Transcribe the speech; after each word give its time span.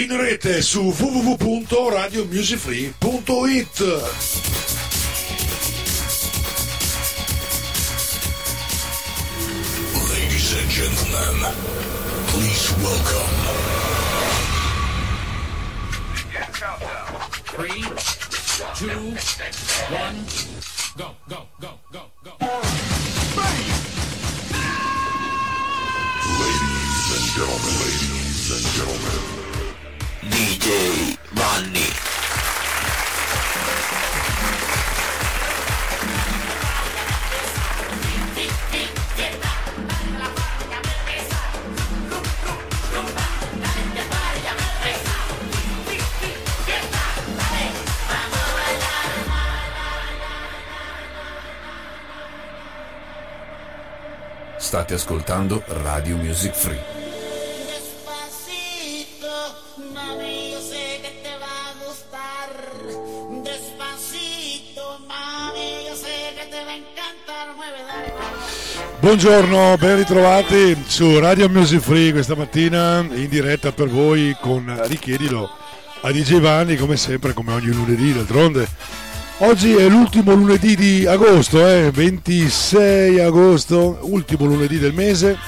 In 0.00 0.16
rete 0.16 0.62
su 0.62 0.80
www.radiomusicfree.it. 0.80 3.80
Ladies 10.08 10.52
and 10.54 10.70
gentlemen, 10.70 11.52
please 12.28 12.72
welcome. 12.82 13.28
Three, 17.44 17.84
two, 18.76 19.14
one, 19.90 20.24
go, 20.96 21.14
go, 21.28 21.28
go, 21.28 21.46
go, 21.60 21.60
go. 21.60 21.79
State 54.70 54.94
ascoltando 54.94 55.64
Radio 55.66 56.16
Music 56.16 56.54
Free. 56.54 56.78
Despacito, 57.66 59.26
mami, 59.92 60.52
yo 60.52 60.60
sé 60.60 61.00
que 61.02 61.10
te 61.24 61.36
va 61.40 61.66
a 61.66 61.74
gustar. 61.84 62.50
Despacito, 63.42 65.00
mami, 65.08 65.88
yo 65.88 65.96
sé 65.96 66.36
que 66.36 66.46
te 66.52 66.64
va 66.64 66.70
a 66.70 66.76
encantar. 66.76 67.52
Mueve, 67.56 67.82
dale, 67.84 68.14
dale. 68.14 68.98
Buongiorno, 69.00 69.76
ben 69.76 69.96
ritrovati 69.96 70.80
su 70.86 71.18
Radio 71.18 71.48
Music 71.48 71.80
Free 71.80 72.12
questa 72.12 72.36
mattina 72.36 73.00
in 73.00 73.26
diretta 73.28 73.72
per 73.72 73.88
voi 73.88 74.36
con 74.40 74.72
Richiedilo 74.84 75.50
a 76.02 76.12
DJ 76.12 76.38
Vanni 76.38 76.76
come 76.76 76.96
sempre, 76.96 77.32
come 77.32 77.54
ogni 77.54 77.72
lunedì 77.72 78.12
d'altronde. 78.12 78.68
Oggi 79.42 79.74
è 79.74 79.88
l'ultimo 79.88 80.34
lunedì 80.34 80.76
di 80.76 81.06
agosto, 81.06 81.66
eh, 81.66 81.90
26 81.90 83.20
agosto, 83.20 84.00
ultimo 84.02 84.44
lunedì 84.44 84.78
del 84.78 84.92
mese. 84.92 85.38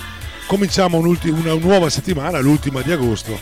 Cominciamo 0.47 0.97
una 0.97 1.55
nuova 1.57 1.91
settimana, 1.91 2.39
l'ultima 2.39 2.81
di 2.81 2.91
agosto. 2.91 3.39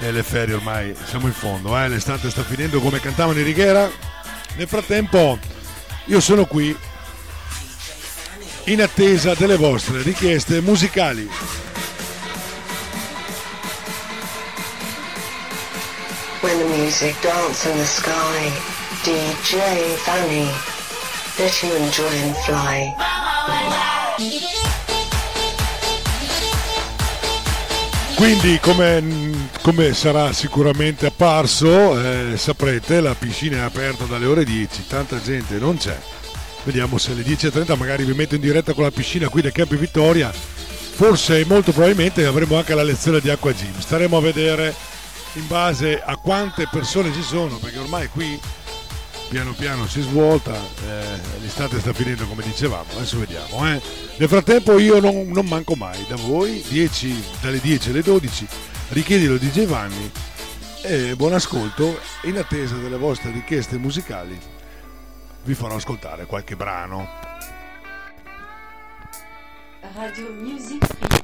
E 0.00 0.10
le 0.12 0.22
ferie 0.22 0.54
ormai 0.54 0.96
siamo 1.04 1.26
in 1.26 1.34
fondo, 1.34 1.78
eh, 1.78 1.88
l'estate 1.88 2.30
sta 2.30 2.42
finendo 2.42 2.80
come 2.80 3.00
cantavano 3.00 3.38
i 3.38 3.42
Righiera. 3.42 3.90
Nel 4.56 4.66
frattempo 4.66 5.38
io 6.06 6.20
sono 6.20 6.46
qui 6.46 6.74
in 8.64 8.80
attesa 8.80 9.34
delle 9.34 9.56
vostre 9.56 10.00
richieste 10.00 10.62
musicali. 10.62 11.28
When 16.40 16.58
the 16.58 16.64
music 16.78 17.14
dance 17.20 17.68
in 17.68 17.76
the 17.76 17.84
sky, 17.84 18.75
DJ 19.06 19.94
Fanny, 19.98 20.50
let 21.38 21.62
you 21.62 21.72
enjoy 21.76 22.08
and 22.24 22.34
fly. 22.38 22.92
Quindi 28.16 28.58
come, 28.58 29.48
come 29.62 29.94
sarà 29.94 30.32
sicuramente 30.32 31.06
apparso, 31.06 31.96
eh, 32.00 32.36
saprete, 32.36 33.00
la 33.00 33.14
piscina 33.14 33.58
è 33.58 33.60
aperta 33.60 34.06
dalle 34.06 34.26
ore 34.26 34.42
10, 34.42 34.88
tanta 34.88 35.22
gente 35.22 35.56
non 35.58 35.76
c'è. 35.76 35.96
Vediamo 36.64 36.98
se 36.98 37.12
alle 37.12 37.22
10.30 37.22 37.76
magari 37.76 38.02
vi 38.02 38.12
metto 38.12 38.34
in 38.34 38.40
diretta 38.40 38.72
con 38.72 38.82
la 38.82 38.90
piscina 38.90 39.28
qui 39.28 39.40
da 39.40 39.52
Campi 39.52 39.76
Vittoria. 39.76 40.32
Forse 40.32 41.44
molto 41.46 41.70
probabilmente 41.70 42.26
avremo 42.26 42.56
anche 42.56 42.74
la 42.74 42.82
lezione 42.82 43.20
di 43.20 43.30
acqua 43.30 43.52
gym. 43.52 43.78
Staremo 43.78 44.16
a 44.16 44.20
vedere 44.20 44.74
in 45.34 45.46
base 45.46 46.02
a 46.04 46.16
quante 46.16 46.66
persone 46.68 47.12
ci 47.12 47.22
sono, 47.22 47.58
perché 47.58 47.78
ormai 47.78 48.08
qui 48.08 48.40
piano 49.28 49.52
piano 49.52 49.86
si 49.86 50.00
svuota, 50.02 50.54
eh, 50.54 51.20
l'estate 51.40 51.80
sta 51.80 51.92
finendo 51.92 52.26
come 52.26 52.42
dicevamo, 52.42 52.92
adesso 52.94 53.18
vediamo. 53.18 53.66
eh. 53.68 53.80
Nel 54.16 54.28
frattempo 54.28 54.78
io 54.78 55.00
non, 55.00 55.28
non 55.28 55.46
manco 55.46 55.74
mai 55.74 56.04
da 56.08 56.16
voi, 56.16 56.62
10 56.68 57.22
dalle 57.40 57.60
10 57.60 57.90
alle 57.90 58.02
12, 58.02 58.46
richiedilo 58.90 59.36
di 59.36 59.50
Giovanni 59.50 60.10
e 60.82 61.14
buon 61.16 61.34
ascolto, 61.34 61.98
in 62.22 62.38
attesa 62.38 62.76
delle 62.76 62.96
vostre 62.96 63.30
richieste 63.32 63.76
musicali 63.78 64.38
vi 65.46 65.54
farò 65.54 65.76
ascoltare 65.76 66.26
qualche 66.26 66.56
brano. 66.56 67.08
Radio 69.94 70.32
Music 70.32 70.84
Free. 70.84 71.20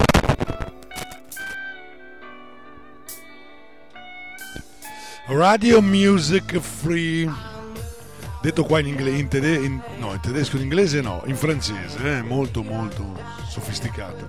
Radio 5.26 5.80
Music 5.82 6.58
Free. 6.60 7.51
Detto 8.42 8.64
qua 8.64 8.80
in 8.80 8.88
inglese, 8.88 9.16
in, 9.16 9.28
tede- 9.28 9.54
in- 9.54 9.80
no, 9.98 10.12
in 10.12 10.20
tedesco, 10.20 10.56
in 10.56 10.62
inglese 10.62 11.00
no, 11.00 11.22
in 11.26 11.36
francese, 11.36 12.18
eh, 12.18 12.22
molto 12.22 12.64
molto 12.64 13.16
sofisticato. 13.48 14.26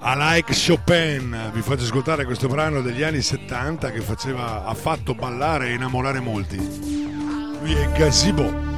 I 0.00 0.14
like 0.16 0.54
Chopin, 0.54 1.50
vi 1.52 1.60
faccio 1.60 1.82
ascoltare 1.82 2.24
questo 2.24 2.46
brano 2.46 2.80
degli 2.82 3.02
anni 3.02 3.20
70 3.20 3.90
che 3.90 4.00
faceva, 4.00 4.64
ha 4.64 4.74
fatto 4.74 5.14
ballare 5.14 5.70
e 5.70 5.74
innamorare 5.74 6.20
molti. 6.20 6.56
Lui 6.56 7.72
è 7.72 7.90
Gazebo. 7.92 8.71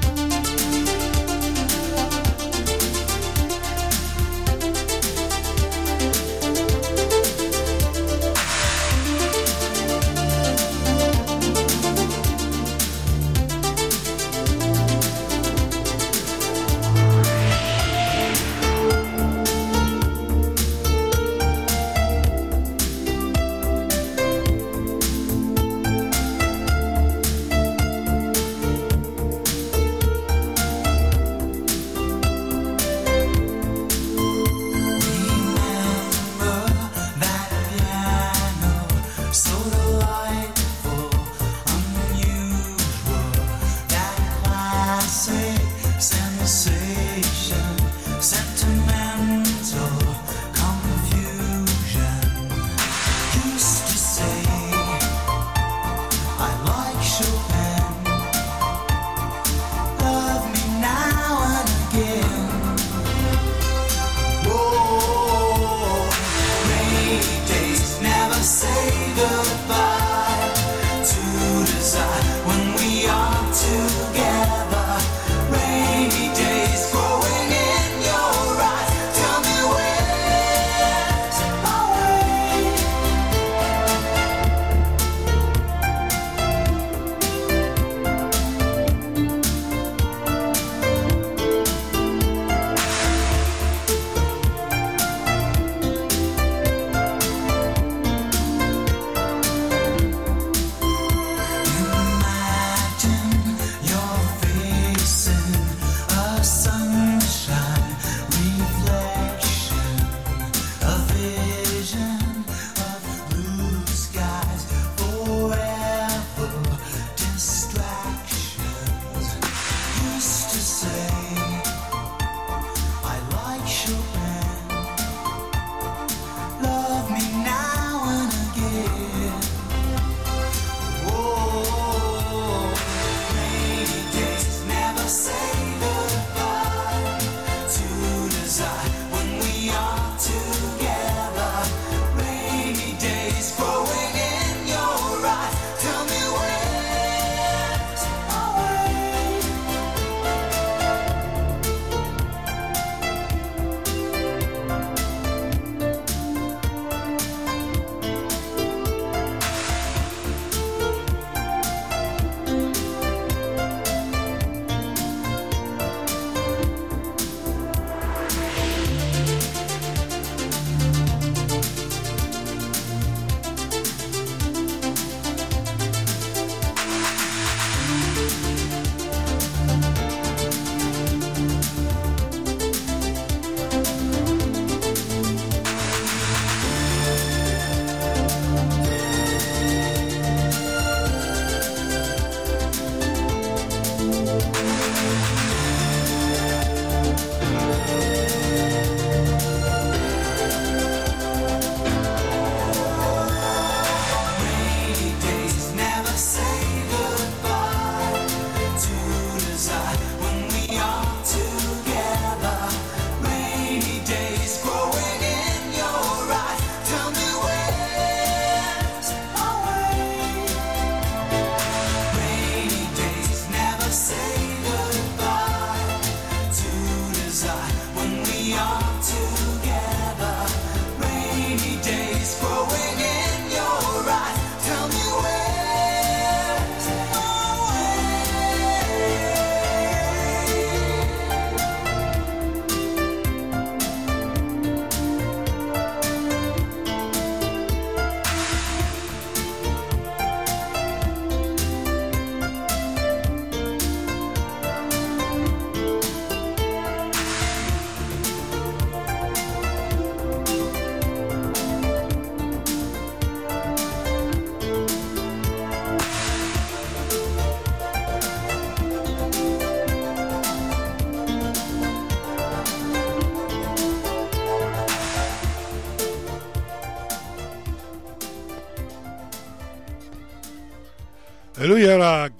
Yes. 223.95 224.24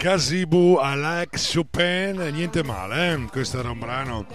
Gazebo 0.05 0.77
Alex 0.77 1.55
Chopin, 1.55 2.29
niente 2.31 2.63
male, 2.63 3.13
eh? 3.13 3.25
questo 3.31 3.57
era 3.57 3.71
un 3.71 3.79
brano 3.79 4.27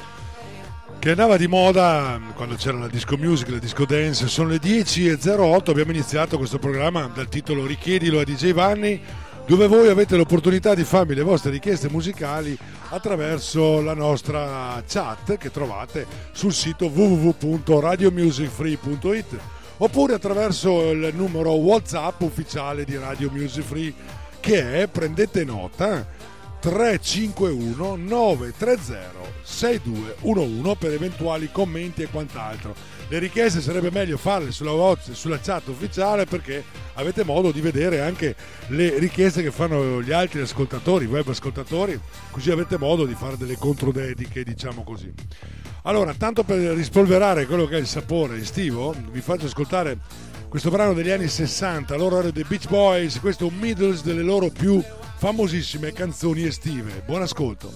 che 0.98 1.10
andava 1.10 1.36
di 1.36 1.46
moda 1.46 2.20
quando 2.34 2.56
c'era 2.56 2.76
la 2.76 2.88
disco 2.88 3.16
music, 3.16 3.50
la 3.50 3.58
disco 3.58 3.84
dance. 3.84 4.26
Sono 4.26 4.48
le 4.48 4.56
10.08, 4.56 5.70
abbiamo 5.70 5.92
iniziato 5.92 6.38
questo 6.38 6.58
programma 6.58 7.08
dal 7.14 7.28
titolo 7.28 7.66
Richiedilo 7.66 8.18
a 8.18 8.24
DJ 8.24 8.52
Vanni, 8.52 9.00
dove 9.46 9.68
voi 9.68 9.88
avete 9.88 10.16
l'opportunità 10.16 10.74
di 10.74 10.82
farmi 10.82 11.14
le 11.14 11.22
vostre 11.22 11.52
richieste 11.52 11.88
musicali 11.88 12.58
attraverso 12.88 13.80
la 13.80 13.94
nostra 13.94 14.82
chat 14.88 15.36
che 15.36 15.52
trovate 15.52 16.04
sul 16.32 16.52
sito 16.52 16.86
www.radiomusicfree.it 16.86 19.38
oppure 19.76 20.14
attraverso 20.14 20.90
il 20.90 21.12
numero 21.14 21.52
WhatsApp 21.52 22.22
ufficiale 22.22 22.84
di 22.84 22.96
Radio 22.96 23.30
Music 23.30 23.62
Free 23.62 23.94
che 24.40 24.82
è, 24.82 24.88
prendete 24.88 25.44
nota, 25.44 26.06
351 26.60 27.96
930 27.96 29.28
6211 29.42 30.76
per 30.78 30.92
eventuali 30.92 31.50
commenti 31.50 32.02
e 32.02 32.08
quant'altro. 32.08 32.74
Le 33.08 33.18
richieste 33.18 33.60
sarebbe 33.60 33.90
meglio 33.90 34.16
farle 34.16 34.52
sulla, 34.52 34.70
WhatsApp- 34.70 35.16
sulla 35.16 35.40
chat 35.40 35.66
ufficiale 35.66 36.26
perché 36.26 36.62
avete 36.94 37.24
modo 37.24 37.50
di 37.50 37.60
vedere 37.60 38.00
anche 38.00 38.36
le 38.68 38.98
richieste 38.98 39.42
che 39.42 39.50
fanno 39.50 40.00
gli 40.00 40.12
altri 40.12 40.40
ascoltatori, 40.40 41.06
web 41.06 41.26
ascoltatori, 41.26 41.98
così 42.30 42.50
avete 42.50 42.78
modo 42.78 43.06
di 43.06 43.14
fare 43.14 43.36
delle 43.36 43.56
controdediche, 43.56 44.44
diciamo 44.44 44.84
così. 44.84 45.12
Allora, 45.84 46.14
tanto 46.14 46.44
per 46.44 46.58
rispolverare 46.58 47.46
quello 47.46 47.66
che 47.66 47.76
è 47.76 47.80
il 47.80 47.86
sapore 47.86 48.36
estivo, 48.36 48.94
vi 49.10 49.20
faccio 49.20 49.46
ascoltare 49.46 49.98
questo 50.50 50.70
brano 50.70 50.94
degli 50.94 51.10
anni 51.10 51.28
60, 51.28 51.96
loro 51.96 52.16
erano 52.16 52.32
dei 52.32 52.42
Beach 52.42 52.68
Boys, 52.68 53.20
questo 53.20 53.46
è 53.46 53.48
un 53.48 53.56
middles 53.56 54.02
delle 54.02 54.22
loro 54.22 54.48
più 54.50 54.82
famosissime 55.16 55.92
canzoni 55.92 56.42
estive. 56.42 57.04
Buon 57.06 57.22
ascolto. 57.22 57.70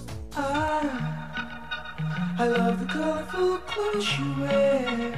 I 2.37 2.49
love 2.49 2.85
the 2.85 2.93
colorful 2.93 3.61
clothes 3.65 4.19
you 4.19 4.35
wear 4.41 5.15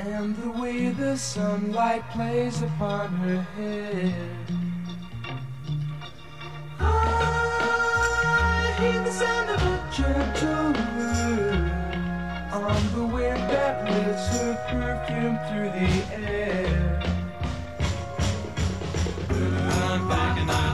and 0.00 0.36
the 0.36 0.50
way 0.60 0.90
the 0.90 1.16
sunlight 1.16 2.02
plays 2.12 2.60
upon 2.60 3.08
her 3.22 3.40
hair. 3.56 4.12
I 6.78 6.82
hear 8.78 9.02
the 9.02 9.10
sound 9.10 9.48
of 9.48 9.62
a 9.62 9.80
gentle 9.90 10.74
word 10.98 11.63
on 12.62 12.92
the 12.94 13.04
wind 13.04 13.36
that 13.50 13.84
lifts 13.90 14.28
her 14.38 14.54
perfume 14.70 15.38
through 15.48 15.70
the 15.74 15.90
air. 16.30 17.02
I'm 19.28 20.00
picking 20.08 20.50
up 20.50 20.73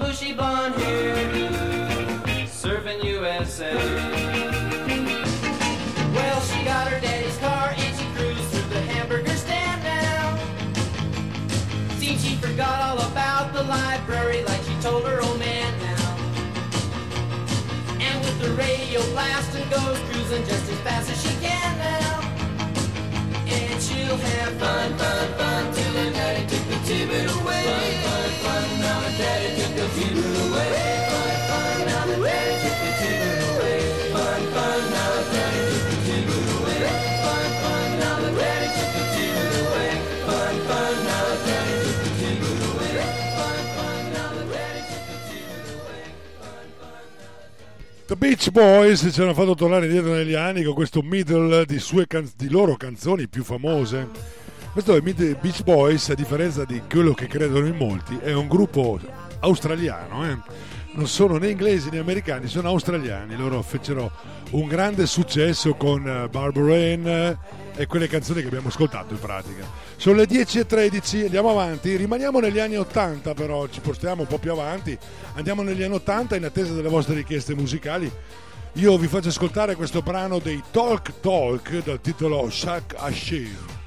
Bushy, 0.00 0.32
blonde 0.32 0.74
hair, 0.76 1.14
surfing 2.46 3.04
USA. 3.04 3.74
Well, 6.14 6.40
she 6.40 6.64
got 6.64 6.88
her 6.88 7.00
daddy's 7.00 7.36
car 7.36 7.74
and 7.76 7.96
she 7.98 8.06
cruised 8.16 8.48
through 8.50 8.68
the 8.70 8.80
hamburger 8.80 9.36
stand 9.36 9.82
now. 9.82 10.38
Seems 11.98 12.24
she 12.24 12.34
forgot 12.36 12.80
all 12.80 13.00
about 13.12 13.52
the 13.52 13.62
library 13.64 14.42
like 14.44 14.62
she 14.62 14.74
told 14.80 15.04
her 15.04 15.20
old 15.20 15.38
man 15.38 15.70
now. 15.78 16.16
And 18.00 18.16
with 18.24 18.40
the 18.40 18.50
radio 18.52 19.02
blasting 19.12 19.68
goes 19.68 19.98
cruising 20.08 20.44
just 20.46 20.66
as 20.72 20.78
fast 20.80 21.10
as 21.10 21.22
she 21.22 21.34
can 21.44 21.72
now. 21.78 22.20
And 23.46 23.82
she'll 23.82 24.16
have 24.16 24.52
fun, 24.54 24.96
fun, 24.96 25.28
fun 25.34 25.74
till 25.74 25.92
her 25.92 26.10
daddy 26.10 26.46
took 26.46 26.64
the 26.68 26.78
T-bit 26.86 27.30
away. 27.36 27.64
Fun, 27.64 28.12
fun, 28.12 28.19
daddy 29.20 29.50
took 29.60 29.72
the 29.76 29.86
fever 29.94 30.28
away. 30.44 30.72
Fun, 31.10 31.32
fun, 31.48 31.76
now 31.86 32.04
the 32.06 32.16
daddy 32.24 32.54
took 32.62 32.78
the 32.80 32.92
fever 33.00 33.34
away. 33.52 33.78
Fun, 34.14 34.42
fun, 34.54 34.80
now 34.90 35.10
the 35.14 35.22
daddy 35.34 35.60
took 35.70 35.84
the 35.90 35.96
fever 36.04 36.38
away. 36.56 36.82
Fun, 37.22 37.48
fun, 37.60 37.86
now 38.00 38.16
the 38.24 38.30
daddy 38.40 38.68
took 38.76 38.90
the 38.96 39.04
fever 39.14 39.52
away. 39.60 39.90
Fun, 40.24 40.54
fun, 40.68 40.96
now 41.04 41.24
the 41.28 41.34
daddy 41.44 41.76
took 41.84 42.00
the 42.02 42.10
fever 45.28 45.68
away. 45.76 46.08
The 48.06 48.16
Beach 48.16 48.50
Boys 48.50 49.08
ci 49.12 49.20
hanno 49.20 49.34
fatto 49.34 49.54
tornare 49.54 49.86
indietro 49.86 50.12
negli 50.12 50.34
anni 50.34 50.62
con 50.64 50.74
questo 50.74 51.02
middle 51.02 51.64
di, 51.66 51.78
can- 52.06 52.30
di 52.36 52.48
loro 52.48 52.76
canzoni 52.76 53.28
più 53.28 53.44
famose. 53.44 54.38
Questo 54.72 54.94
è 54.94 55.00
Mid 55.00 55.38
Beach 55.40 55.64
Boys, 55.64 56.10
a 56.10 56.14
differenza 56.14 56.64
di 56.64 56.80
quello 56.88 57.12
che 57.12 57.26
credono 57.26 57.66
in 57.66 57.74
molti, 57.74 58.16
è 58.18 58.32
un 58.32 58.46
gruppo 58.46 59.00
australiano, 59.40 60.24
eh? 60.24 60.38
non 60.92 61.08
sono 61.08 61.38
né 61.38 61.50
inglesi 61.50 61.90
né 61.90 61.98
americani, 61.98 62.46
sono 62.46 62.68
australiani. 62.68 63.36
Loro 63.36 63.62
fecero 63.62 64.12
un 64.50 64.68
grande 64.68 65.06
successo 65.06 65.74
con 65.74 66.06
eh, 66.06 66.28
Barbara 66.28 66.74
Ann 66.74 67.06
eh, 67.06 67.38
e 67.74 67.86
quelle 67.86 68.06
canzoni 68.06 68.42
che 68.42 68.46
abbiamo 68.46 68.68
ascoltato 68.68 69.12
in 69.12 69.18
pratica. 69.18 69.64
Sono 69.96 70.16
le 70.16 70.26
10.13, 70.26 71.24
andiamo 71.24 71.50
avanti, 71.50 71.96
rimaniamo 71.96 72.38
negli 72.38 72.60
anni 72.60 72.76
80 72.76 73.34
però, 73.34 73.66
ci 73.66 73.80
portiamo 73.80 74.22
un 74.22 74.28
po' 74.28 74.38
più 74.38 74.52
avanti, 74.52 74.96
andiamo 75.34 75.62
negli 75.62 75.82
anni 75.82 75.94
80 75.94 76.36
in 76.36 76.44
attesa 76.44 76.72
delle 76.72 76.88
vostre 76.88 77.16
richieste 77.16 77.56
musicali. 77.56 78.10
Io 78.74 78.96
vi 78.98 79.08
faccio 79.08 79.28
ascoltare 79.30 79.74
questo 79.74 80.00
brano 80.00 80.38
dei 80.38 80.62
Talk 80.70 81.18
Talk 81.20 81.82
dal 81.82 82.00
titolo 82.00 82.48
Shaq 82.48 82.94
Ashir. 82.96 83.79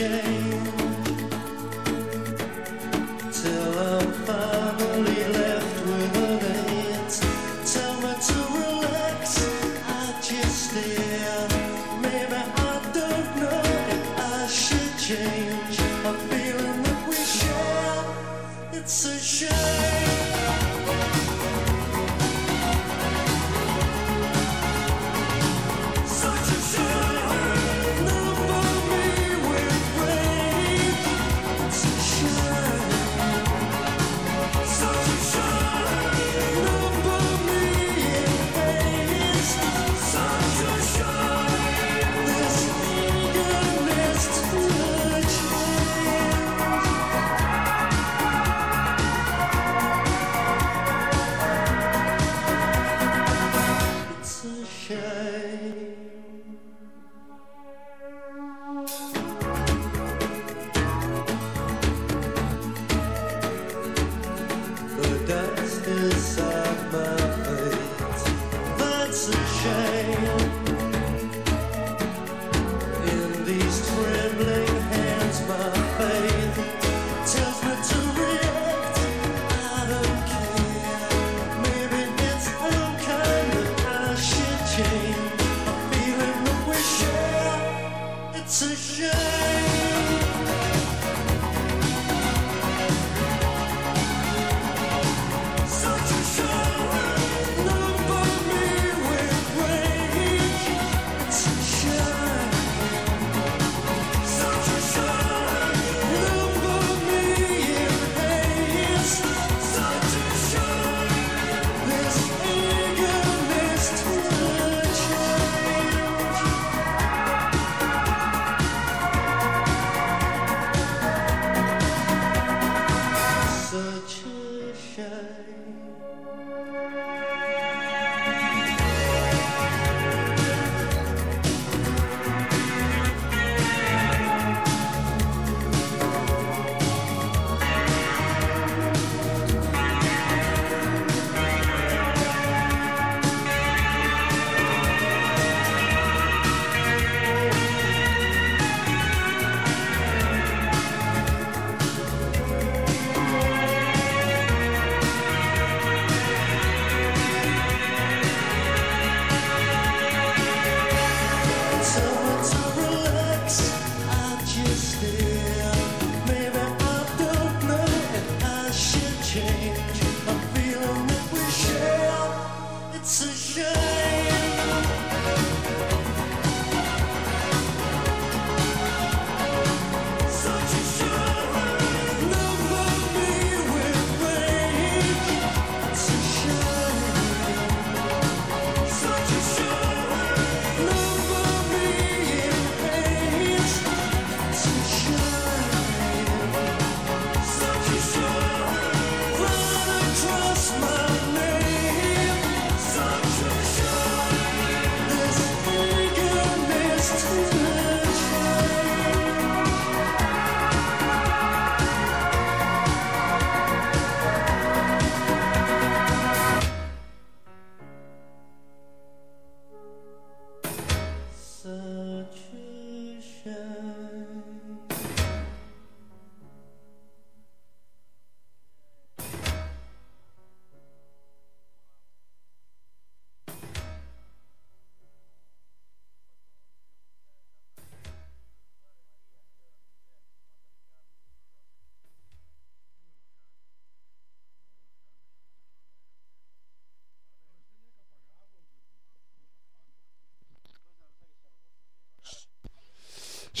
Yeah. 0.00 0.29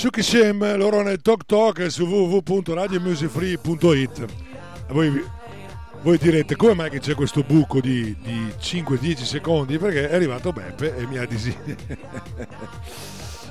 Suki 0.00 0.22
Shem, 0.22 0.78
loro 0.78 1.02
nel 1.02 1.20
Talk 1.20 1.44
Talk 1.44 1.90
su 1.90 2.06
www.radiomusicfree.it. 2.06 4.24
Voi, 4.88 5.22
voi 6.00 6.16
direte 6.16 6.56
come 6.56 6.72
mai 6.72 6.88
che 6.88 7.00
c'è 7.00 7.14
questo 7.14 7.42
buco 7.42 7.82
di, 7.82 8.16
di 8.22 8.50
5-10 8.58 9.24
secondi? 9.24 9.76
Perché 9.76 10.08
è 10.08 10.14
arrivato 10.14 10.52
Beppe 10.52 10.96
e 10.96 11.06
mi 11.06 11.18
ha 11.18 11.26
disi... 11.26 11.54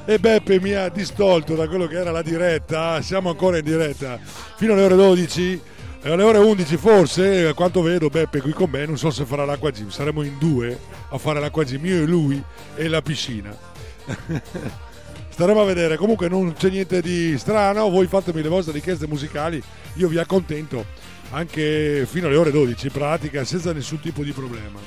e 0.06 0.18
Beppe 0.18 0.60
mi 0.60 0.74
ha 0.74 0.90
distolto 0.90 1.54
da 1.54 1.68
quello 1.68 1.86
che 1.86 2.00
era 2.00 2.10
la 2.10 2.24
diretta. 2.24 3.00
Siamo 3.04 3.30
ancora 3.30 3.60
in 3.60 3.64
diretta 3.64 4.18
fino 4.56 4.74
alle 4.74 4.86
ore 4.86 4.96
12. 4.96 5.62
E 6.02 6.12
alle 6.12 6.24
ore 6.24 6.40
11 6.40 6.78
forse, 6.78 7.46
a 7.46 7.54
quanto 7.54 7.84
vedo, 7.84 8.10
Beppe 8.10 8.42
qui 8.42 8.54
con 8.54 8.72
me, 8.72 8.88
non 8.88 8.98
so 8.98 9.12
se 9.12 9.24
farà 9.24 9.46
l'acqua 9.46 9.70
gym, 9.70 9.90
saremo 9.90 10.24
in 10.24 10.40
due 10.40 10.80
a 11.10 11.20
fare 11.20 11.40
l'acqua 11.40 11.64
gym, 11.64 11.86
io 11.86 12.02
e 12.02 12.08
lui 12.08 12.44
e 12.74 12.88
la 12.88 13.04
piscina. 13.04 13.56
Staremo 15.40 15.62
a 15.62 15.66
vedere, 15.66 15.96
comunque 15.96 16.28
non 16.28 16.52
c'è 16.52 16.70
niente 16.70 17.02
di 17.02 17.38
strano, 17.38 17.90
voi 17.90 18.08
fatemi 18.08 18.42
le 18.42 18.50
vostre 18.50 18.74
richieste 18.74 19.08
musicali, 19.08 19.64
io 19.94 20.10
vi 20.10 20.18
accontento 20.18 20.86
anche 21.30 22.06
fino 22.06 22.28
alle 22.28 22.36
ore 22.36 22.52
12 22.52 22.88
in 22.88 22.92
pratica 22.92 23.46
senza 23.46 23.72
nessun 23.72 24.02
tipo 24.02 24.22
di 24.22 24.34
problema. 24.34 24.78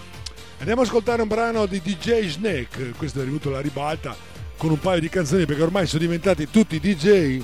Andiamo 0.59 0.83
ad 0.83 0.89
ascoltare 0.89 1.23
un 1.23 1.29
brano 1.29 1.65
di 1.65 1.81
DJ 1.81 2.29
Snake, 2.29 2.93
questo 2.99 3.21
è 3.21 3.23
arrivato 3.23 3.49
alla 3.49 3.63
ribalta 3.63 4.15
con 4.59 4.69
un 4.69 4.79
paio 4.79 5.01
di 5.01 5.09
canzoni 5.09 5.47
perché 5.47 5.63
ormai 5.63 5.87
sono 5.87 6.03
diventati 6.03 6.47
tutti 6.51 6.79
DJ, 6.79 7.41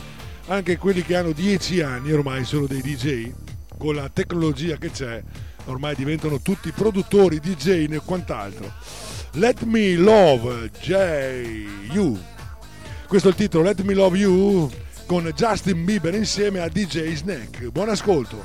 anche 0.48 0.76
quelli 0.76 1.00
che 1.00 1.16
hanno 1.16 1.32
10 1.32 1.80
anni 1.80 2.12
ormai 2.12 2.44
sono 2.44 2.66
dei 2.66 2.82
DJ, 2.82 3.32
con 3.78 3.94
la 3.94 4.10
tecnologia 4.12 4.76
che 4.76 4.90
c'è 4.90 5.22
ormai 5.64 5.94
diventano 5.94 6.42
tutti 6.42 6.70
produttori, 6.72 7.40
DJ 7.40 7.90
e 7.90 8.02
quant'altro. 8.04 8.70
Let 9.32 9.62
Me 9.62 9.94
Love 9.94 10.70
J. 10.78 10.92
You. 11.90 12.36
Questo 13.08 13.28
è 13.28 13.30
il 13.30 13.38
titolo, 13.38 13.64
Let 13.64 13.80
Me 13.84 13.94
Love 13.94 14.18
You 14.18 14.70
con 15.06 15.32
Justin 15.34 15.82
Bieber 15.82 16.14
insieme 16.14 16.60
a 16.60 16.68
DJ 16.68 17.14
Snake. 17.14 17.70
Buon 17.70 17.88
ascolto. 17.88 18.44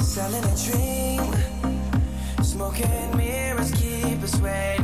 Selling 0.00 0.44
a 0.44 0.54
dream, 0.56 1.34
smoking 2.42 3.16
mirrors 3.16 3.70
keep 3.70 4.22
us 4.22 4.38
waiting 4.40 4.81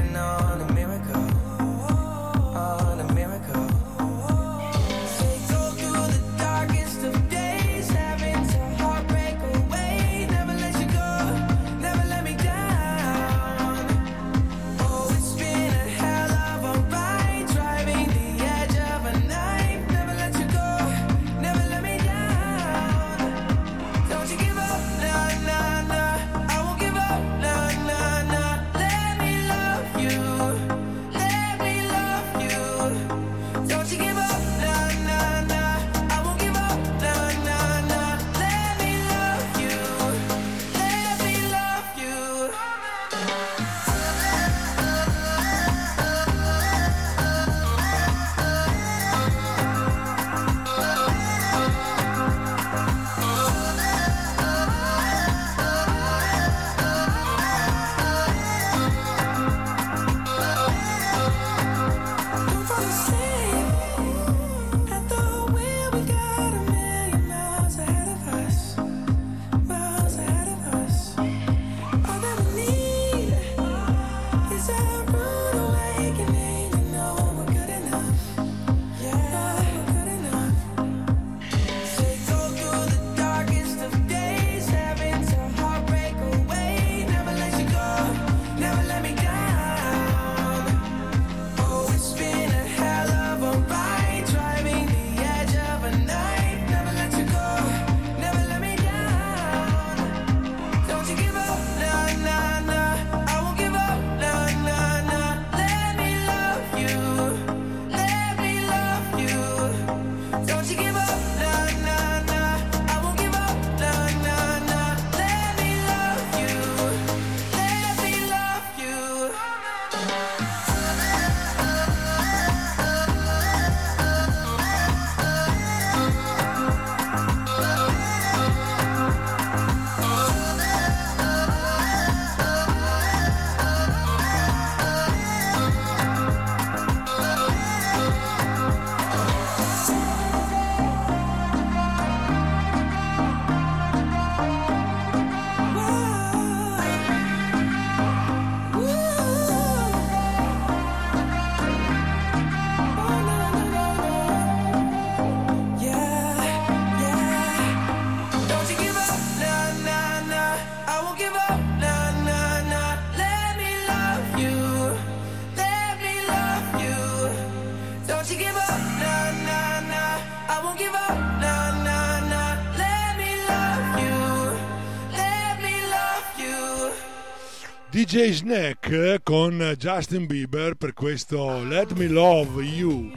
DJ 178.19 178.33
Snack 178.33 178.91
eh, 178.91 179.21
con 179.23 179.77
Justin 179.79 180.27
Bieber 180.27 180.75
per 180.75 180.93
questo 180.93 181.63
Let 181.63 181.93
Me 181.93 182.09
Love 182.09 182.65
You. 182.65 183.13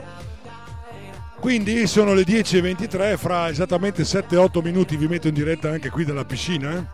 Quindi 1.39 1.87
sono 1.87 2.13
le 2.13 2.21
10.23, 2.21 3.17
fra 3.17 3.49
esattamente 3.49 4.03
7-8 4.03 4.61
minuti 4.61 4.97
vi 4.97 5.07
metto 5.07 5.27
in 5.27 5.33
diretta 5.33 5.71
anche 5.71 5.89
qui 5.89 6.05
dalla 6.05 6.23
piscina. 6.23 6.77
eh. 6.77 6.85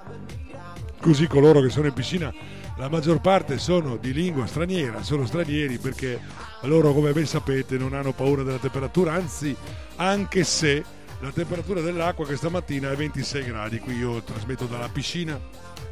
Così 1.02 1.28
coloro 1.28 1.60
che 1.60 1.68
sono 1.68 1.88
in 1.88 1.94
piscina, 1.94 2.34
la 2.78 2.88
maggior 2.88 3.20
parte 3.20 3.58
sono 3.58 3.98
di 3.98 4.14
lingua 4.14 4.48
straniera, 4.48 5.04
sono 5.04 5.26
stranieri 5.26 5.78
perché 5.78 6.18
loro 6.62 6.94
come 6.94 7.12
ben 7.12 7.28
sapete 7.28 7.78
non 7.78 7.94
hanno 7.94 8.14
paura 8.14 8.44
della 8.44 8.56
temperatura, 8.58 9.16
anzi 9.16 9.54
anche 9.98 10.46
se 10.46 10.82
la 11.20 11.32
temperatura 11.32 11.82
dell'acqua 11.82 12.26
questa 12.26 12.48
mattina 12.48 12.90
è 12.90 12.96
26 12.96 13.44
gradi, 13.44 13.80
qui 13.80 13.98
io 13.98 14.24
trasmetto 14.24 14.64
dalla 14.64 14.88
piscina 14.88 15.38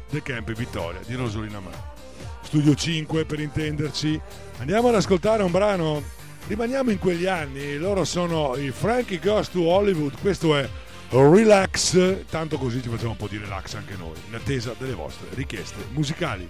del 0.08 0.22
Camp 0.22 0.50
Vittoria 0.52 1.00
di 1.04 1.14
Rosolina 1.14 1.60
Mar. 1.60 1.95
Studio 2.46 2.76
5 2.76 3.24
per 3.24 3.40
intenderci. 3.40 4.20
Andiamo 4.58 4.88
ad 4.88 4.94
ascoltare 4.94 5.42
un 5.42 5.50
brano, 5.50 6.00
rimaniamo 6.46 6.92
in 6.92 6.98
quegli 7.00 7.26
anni, 7.26 7.76
loro 7.76 8.04
sono 8.04 8.54
i 8.54 8.70
Frankie 8.70 9.18
Goes 9.18 9.50
to 9.50 9.62
Hollywood, 9.62 10.18
questo 10.20 10.56
è 10.56 10.66
Relax, 11.10 12.24
tanto 12.30 12.56
così 12.56 12.80
ci 12.80 12.88
facciamo 12.88 13.10
un 13.10 13.16
po' 13.16 13.26
di 13.26 13.36
relax 13.36 13.74
anche 13.74 13.96
noi, 13.96 14.14
in 14.28 14.34
attesa 14.34 14.74
delle 14.78 14.94
vostre 14.94 15.26
richieste 15.34 15.86
musicali. 15.90 16.48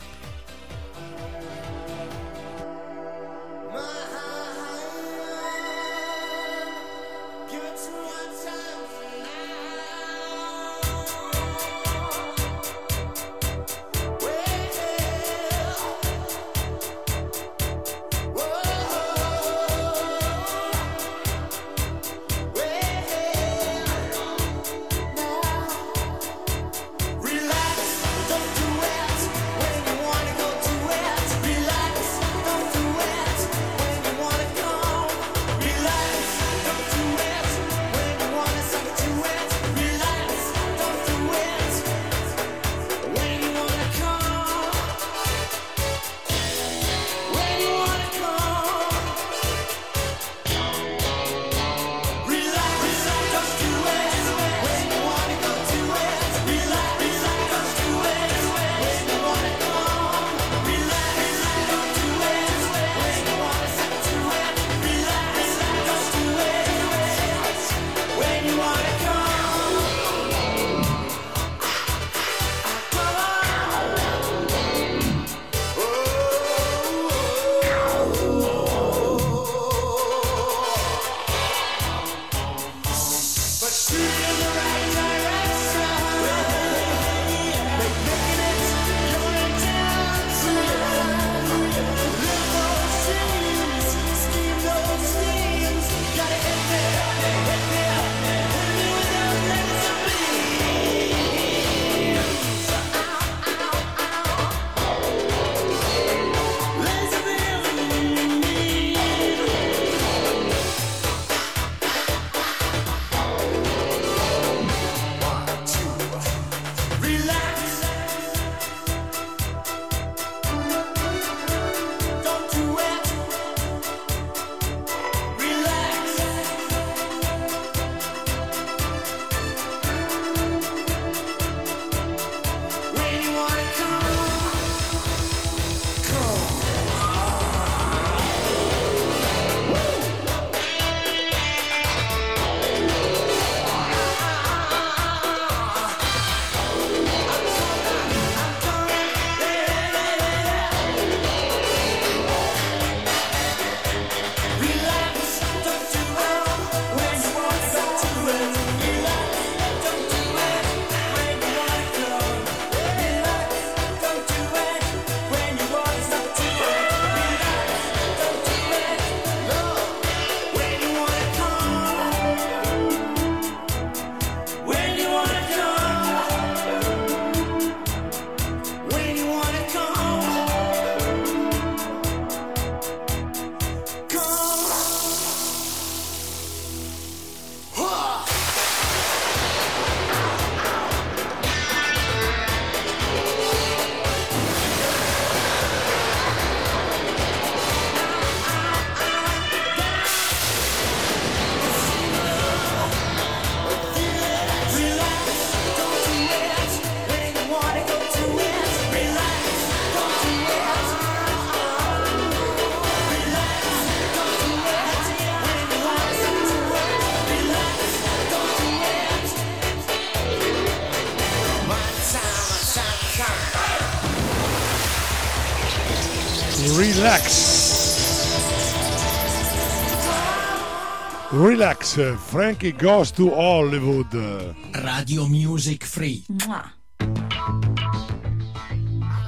Relax, 231.56 232.18
Frankie 232.18 232.74
Goes 232.74 233.10
to 233.12 233.32
Hollywood. 233.34 234.54
Radio 234.72 235.26
Music 235.26 235.86
Free. 235.86 236.22
Mua. 236.44 236.70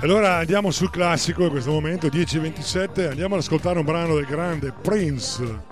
Allora 0.02 0.36
andiamo 0.36 0.70
sul 0.70 0.90
classico 0.90 1.44
in 1.44 1.48
questo 1.48 1.70
momento, 1.70 2.08
10.27, 2.08 3.08
andiamo 3.08 3.36
ad 3.36 3.40
ascoltare 3.40 3.78
un 3.78 3.86
brano 3.86 4.16
del 4.16 4.26
grande 4.26 4.72
Prince 4.72 5.62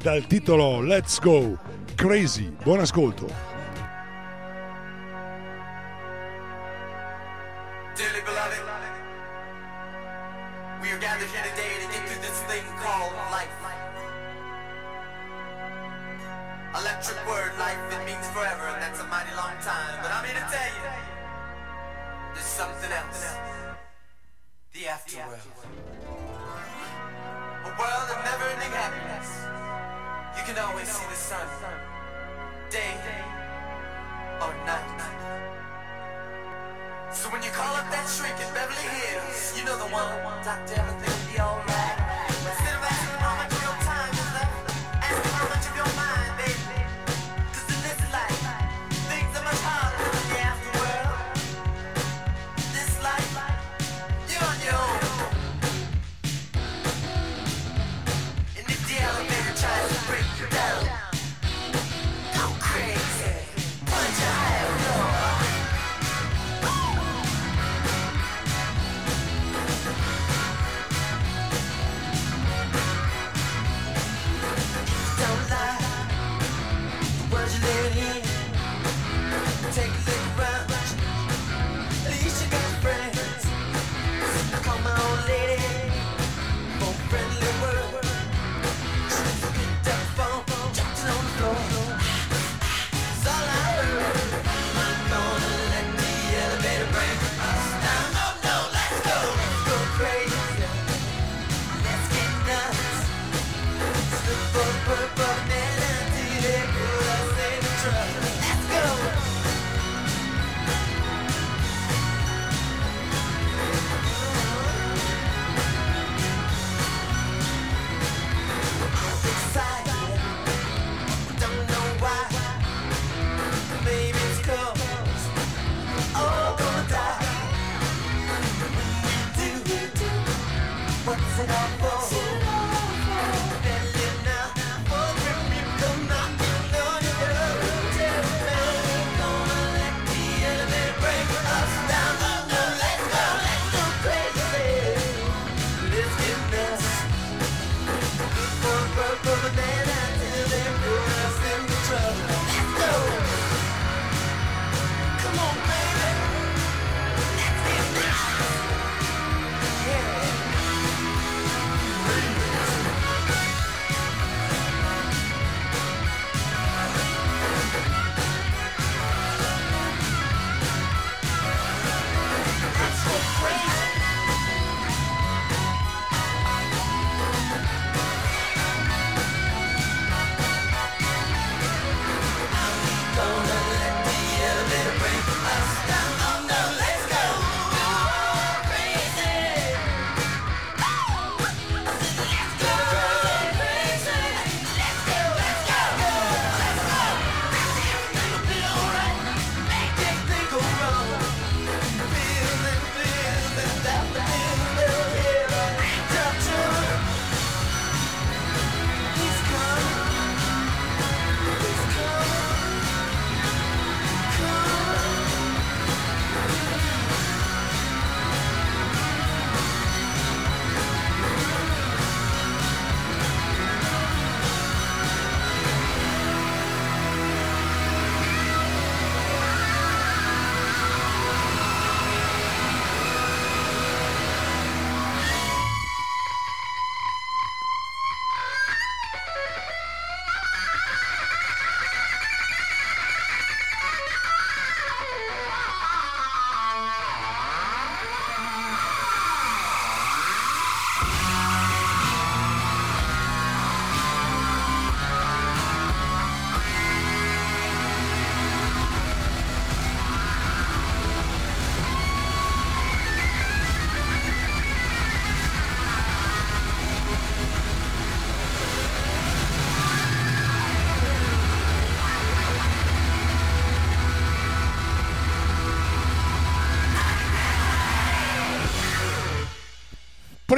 dal 0.00 0.24
titolo 0.28 0.80
Let's 0.80 1.18
Go 1.18 1.58
Crazy. 1.96 2.54
Buon 2.62 2.78
ascolto. 2.78 3.51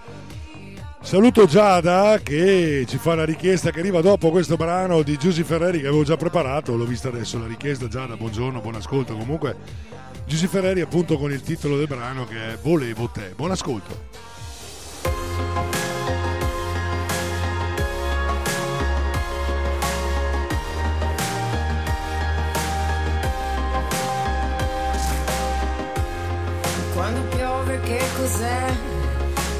Saluto 1.00 1.46
Giada 1.46 2.18
che 2.20 2.84
ci 2.88 2.98
fa 2.98 3.12
una 3.12 3.24
richiesta 3.24 3.70
che 3.70 3.78
arriva 3.78 4.00
dopo 4.00 4.30
questo 4.30 4.56
brano 4.56 5.02
di 5.02 5.16
Giussi 5.16 5.44
Ferreri 5.44 5.80
che 5.80 5.86
avevo 5.86 6.02
già 6.02 6.16
preparato, 6.16 6.74
l'ho 6.74 6.84
vista 6.84 7.06
adesso 7.06 7.38
la 7.38 7.46
richiesta 7.46 7.86
Giada, 7.86 8.16
buongiorno, 8.16 8.60
buon 8.60 8.74
ascolto 8.74 9.16
comunque. 9.16 9.56
Giussi 10.26 10.48
Ferreri 10.48 10.80
appunto 10.80 11.16
con 11.16 11.30
il 11.30 11.40
titolo 11.40 11.76
del 11.76 11.86
brano 11.86 12.26
che 12.26 12.54
è 12.54 12.58
Volevo 12.60 13.08
te. 13.08 13.34
Buon 13.36 13.52
ascolto. 13.52 14.08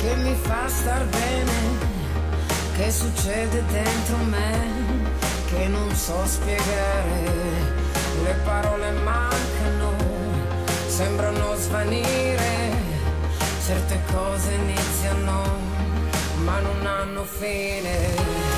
che 0.00 0.14
mi 0.16 0.34
fa 0.42 0.68
star 0.68 1.04
bene, 1.06 1.58
che 2.76 2.90
succede 2.90 3.64
dentro 3.66 4.16
me, 4.28 4.68
che 5.48 5.68
non 5.68 5.94
so 5.94 6.24
spiegare, 6.26 7.22
le 8.24 8.34
parole 8.44 8.90
mancano, 8.92 9.92
sembrano 10.88 11.54
svanire, 11.56 12.72
certe 13.66 14.00
cose 14.12 14.52
iniziano 14.52 15.70
ma 16.44 16.58
non 16.60 16.86
hanno 16.86 17.24
fine. 17.24 18.49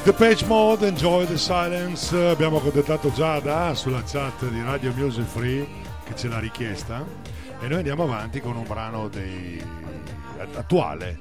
The 0.03 0.11
Page 0.11 0.43
Mode, 0.47 0.85
Enjoy 0.85 1.25
the 1.25 1.37
Silence. 1.37 2.13
Abbiamo 2.13 2.59
contattato 2.59 3.09
Giada 3.13 3.73
sulla 3.73 4.03
chat 4.03 4.45
di 4.49 4.61
Radio 4.61 4.91
Music 4.93 5.23
Free 5.23 5.65
che 6.03 6.13
ce 6.13 6.27
l'ha 6.27 6.39
richiesta. 6.39 7.05
E 7.61 7.67
noi 7.69 7.77
andiamo 7.77 8.03
avanti 8.03 8.41
con 8.41 8.57
un 8.57 8.65
brano 8.67 9.07
dei 9.07 9.63
attuale. 10.55 11.17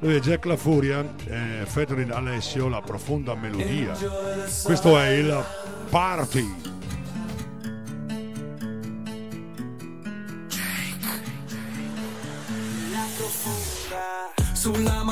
Dove 0.00 0.18
Jack 0.18 0.46
La 0.46 0.56
Furia 0.56 1.08
eh, 1.26 1.62
featuring 1.64 2.10
Alessio 2.10 2.68
la 2.68 2.80
profonda 2.80 3.36
melodia. 3.36 3.96
Questo 4.64 4.98
è 4.98 5.10
il 5.10 5.44
Party 5.88 6.73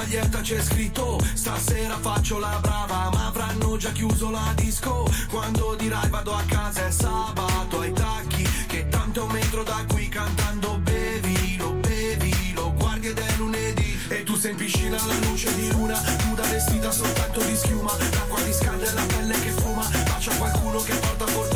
maglietta 0.02 0.40
c'è 0.40 0.60
scritto 0.60 1.20
Stasera 1.34 1.96
faccio 1.98 2.38
la 2.38 2.58
brava 2.60 3.10
Ma 3.12 3.26
avranno 3.26 3.76
già 3.76 3.92
chiuso 3.92 4.30
la 4.30 4.52
disco. 4.56 5.08
Quando 5.30 5.74
dirai 5.78 6.08
vado 6.08 6.34
a 6.34 6.42
casa 6.46 6.86
è 6.86 6.90
sabato 6.90 7.80
Ai 7.80 7.92
tacchi 7.92 8.42
Che 8.66 8.88
tanto 8.88 9.20
è 9.20 9.22
un 9.24 9.30
metro 9.30 9.62
da 9.62 9.84
qui 9.88 10.08
Cantando 10.08 10.78
bevilo, 10.78 11.72
bevilo 11.74 12.72
Guardi 12.74 13.08
ed 13.08 13.18
è 13.18 13.34
lunedì. 13.36 13.98
E 14.08 14.22
tu 14.24 14.34
sei 14.36 14.50
in 14.52 14.56
piscina 14.56 15.00
alla 15.00 15.14
luce 15.26 15.54
di 15.54 15.70
luna 15.70 16.00
Nuda 16.26 16.42
vestita 16.42 16.90
soltanto 16.90 17.40
di 17.40 17.56
schiuma 17.56 17.92
L'acqua 18.12 18.40
ti 18.42 18.52
scalda 18.52 18.90
e 18.90 18.94
la 18.94 19.04
pelle 19.06 19.40
che 19.40 19.50
fuma. 19.50 19.88
Bacia 20.06 20.34
qualcuno 20.36 20.80
che 20.80 20.94
porta 20.94 21.26
fortuna 21.26 21.51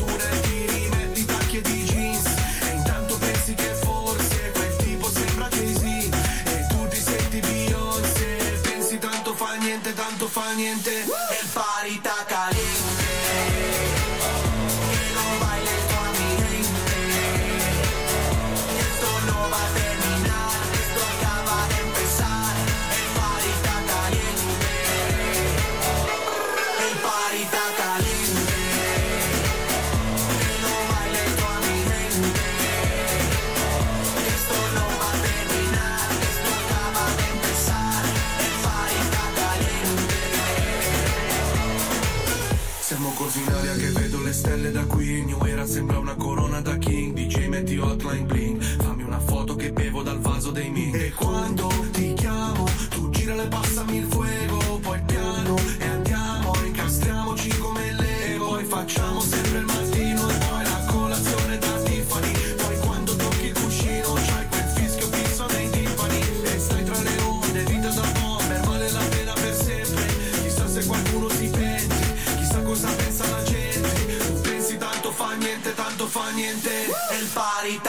fa 76.06 76.30
niente 76.30 76.86
E 77.10 77.18
il 77.18 77.26
party 77.32 77.80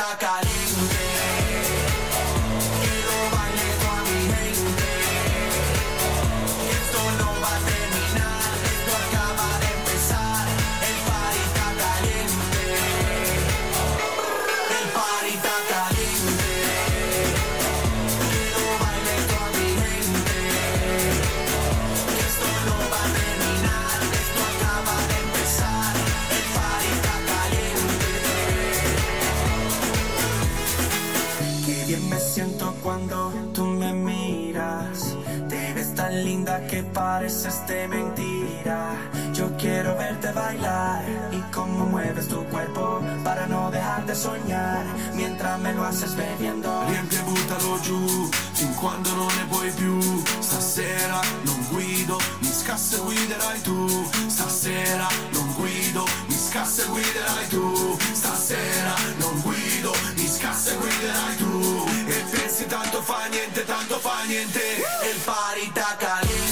de 37.67 37.87
mentira. 37.87 38.95
Yo 39.33 39.55
quiero 39.57 39.95
verte 39.97 40.31
bailar 40.31 41.03
y 41.31 41.39
cómo 41.53 41.85
mueves 41.85 42.27
tu 42.27 42.43
cuerpo 42.45 43.01
para 43.23 43.45
no 43.45 43.69
dejar 43.69 44.05
de 44.05 44.15
soñar 44.15 44.85
mientras 45.13 45.59
me 45.59 45.73
lo 45.73 45.85
haces 45.85 46.15
bebiendo. 46.15 46.69
Riempie 46.87 47.19
buttalo 47.21 47.79
giù 47.81 48.29
fin 48.53 48.73
quando 48.75 49.13
non 49.15 49.27
ne 49.35 49.45
puoi 49.49 49.69
più. 49.71 49.99
Stasera 50.39 51.19
non 51.43 51.67
guido, 51.69 52.17
mi 52.39 52.51
scassa 52.51 52.95
e 52.97 52.99
guiderai 53.01 53.61
tu. 53.61 54.09
Stasera 54.27 55.07
non 55.33 55.53
guido, 55.53 56.05
mi 56.27 56.35
scassa 56.35 56.83
e 56.83 56.87
guiderai 56.87 57.47
tu. 57.49 57.97
Stasera 58.13 58.95
non 59.19 59.41
guido, 59.41 59.93
mi 60.15 60.27
scassa 60.27 60.71
e 60.71 60.77
guiderai 60.77 61.35
tu. 61.35 61.85
E 62.07 62.23
pensi 62.31 62.65
tanto 62.65 63.01
fa 63.01 63.25
niente, 63.29 63.65
tanto 63.65 63.99
fa 63.99 64.23
niente. 64.25 64.61
E 65.03 65.09
il 65.13 65.19
party 65.23 65.69
sta 65.69 65.95
caliente. 65.97 66.46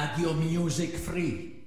Radio 0.00 0.32
Music 0.32 0.96
Free. 0.96 1.66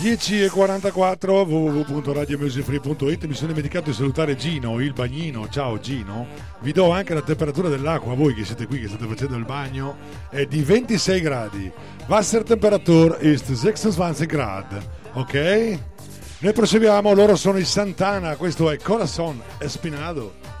10.44 0.00 1.46
www.radiomusicfree.it 1.46 3.24
mi 3.26 3.34
sono 3.34 3.52
dimenticato 3.52 3.90
di 3.90 3.94
salutare 3.94 4.34
Gino, 4.34 4.80
il 4.80 4.92
bagnino, 4.92 5.48
ciao 5.48 5.78
Gino. 5.78 6.26
Vi 6.58 6.72
do 6.72 6.90
anche 6.90 7.14
la 7.14 7.22
temperatura 7.22 7.68
dell'acqua 7.68 8.14
voi 8.14 8.34
che 8.34 8.44
siete 8.44 8.66
qui 8.66 8.80
che 8.80 8.88
state 8.88 9.06
facendo 9.06 9.36
il 9.36 9.44
bagno. 9.44 9.96
È 10.28 10.44
di 10.44 10.60
26 10.62 11.20
gradi. 11.20 11.70
Wassertemperatur 12.08 13.18
ist 13.20 13.52
26 13.52 14.26
grad 14.26 14.96
ok? 15.12 15.78
Noi 16.40 16.52
proseguiamo, 16.52 17.12
loro 17.14 17.34
sono 17.34 17.58
i 17.58 17.64
Santana 17.64 18.36
questo 18.36 18.70
è 18.70 18.78
Corazon 18.78 19.42
Espinado 19.58 20.57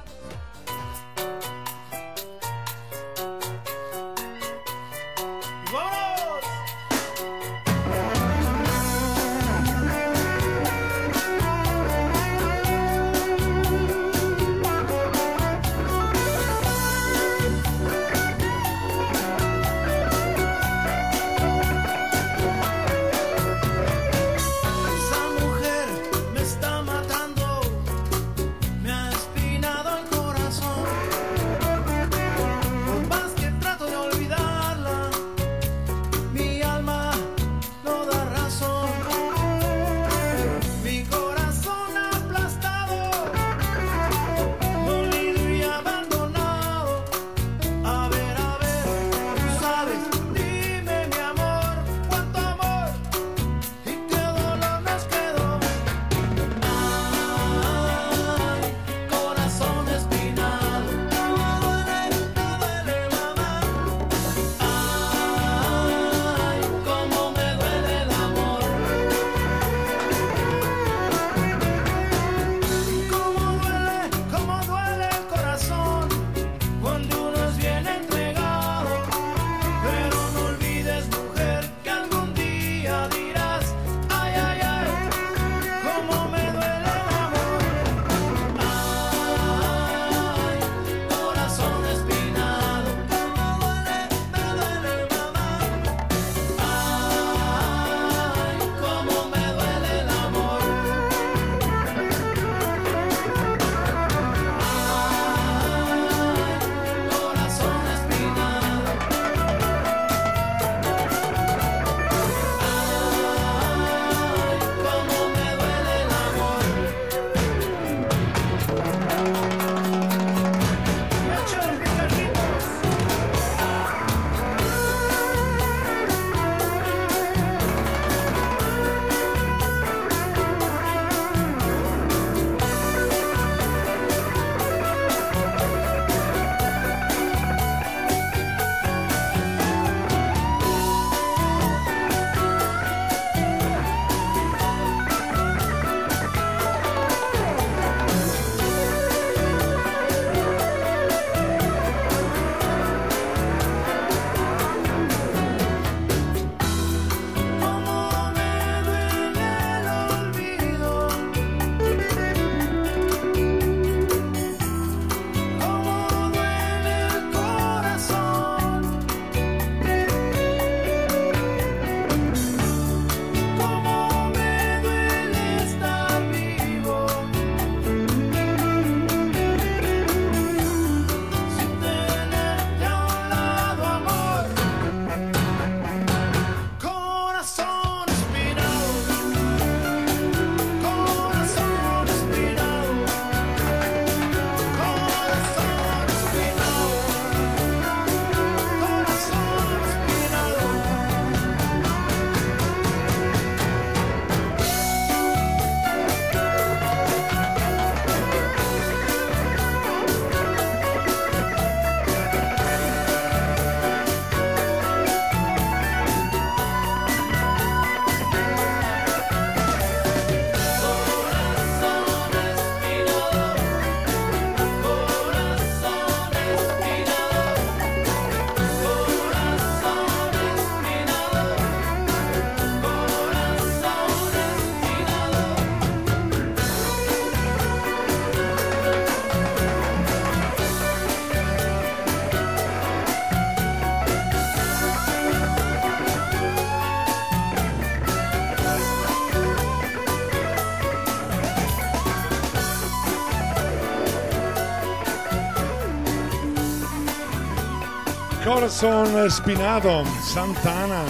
Corazon 258.68 259.30
Spinado, 259.30 260.04
Santana. 260.20 261.02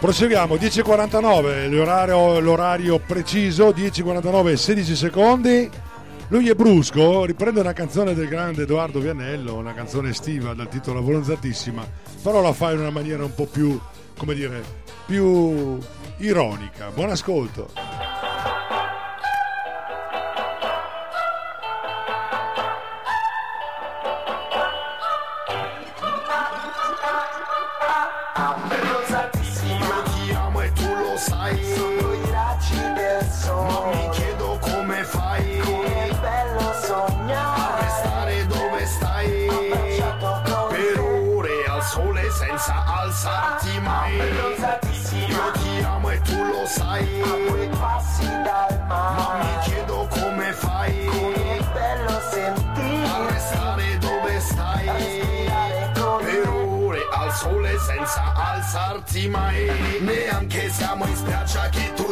Proseguiamo, 0.00 0.56
10.49, 0.56 1.70
l'orario, 1.70 2.40
l'orario 2.40 2.98
preciso, 2.98 3.68
10.49 3.68 4.48
e 4.48 4.56
16 4.56 4.96
secondi. 4.96 5.70
Lui 6.28 6.48
è 6.48 6.54
brusco, 6.54 7.24
riprende 7.24 7.60
una 7.60 7.74
canzone 7.74 8.14
del 8.14 8.26
grande 8.26 8.64
Edoardo 8.64 8.98
Vianello, 8.98 9.54
una 9.54 9.72
canzone 9.72 10.10
estiva 10.10 10.52
dal 10.52 10.68
titolo 10.68 10.98
Abbronzatissima, 10.98 11.86
però 12.24 12.40
la 12.40 12.52
fa 12.52 12.72
in 12.72 12.80
una 12.80 12.90
maniera 12.90 13.22
un 13.22 13.32
po' 13.32 13.46
più, 13.46 13.78
come 14.16 14.34
dire, 14.34 14.64
più 15.06 15.78
ironica. 16.16 16.90
Buon 16.92 17.10
ascolto. 17.10 17.85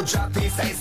Spiaggia 0.05 0.29
che 0.29 0.49
tu 0.49 0.74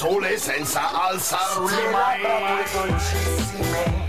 sole 0.00 0.38
senza 0.38 1.08
alzarti 1.08 1.74
mai 1.92 2.22
dolcissime. 2.72 4.06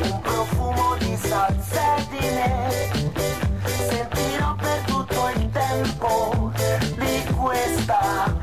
Un 0.00 0.20
profumo 0.22 0.96
di 0.98 1.14
salsedine 1.14 2.90
Sentirò 3.66 4.54
per 4.54 4.78
tutto 4.86 5.30
il 5.36 5.50
tempo 5.50 6.50
di 6.96 7.34
questa 7.36 8.34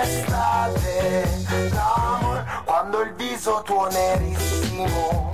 estate 0.00 1.28
L'amor 1.74 2.42
quando 2.64 3.02
il 3.02 3.12
viso 3.14 3.60
tuo 3.62 3.86
nerissimo 3.90 5.30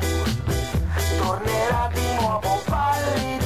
Tornerà 1.18 1.88
di 1.92 2.14
nuovo 2.18 2.60
pallido 2.64 3.41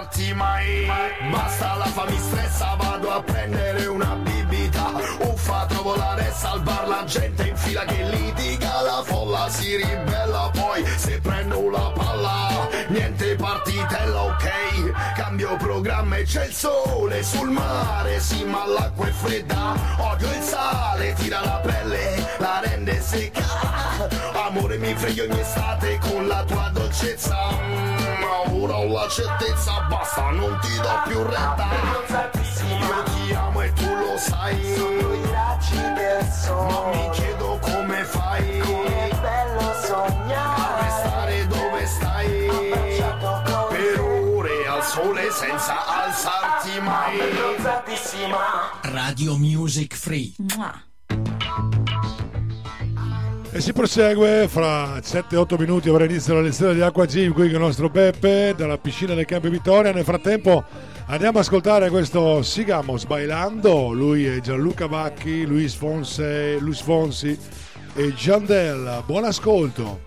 alzarti 0.00 0.34
mai? 0.34 0.86
Basta 1.30 1.74
la 1.76 1.84
fa 1.86 2.04
mi 2.08 2.16
stressa 2.16 2.76
Vado 2.78 3.10
a 3.10 3.22
prendere 3.22 3.86
una 3.86 4.14
bibita. 4.16 4.92
Uffa 5.20 5.66
trovo 5.66 5.96
la 5.96 6.14
ressa 6.14 6.48
Salvar 6.48 6.88
la 6.88 7.04
gente 7.04 7.48
in 7.48 7.56
fila 7.56 7.84
che 7.84 8.02
litiga 8.04 8.80
La 8.80 9.02
folla 9.04 9.48
si 9.48 9.76
ribella 9.76 10.49
Cambio 15.50 15.66
programma 15.66 16.16
e 16.16 16.22
c'è 16.22 16.44
il 16.46 16.52
sole 16.52 17.24
sul 17.24 17.50
mare 17.50 18.20
Sì 18.20 18.44
ma 18.44 18.64
l'acqua 18.66 19.08
è 19.08 19.10
fredda. 19.10 19.74
Odio 19.98 20.28
il 20.28 20.42
sale 20.42 21.12
Tira 21.14 21.40
la 21.40 21.60
pelle 21.60 22.24
La 22.38 22.60
rende 22.62 23.00
secca. 23.00 23.42
Amore 24.46 24.78
mi 24.78 24.94
freghi 24.94 25.22
ogni 25.22 25.40
estate 25.40 25.98
Con 25.98 26.28
la 26.28 26.44
tua 26.44 26.70
dolcezza. 26.72 27.36
Mm, 27.64 28.60
Ora 28.62 28.76
ho 28.76 28.92
la 28.92 29.08
certezza 29.08 29.80
Basta 29.88 30.30
non 30.30 30.56
ti 30.60 30.76
do 30.76 31.02
più 31.08 31.22
retta. 31.24 31.68
Io 32.68 33.02
ti 33.02 33.34
amo 33.34 33.62
e 33.62 33.72
tu 33.72 33.92
lo 33.92 34.16
sai. 34.18 34.74
Sotto 34.76 35.14
i 35.14 35.30
raggi 35.32 35.92
del 35.94 36.28
sole. 36.30 36.70
Ma 36.70 36.90
mi 36.94 37.10
chiedo 37.10 37.58
come 37.60 38.04
fai. 38.04 38.58
Com'è 38.58 39.08
bello 39.20 39.74
sognare. 39.82 40.60
A 40.60 40.78
restare 40.80 41.46
dove 41.48 41.86
stai 41.86 42.89
sole 44.90 45.30
senza 45.30 45.86
alzarti 45.86 46.80
mai 46.80 47.16
Radio 48.92 49.36
Music 49.36 49.94
Free. 49.94 50.32
E 53.52 53.60
si 53.60 53.72
prosegue 53.72 54.48
fra 54.48 54.96
7-8 54.96 55.60
minuti 55.60 55.88
avrà 55.88 56.06
inizio 56.06 56.34
la 56.34 56.40
lezione 56.40 56.74
di 56.74 56.80
Acqua 56.80 57.06
Gym 57.06 57.32
qui 57.32 57.44
con 57.44 57.52
il 57.52 57.58
nostro 57.60 57.88
Peppe 57.88 58.52
dalla 58.56 58.78
piscina 58.78 59.14
del 59.14 59.26
Campo 59.26 59.48
Vittoria. 59.48 59.92
Nel 59.92 60.02
frattempo 60.02 60.64
andiamo 61.06 61.38
ad 61.38 61.44
ascoltare 61.44 61.88
questo 61.88 62.42
Sigamos 62.42 63.04
Bailando. 63.04 63.92
Lui 63.92 64.26
è 64.26 64.40
Gianluca 64.40 64.88
Vacchi, 64.88 65.46
Luis, 65.46 65.72
Fonse, 65.72 66.58
Luis 66.58 66.80
Fonsi 66.80 67.38
e 67.94 68.12
Giandella. 68.12 69.04
Buon 69.06 69.22
ascolto. 69.22 70.00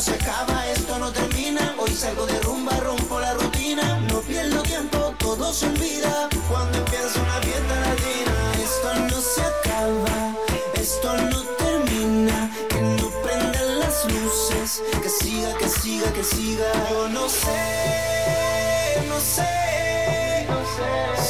No 0.00 0.06
se 0.06 0.14
acaba, 0.14 0.66
esto 0.68 0.98
no 0.98 1.12
termina. 1.12 1.74
Hoy 1.78 1.94
salgo 1.94 2.24
de 2.24 2.40
rumba, 2.40 2.72
rompo 2.80 3.20
la 3.20 3.34
rutina. 3.34 3.98
No 4.10 4.20
pierdo 4.20 4.62
tiempo, 4.62 5.14
todo 5.18 5.52
se 5.52 5.66
olvida 5.66 6.26
cuando 6.48 6.78
empieza 6.78 7.20
una 7.20 7.38
fiesta 7.42 7.74
latina. 7.80 8.34
Esto 8.66 8.88
no 9.10 9.20
se 9.20 9.42
acaba, 9.42 10.34
esto 10.80 11.16
no 11.30 11.42
termina. 11.58 12.50
Que 12.70 12.80
no 12.80 13.10
prendan 13.22 13.78
las 13.80 14.06
luces, 14.06 14.82
que 15.02 15.08
siga, 15.10 15.54
que 15.58 15.68
siga, 15.68 16.10
que 16.14 16.24
siga. 16.24 16.72
Yo 16.88 17.08
no 17.10 17.28
sé, 17.28 19.04
no 19.06 19.20
sé. 19.20 20.46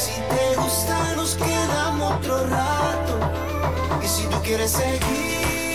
Si 0.01 0.15
te 0.31 0.61
gusta, 0.61 1.15
nos 1.17 1.35
quedamos 1.35 2.15
otro 2.19 2.47
rato. 2.47 3.15
Y 4.01 4.07
si 4.07 4.23
tú 4.29 4.41
quieres 4.45 4.71
seguir 4.71 5.70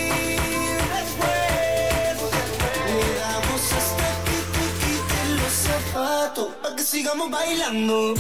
sigamos 6.86 7.32
bailando. 7.32 8.14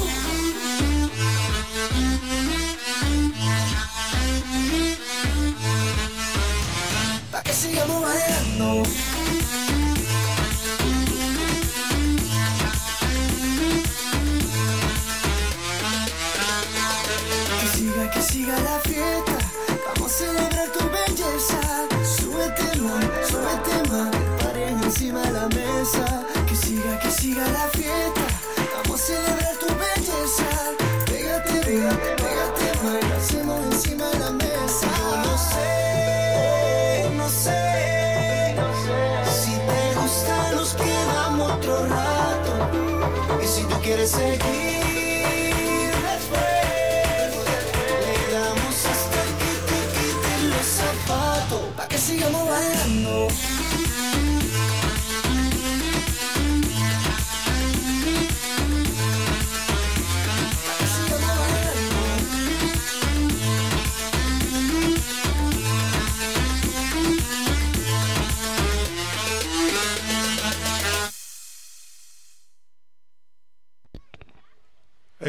Pa' 7.31 7.43
que 7.43 7.53
sigamos 7.53 8.01
bailando. 8.01 8.83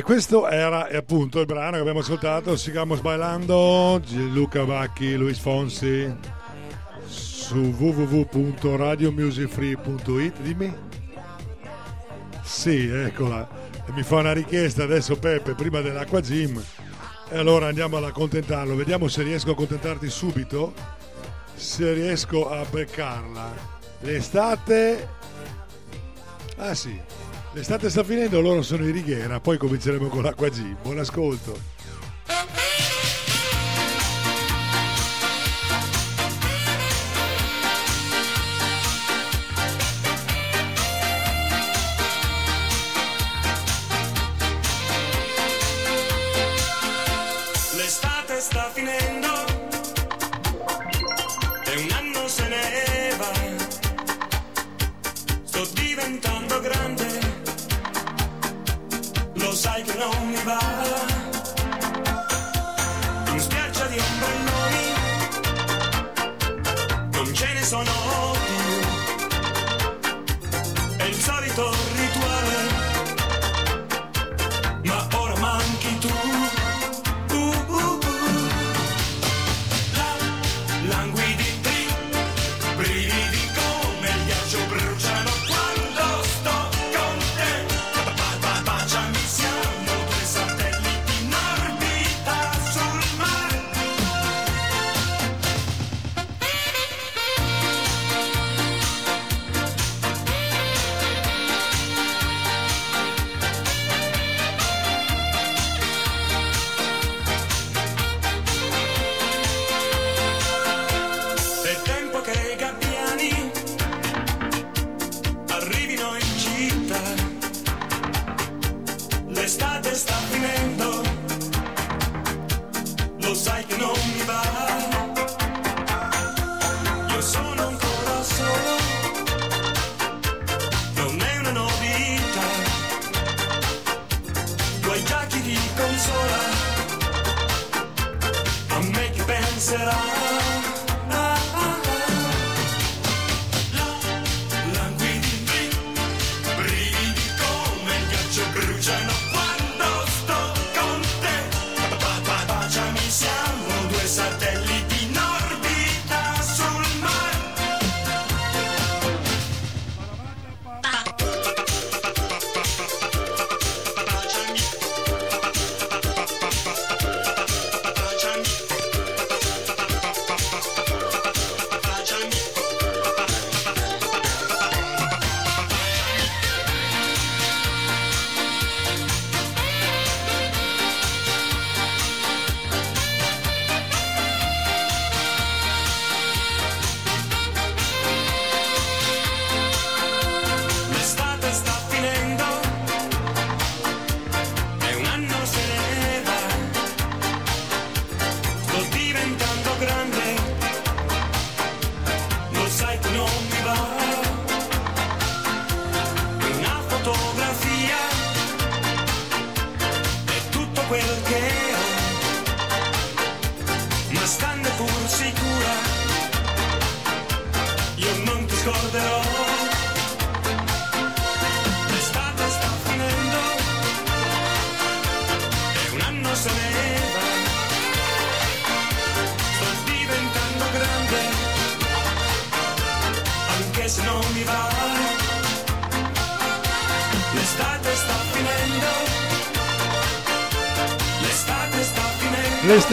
Questo 0.06 0.48
era 0.48 0.86
eh, 0.86 0.96
appunto 0.98 1.40
il 1.40 1.46
brano 1.46 1.72
che 1.72 1.80
abbiamo 1.80 1.98
ascoltato, 1.98 2.56
Sigamos 2.56 3.00
Bailando, 3.00 4.00
Gianluca 4.06 4.62
Vacchi, 4.62 5.16
Luis 5.16 5.40
Fonsi, 5.40 6.14
su 7.08 7.74
www.radiomusicfree.it, 7.76 10.40
dimmi. 10.42 10.72
Sì, 12.40 12.86
eccola. 12.86 13.48
Mi 13.96 14.04
fa 14.04 14.18
una 14.18 14.32
richiesta 14.32 14.84
adesso 14.84 15.16
Peppe, 15.16 15.54
prima 15.54 15.80
dell'acqua 15.80 16.20
gym. 16.20 16.62
E 17.28 17.36
allora 17.36 17.66
andiamo 17.66 17.96
ad 17.96 18.04
accontentarlo, 18.04 18.76
vediamo 18.76 19.08
se 19.08 19.24
riesco 19.24 19.48
a 19.48 19.52
accontentarti 19.54 20.08
subito, 20.08 20.72
se 21.56 21.92
riesco 21.92 22.48
a 22.48 22.64
beccarla. 22.64 23.52
L'estate... 24.02 25.08
Ah 26.58 26.76
sì, 26.76 26.96
l'estate 27.56 27.88
sta 27.88 28.04
finendo, 28.04 28.42
loro 28.42 28.60
sono 28.60 28.84
in 28.84 28.92
righiera, 28.92 29.40
poi 29.40 29.56
cominceremo 29.56 30.08
con 30.08 30.22
l'acqua 30.22 30.50
G. 30.50 30.76
Buon 30.82 30.98
ascolto. 30.98 31.58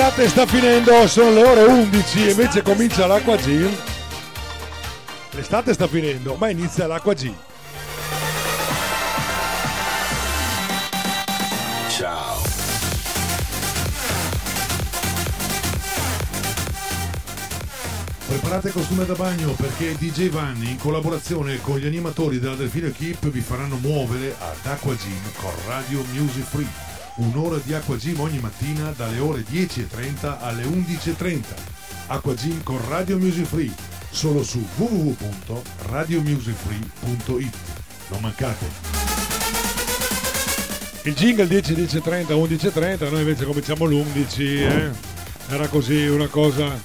L'estate 0.03 0.27
sta 0.27 0.45
finendo, 0.45 1.07
sono 1.07 1.31
le 1.31 1.43
ore 1.43 1.63
11 1.63 2.27
e 2.27 2.31
invece 2.31 2.61
comincia 2.61 3.07
l'acqua 3.07 3.37
G. 3.37 3.69
L'estate 5.31 5.71
sta 5.71 5.87
finendo, 5.87 6.35
ma 6.35 6.49
inizia 6.49 6.87
l'acqua 6.87 7.13
G. 7.13 7.33
Ciao. 11.87 12.41
Preparate 18.27 18.71
costume 18.71 19.05
da 19.05 19.13
bagno 19.13 19.51
perché 19.51 19.95
DJ 19.97 20.29
Vanni 20.29 20.71
in 20.71 20.79
collaborazione 20.79 21.61
con 21.61 21.77
gli 21.77 21.85
animatori 21.85 22.39
della 22.39 22.55
Delfino 22.55 22.87
Equip 22.87 23.29
vi 23.29 23.39
faranno 23.39 23.77
muovere 23.77 24.35
ad 24.37 24.69
Aqua 24.69 24.95
Gym 24.95 25.31
con 25.39 25.53
Radio 25.65 26.03
Music 26.11 26.43
Free. 26.43 26.82
Un'ora 27.15 27.59
di 27.63 27.75
Aqua 27.75 27.95
Gym 27.95 28.19
ogni 28.21 28.39
mattina 28.39 28.91
dalle 28.97 29.19
ore 29.19 29.41
10.30 29.41 30.37
alle 30.39 30.63
11.30. 30.63 31.43
Aqua 32.07 32.33
Gym 32.33 32.63
con 32.63 32.79
Radio 32.89 33.19
Music 33.19 33.45
Free 33.45 33.71
solo 34.09 34.43
su 34.43 34.65
www.radiomusicfree.it. 34.77 37.55
Non 38.07 38.19
mancate. 38.19 38.65
Il 41.03 41.13
jingle 41.13 41.45
10, 41.45 41.73
10.30, 41.73 42.33
11.30, 42.33 43.11
noi 43.11 43.19
invece 43.19 43.45
cominciamo 43.45 43.85
l'11, 43.85 44.39
eh? 44.39 44.89
Era 45.49 45.67
così 45.67 46.07
una 46.07 46.25
cosa 46.27 46.81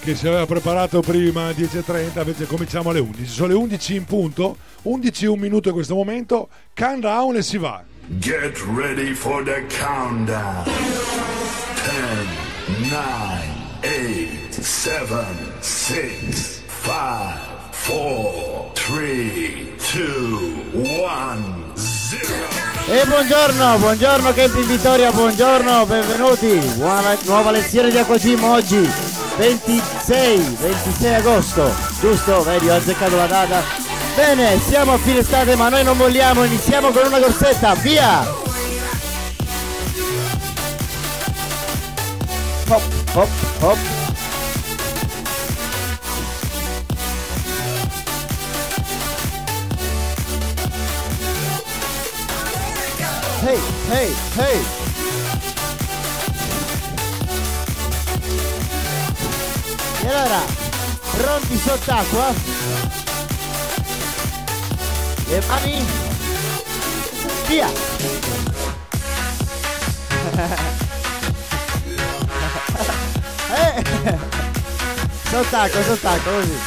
che 0.00 0.16
si 0.16 0.26
aveva 0.26 0.46
preparato 0.46 1.00
prima 1.00 1.50
10.30, 1.50 2.18
invece 2.18 2.46
cominciamo 2.46 2.90
alle 2.90 2.98
11. 2.98 3.30
Sono 3.30 3.46
le 3.48 3.54
11 3.54 3.94
in 3.94 4.04
punto, 4.04 4.56
11 4.82 5.26
un 5.26 5.38
minuto 5.38 5.68
in 5.68 5.74
questo 5.74 5.94
momento, 5.94 6.48
countdown 6.74 7.36
e 7.36 7.42
si 7.42 7.56
va. 7.56 7.84
Get 8.08 8.64
ready 8.64 9.12
for 9.12 9.44
the 9.44 9.66
countdown. 9.68 10.64
10, 10.64 10.72
9, 12.90 13.44
8, 13.82 14.54
7, 14.54 15.26
6, 15.60 16.62
5, 16.68 17.70
4, 17.70 18.70
3, 18.72 19.74
2, 19.92 20.00
1, 20.72 21.72
0. 21.76 22.34
E 22.86 23.04
buongiorno, 23.04 23.76
buongiorno 23.76 24.32
Camp 24.32 24.56
in 24.56 24.66
Vittoria, 24.66 25.12
buongiorno, 25.12 25.84
benvenuti. 25.84 26.58
Buona 26.76 27.14
nuova 27.24 27.50
lezione 27.50 27.90
di 27.90 27.98
Aquagym 27.98 28.42
oggi, 28.42 28.90
26, 29.36 30.56
26 30.60 31.14
agosto, 31.14 31.70
giusto? 32.00 32.42
Vedi, 32.42 32.70
ho 32.70 32.74
azzeccato 32.74 33.16
la 33.16 33.26
data. 33.26 33.87
Bene, 34.14 34.60
siamo 34.60 34.94
a 34.94 34.98
fine 34.98 35.20
estate 35.20 35.56
ma 35.56 35.68
noi 35.68 35.84
non 35.84 35.96
molliamo, 35.96 36.44
iniziamo 36.44 36.90
con 36.90 37.06
una 37.06 37.18
corsetta, 37.18 37.74
via! 37.74 38.20
Hop, 42.70 42.82
hop, 43.14 43.28
hop. 43.60 43.78
Hey, 53.40 53.58
hey, 53.90 54.14
hey! 54.36 54.64
E 60.02 60.08
allora, 60.08 60.44
pronti 61.16 61.56
sott'acqua? 61.56 63.07
Le 65.28 65.40
mani? 65.46 65.84
Via! 67.48 67.68
eh! 73.52 73.82
Sott'acqua, 75.30 75.82
sott'acqua, 75.82 76.32
così. 76.32 76.58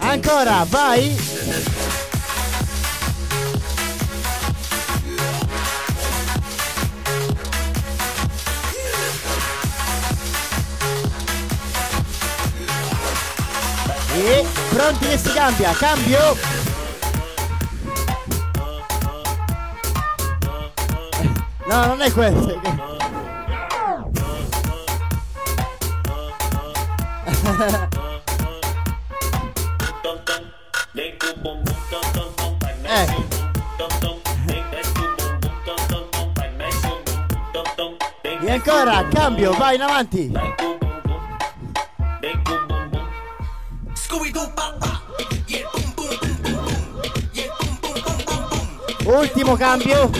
Ancora, 0.00 0.66
vai! 0.68 1.77
E 14.20 14.44
pronti 14.70 15.06
che 15.06 15.16
si 15.16 15.32
cambia, 15.32 15.72
cambio! 15.74 16.36
No, 21.68 21.86
non 21.86 22.00
è 22.00 22.10
questo. 22.10 22.60
Eh. 32.84 33.26
E 38.40 38.50
ancora, 38.50 39.06
cambio, 39.08 39.52
vai 39.52 39.76
in 39.76 39.82
avanti. 39.82 40.67
Ultimo 49.08 49.56
cambio. 49.56 50.10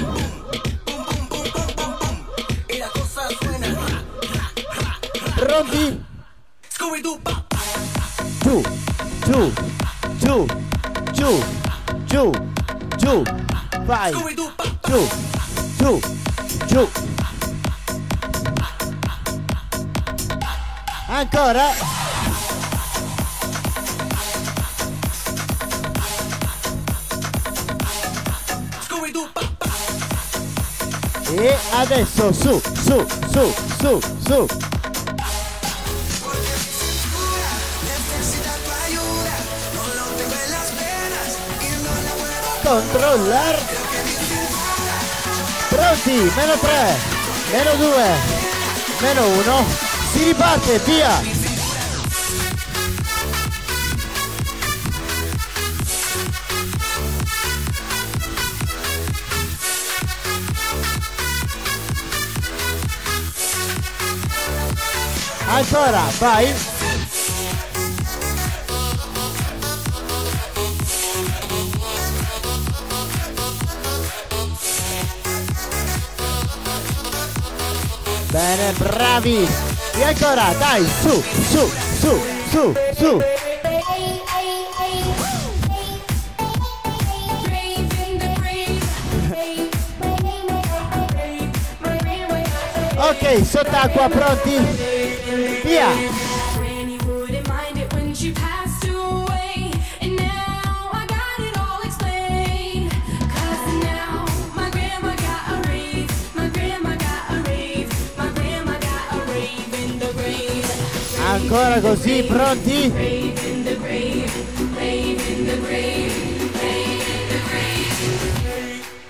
Pronti? 5.37 6.05
Giù, 8.41 8.63
giù, 9.27 9.53
giù, 10.17 10.47
giù, 11.13 11.43
giù, 12.07 12.33
giù. 12.97 13.23
Vai. 13.85 14.13
Giù, 14.87 15.09
giù, 15.77 16.01
giù. 16.67 16.89
Ancora. 21.09 21.98
Adesso 31.81 32.33
su, 32.33 32.61
su, 32.61 33.07
su, 33.33 33.55
su, 33.81 34.01
su. 34.27 34.47
Controllar. 42.65 43.59
Pronti, 45.71 46.31
meno 46.37 46.55
3, 46.57 46.97
meno 47.53 47.71
2, 47.77 47.97
meno 49.03 49.27
1. 49.29 49.65
Si 50.13 50.25
riparte, 50.25 50.81
via. 50.85 51.38
Ancora, 65.59 66.03
vai. 66.21 66.55
Bene, 78.31 78.73
bravi. 78.79 79.49
E 79.95 80.05
ancora, 80.05 80.55
dai, 80.59 80.89
su, 81.01 81.21
su, 81.51 81.73
su, 81.99 82.23
su, 82.53 82.75
su. 82.97 83.21
Ok, 92.97 93.45
sott'acqua, 93.45 94.09
pronti? 94.09 94.88
Via! 95.69 95.87
Ancora 111.27 111.81
così, 111.81 112.23
pronti? 112.23 112.93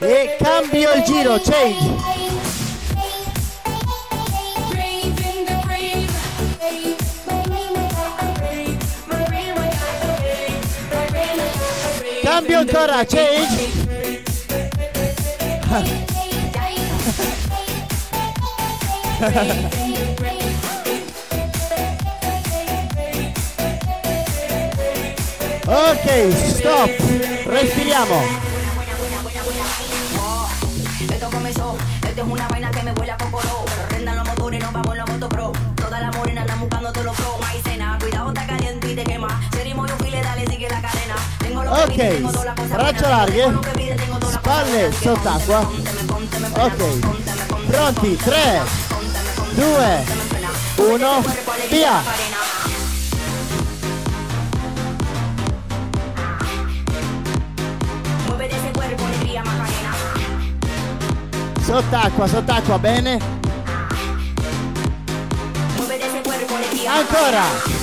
E 0.00 0.36
cambio 0.40 0.92
il 0.92 1.02
giro, 1.04 1.38
change! 1.40 1.97
Cambio 12.49 12.61
ancora, 12.61 13.05
change! 13.05 13.68
Ok, 25.66 26.32
stop! 26.46 26.90
Respiriamo! 27.44 28.47
Ok, 41.78 41.96
braccia 42.70 43.08
larghe, 43.08 43.56
spalle 44.20 44.92
sott'acqua. 45.00 45.60
Ok, 46.58 46.98
pronti, 47.68 48.16
3, 48.16 48.62
2, 49.54 50.04
1, 50.76 51.22
via! 51.70 52.02
Sott'acqua, 61.64 62.26
sott'acqua, 62.26 62.78
bene? 62.78 63.20
Ancora! 66.88 67.77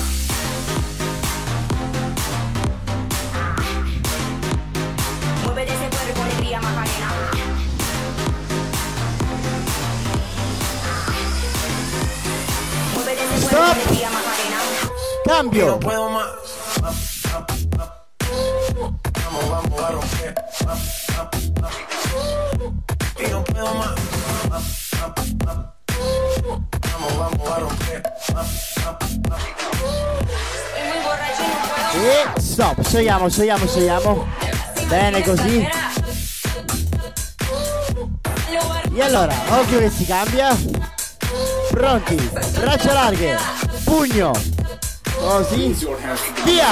Cambio! 15.36 15.66
no 15.66 15.80
puedo 15.82 16.10
más. 16.12 16.28
Vamos, 19.22 19.50
vamos 19.50 19.82
a. 19.82 19.92
E 31.98 32.40
stop, 32.40 32.82
sciogliamo, 32.82 33.28
sciogliamo, 33.28 33.68
sciogliamo. 33.68 34.28
Bene 34.88 35.22
così. 35.22 35.68
E 38.94 39.02
allora, 39.02 39.36
occhio 39.50 39.80
che 39.80 39.90
si 39.90 40.06
cambia. 40.06 40.58
Pronti, 41.72 42.16
braccia 42.58 42.94
larghe, 42.94 43.38
pugno. 43.84 44.55
Così. 45.26 45.76
Via! 46.44 46.68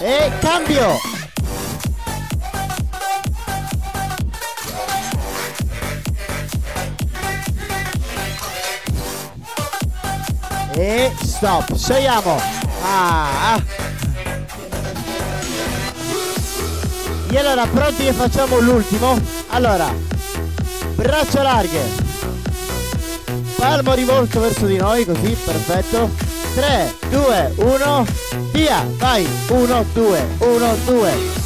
E 0.00 0.32
cambio! 0.40 1.00
E 10.76 11.10
stop, 11.22 11.74
scegliamo! 11.74 12.38
Ah, 12.82 13.54
ah. 13.54 13.79
E 17.32 17.38
allora 17.38 17.64
pronti 17.66 18.04
che 18.04 18.12
facciamo 18.12 18.58
l'ultimo? 18.58 19.16
Allora, 19.50 19.94
braccia 20.96 21.42
larghe, 21.42 21.80
palmo 23.56 23.94
rivolto 23.94 24.40
verso 24.40 24.66
di 24.66 24.76
noi, 24.76 25.04
così, 25.04 25.36
perfetto. 25.44 26.10
3, 26.54 26.94
2, 27.10 27.52
1, 27.56 28.06
via, 28.50 28.84
vai, 28.96 29.28
1, 29.48 29.84
2, 29.92 30.28
1, 30.38 30.76
2. 30.84 31.39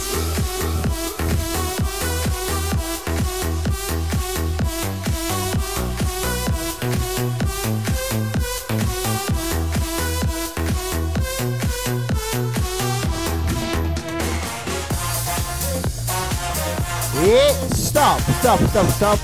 Stop, 18.04 18.20
stop, 18.38 18.68
stop, 18.68 18.90
stop. 18.90 19.18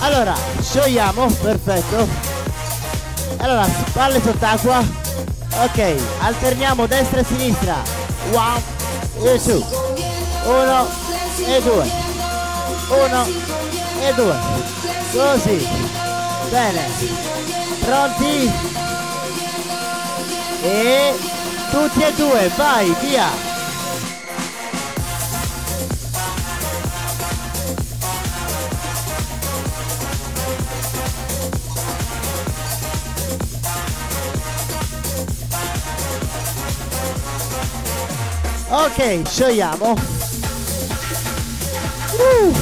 Allora, 0.00 0.34
sciogliamo, 0.60 1.26
perfetto. 1.26 2.08
Allora, 3.36 3.64
spalle 3.64 4.20
sott'acqua. 4.20 4.82
Ok, 5.62 5.94
alterniamo 6.20 6.86
destra 6.86 7.20
e 7.20 7.24
sinistra. 7.24 7.76
One 8.32 8.62
e 9.22 9.38
su. 9.38 9.64
Uno 10.44 10.88
e 11.46 11.62
due. 11.62 11.90
Uno 12.88 13.26
e 14.00 14.14
due. 14.14 14.36
Così. 15.12 15.68
Bene. 16.50 16.88
Pronti? 17.84 18.52
E 20.62 21.14
tutti 21.70 22.02
e 22.02 22.12
due, 22.14 22.50
vai, 22.56 22.94
via. 23.00 23.49
Ok, 38.72 39.22
sciogliamo. 39.26 39.96
Uh. 42.12 42.54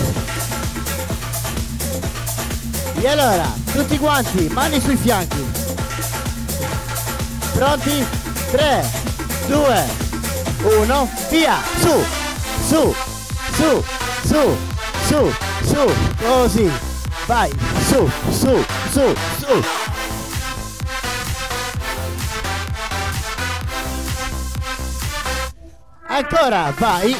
E 2.98 3.08
allora, 3.08 3.52
tutti 3.72 3.98
quanti, 3.98 4.48
mani 4.48 4.80
sui 4.80 4.96
fianchi. 4.96 5.44
Pronti? 7.52 8.06
3, 8.52 8.90
2, 9.48 9.84
1, 10.62 11.10
via! 11.28 11.58
Su, 11.78 12.02
su, 12.66 12.94
su, 13.52 13.84
su, 14.24 14.56
su, 15.06 15.32
su, 15.62 15.92
così. 16.24 16.70
Vai, 17.26 17.52
su, 17.86 18.10
su, 18.30 18.64
su, 18.90 19.14
su. 19.40 19.87
Ancora, 26.18 26.74
vai. 26.76 27.16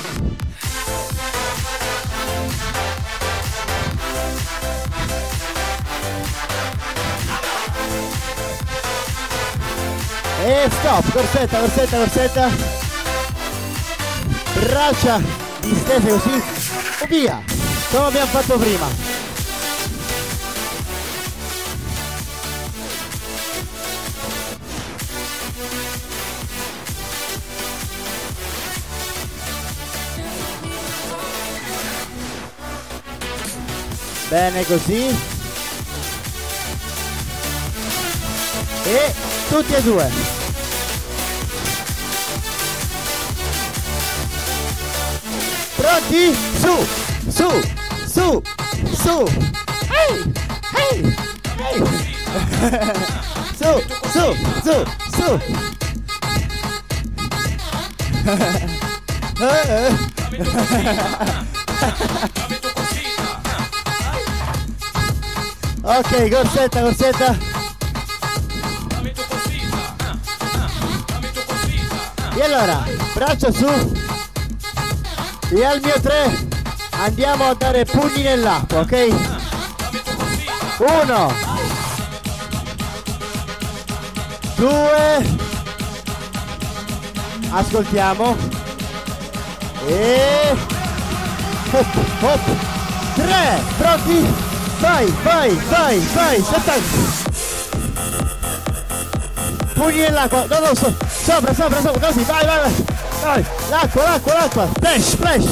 E 10.44 10.68
stop, 10.68 11.12
corsetta, 11.12 11.60
corsetta, 11.60 11.96
corsetta. 11.96 12.50
Braccia 14.66 15.20
distese 15.60 16.08
così. 16.08 16.42
E 17.02 17.06
via. 17.06 17.40
Come 17.92 18.06
abbiamo 18.06 18.26
fatto 18.26 18.58
prima. 18.58 19.07
Bene 34.28 34.62
così. 34.66 35.06
E 38.84 39.14
tutti 39.48 39.72
e 39.72 39.82
due. 39.82 40.10
Pronti? 45.76 46.36
Su, 46.60 46.86
su, 47.30 47.48
su, 48.06 48.42
su. 48.92 49.24
Ehi, 49.88 50.32
ehi, 50.76 51.16
ehi. 51.56 51.82
su, 53.56 53.82
su, 54.12 54.36
su, 54.62 54.76
su. 55.16 55.28
ok, 65.88 66.28
corsetta, 66.28 66.82
corsetta. 66.82 67.38
E 72.34 72.42
allora, 72.42 72.84
braccia 73.14 73.50
su. 73.50 73.66
E 75.50 75.64
al 75.64 75.80
mio 75.82 75.98
3 75.98 76.46
andiamo 77.00 77.48
a 77.48 77.54
dare 77.54 77.86
pugni 77.86 78.22
nell'acqua, 78.22 78.80
ok? 78.80 79.14
Uno. 80.78 81.32
Due. 84.56 85.36
Ascoltiamo. 87.50 88.36
E... 89.86 90.56
Hop, 91.70 91.96
hop. 92.20 92.40
Tre. 93.14 93.62
Pronti? 93.78 94.47
Vai, 94.80 95.06
vai, 95.24 95.50
vai, 95.50 95.98
vai. 95.98 96.36
Settanta. 96.42 96.82
Pugni 99.74 99.98
nell'acqua. 100.00 100.46
No, 100.48 100.60
no, 100.60 100.74
so- 100.74 100.94
sopra, 101.24 101.54
sopra, 101.54 101.82
sopra. 101.82 102.06
Così, 102.06 102.22
vai, 102.24 102.44
vai, 102.44 102.58
vai. 102.60 102.72
Vai. 103.22 103.46
L'acqua, 103.70 104.02
l'acqua, 104.04 104.34
l'acqua. 104.34 104.68
Splash, 104.76 105.02
splash. 105.02 105.44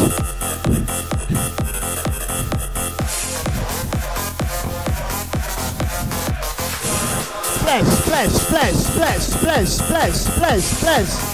Splash, 7.59 7.87
splash, 7.87 8.31
splash, 8.31 8.75
splash, 8.75 9.23
splash, 9.23 9.69
splash, 9.69 10.15
splash, 10.15 10.63
splash. 10.63 11.26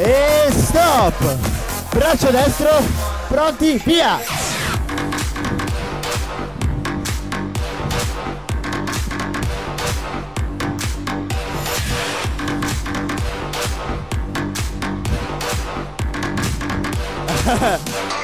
E 0.00 0.46
stop! 0.52 1.36
Braccio 1.90 2.30
destro, 2.30 2.70
pronti, 3.26 3.82
via! 3.84 4.20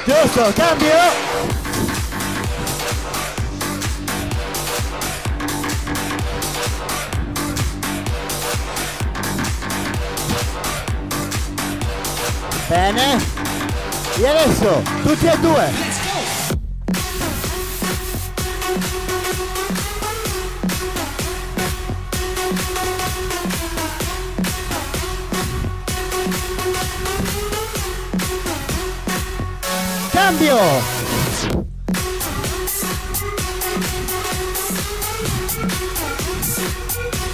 Giusto, 0.07 0.53
cambio! 0.55 1.34
Bene. 12.85 13.19
E 14.19 14.27
adesso, 14.27 14.83
tutti 15.03 15.25
e 15.25 15.39
due. 15.39 15.73
Cambio. 30.11 30.59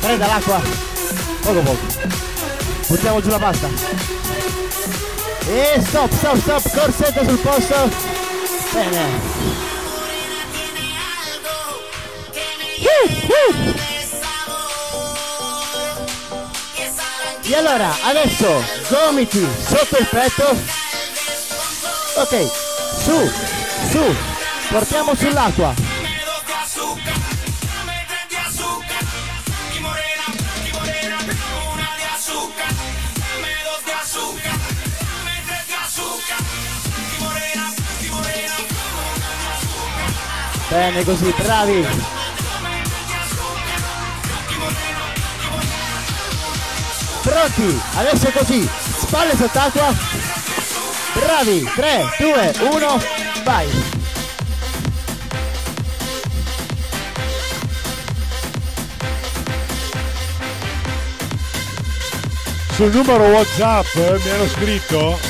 Prenda 0.01 0.27
l'acqua. 0.29 0.61
Poco 1.43 1.61
poco. 1.61 1.79
Buttiamo 2.87 3.21
giù 3.21 3.31
la 3.31 3.39
pasta. 3.39 4.20
E 5.53 5.81
stop, 5.81 6.13
stop, 6.13 6.39
stop, 6.39 6.63
corsetta 6.71 7.25
sul 7.25 7.39
posto. 7.39 7.91
Bene. 8.73 9.21
E 17.43 17.55
allora, 17.57 17.93
adesso 18.05 18.63
gomiti 18.89 19.45
sotto 19.67 19.99
il 19.99 20.07
petto. 20.07 20.57
Ok, 22.15 22.49
su, 23.03 23.31
su, 23.91 24.17
portiamo 24.69 25.17
sull'acqua. 25.17 25.80
Bene 40.71 41.03
così, 41.03 41.35
bravi. 41.37 41.85
Pronti, 47.23 47.81
adesso 47.97 48.31
così, 48.31 48.69
spalle 49.01 49.37
sott'acqua. 49.37 49.93
Bravi, 51.15 51.69
3, 51.75 52.15
2, 52.19 52.55
1, 52.71 53.03
vai. 53.43 53.69
Sul 62.75 62.93
numero 62.93 63.25
WhatsApp 63.25 63.95
eh, 63.97 64.21
mi 64.23 64.31
hanno 64.31 64.49
scritto 64.49 65.30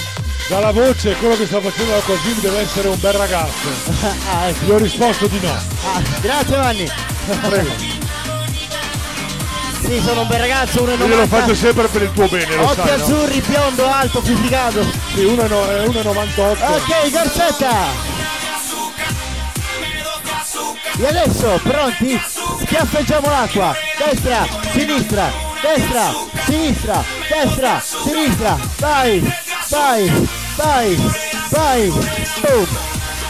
dalla 0.50 0.72
voce 0.72 1.14
quello 1.14 1.36
che 1.36 1.46
sta 1.46 1.60
facendo 1.60 1.92
la 1.92 2.00
Cosìm 2.00 2.40
deve 2.40 2.58
essere 2.58 2.88
un 2.88 2.98
bel 2.98 3.12
ragazzo. 3.12 3.68
Gli 4.66 4.70
ho 4.70 4.78
risposto 4.78 5.28
di 5.28 5.38
no. 5.40 5.52
Ah, 5.52 6.02
grazie 6.20 6.56
Vanni. 6.56 6.90
Prego. 7.40 7.70
Sì, 9.80 10.00
sono 10.04 10.22
un 10.22 10.26
bel 10.26 10.40
ragazzo, 10.40 10.84
1,90. 10.84 11.08
Io 11.08 11.16
lo 11.16 11.26
faccio 11.28 11.54
sempre 11.54 11.86
per 11.86 12.02
il 12.02 12.12
tuo 12.12 12.26
bene, 12.26 12.56
lo 12.56 12.64
Occhi 12.64 12.74
sai. 12.74 12.98
no? 12.98 13.04
azzurri, 13.04 13.40
biondo, 13.46 13.88
alto, 13.88 14.20
fisicato. 14.22 14.84
Sì, 15.14 15.24
uno 15.24 15.42
è 15.44 15.48
no- 15.48 15.68
è 15.68 15.86
1,98. 15.86 16.64
Ok, 16.74 17.10
Garzetta. 17.10 18.18
E 20.98 21.06
adesso, 21.06 21.60
pronti? 21.62 22.20
Schiaffeggiamo 22.64 23.28
l'acqua. 23.28 23.74
Destra, 23.96 24.46
sinistra, 24.72 25.30
destra, 25.62 26.12
sinistra, 26.44 27.04
destra, 27.28 27.80
sinistra. 27.80 28.58
Vai, 28.78 29.32
vai, 29.70 30.28
vai, 30.60 30.96
vai. 31.50 31.90
Boom, 31.90 32.66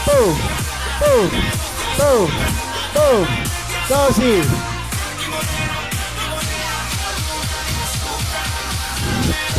boom, 0.05 0.35
boom, 0.99 1.29
boom, 1.97 2.29
boom. 2.93 3.27
Così. 3.87 4.41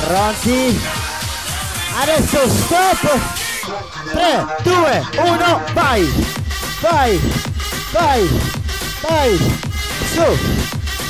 Pronti? 0.06 0.80
Adesso 2.00 2.48
stop! 2.48 3.20
3, 4.12 4.46
2, 4.64 5.06
1, 5.18 5.60
vai! 5.74 6.02
Vai! 6.80 7.20
Vai! 7.92 8.28
Vai! 9.02 9.38
Su! 10.12 10.38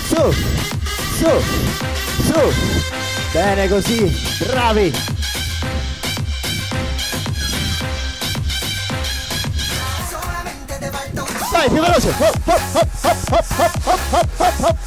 Su! 0.09 0.33
Su! 1.19 1.43
Su! 2.27 2.53
Bene 3.33 3.69
così! 3.69 4.45
Bravi! 4.47 5.12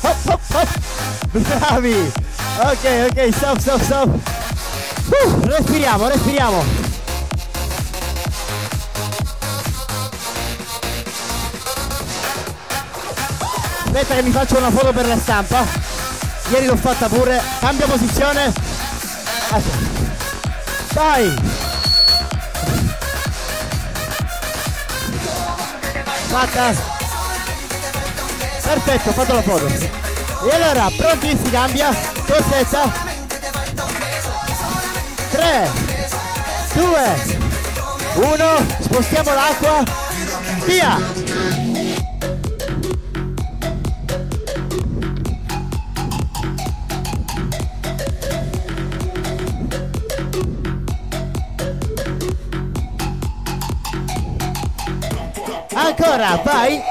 Hop, 0.02 0.24
hop, 0.26 0.42
hop. 0.52 0.68
Bravi! 1.32 2.12
Ok, 2.58 3.10
ok, 3.10 3.34
stop, 3.34 3.60
stop, 3.60 3.82
stop! 3.82 4.08
Uh, 5.08 5.46
respiriamo, 5.46 6.08
respiriamo! 6.08 6.64
Aspetta 13.86 14.16
che 14.16 14.22
mi 14.24 14.32
faccio 14.32 14.58
una 14.58 14.72
foto 14.72 14.92
per 14.92 15.08
la 15.08 15.18
stampa. 15.18 15.66
Ieri 16.50 16.66
l'ho 16.66 16.76
fatta 16.76 17.08
pure. 17.08 17.42
Cambia 17.60 17.88
posizione. 17.88 18.54
Vai! 20.94 21.75
Fatta! 26.38 26.74
Perfetto, 28.62 29.14
fatto 29.14 29.34
la 29.36 29.42
foto. 29.42 29.68
E 29.68 30.54
allora, 30.54 30.92
pronti, 30.98 31.30
si 31.42 31.50
cambia. 31.50 31.96
Corsetta. 32.28 32.92
3, 35.32 35.72
2, 36.74 37.40
1, 38.16 38.66
spostiamo 38.82 39.34
l'acqua. 39.34 39.84
Via! 40.66 41.55
Ancora, 55.98 56.42
vai! 56.44 56.84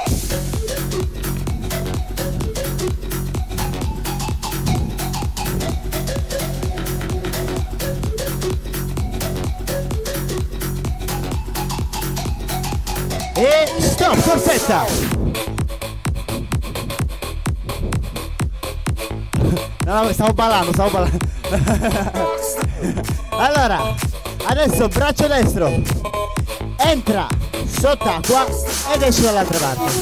E 13.36 13.66
stop, 13.78 14.22
corsetta! 14.22 14.86
No, 19.84 20.10
stavo 20.14 20.32
ballando, 20.32 20.72
stavo 20.72 20.90
ballando. 20.90 21.18
allora, 23.36 23.94
adesso 24.46 24.88
braccio 24.88 25.26
destro. 25.28 25.70
Entra 26.78 27.28
sott'acqua 27.68 28.46
ed 28.92 29.02
esce 29.02 29.22
dall'altra 29.22 29.58
parte. 29.58 29.92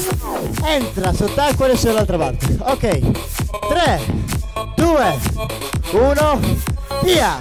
Entra 0.65 1.13
sott'acqua 1.13 1.65
ed 1.67 1.73
esce 1.73 1.87
dall'altra 1.87 2.17
parte. 2.17 2.57
Ok. 2.59 2.99
3, 3.69 4.01
2, 4.75 5.19
1, 5.91 6.39
via! 7.03 7.39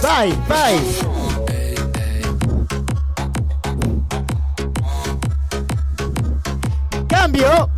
Vai, 0.00 0.38
vai! 0.46 0.80
Cambio! 7.06 7.73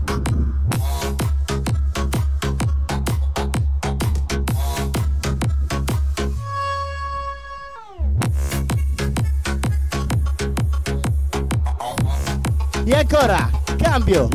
Ancora, 13.16 13.50
cambio! 13.78 14.28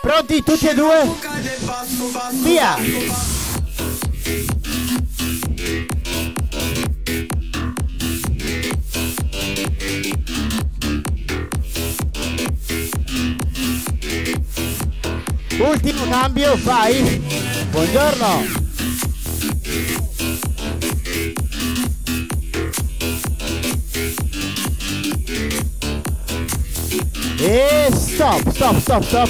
Pronti 0.00 0.42
tutti 0.42 0.66
e 0.66 0.74
due? 0.74 1.14
Via! 2.42 2.76
Ultimo 15.58 16.08
cambio, 16.08 16.56
vai! 16.62 17.22
Buongiorno! 17.70 18.63
E 27.46 27.90
stop, 27.92 28.40
stop, 28.52 28.78
stop, 28.78 29.02
stop. 29.02 29.28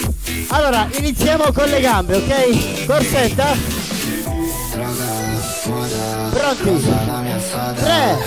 Allora, 0.51 0.89
iniziamo 0.99 1.51
con 1.53 1.69
le 1.69 1.81
gambe, 1.81 2.15
ok? 2.15 2.87
Corsetta. 2.87 3.57
Pronti? 6.31 6.85
3, 7.75 8.19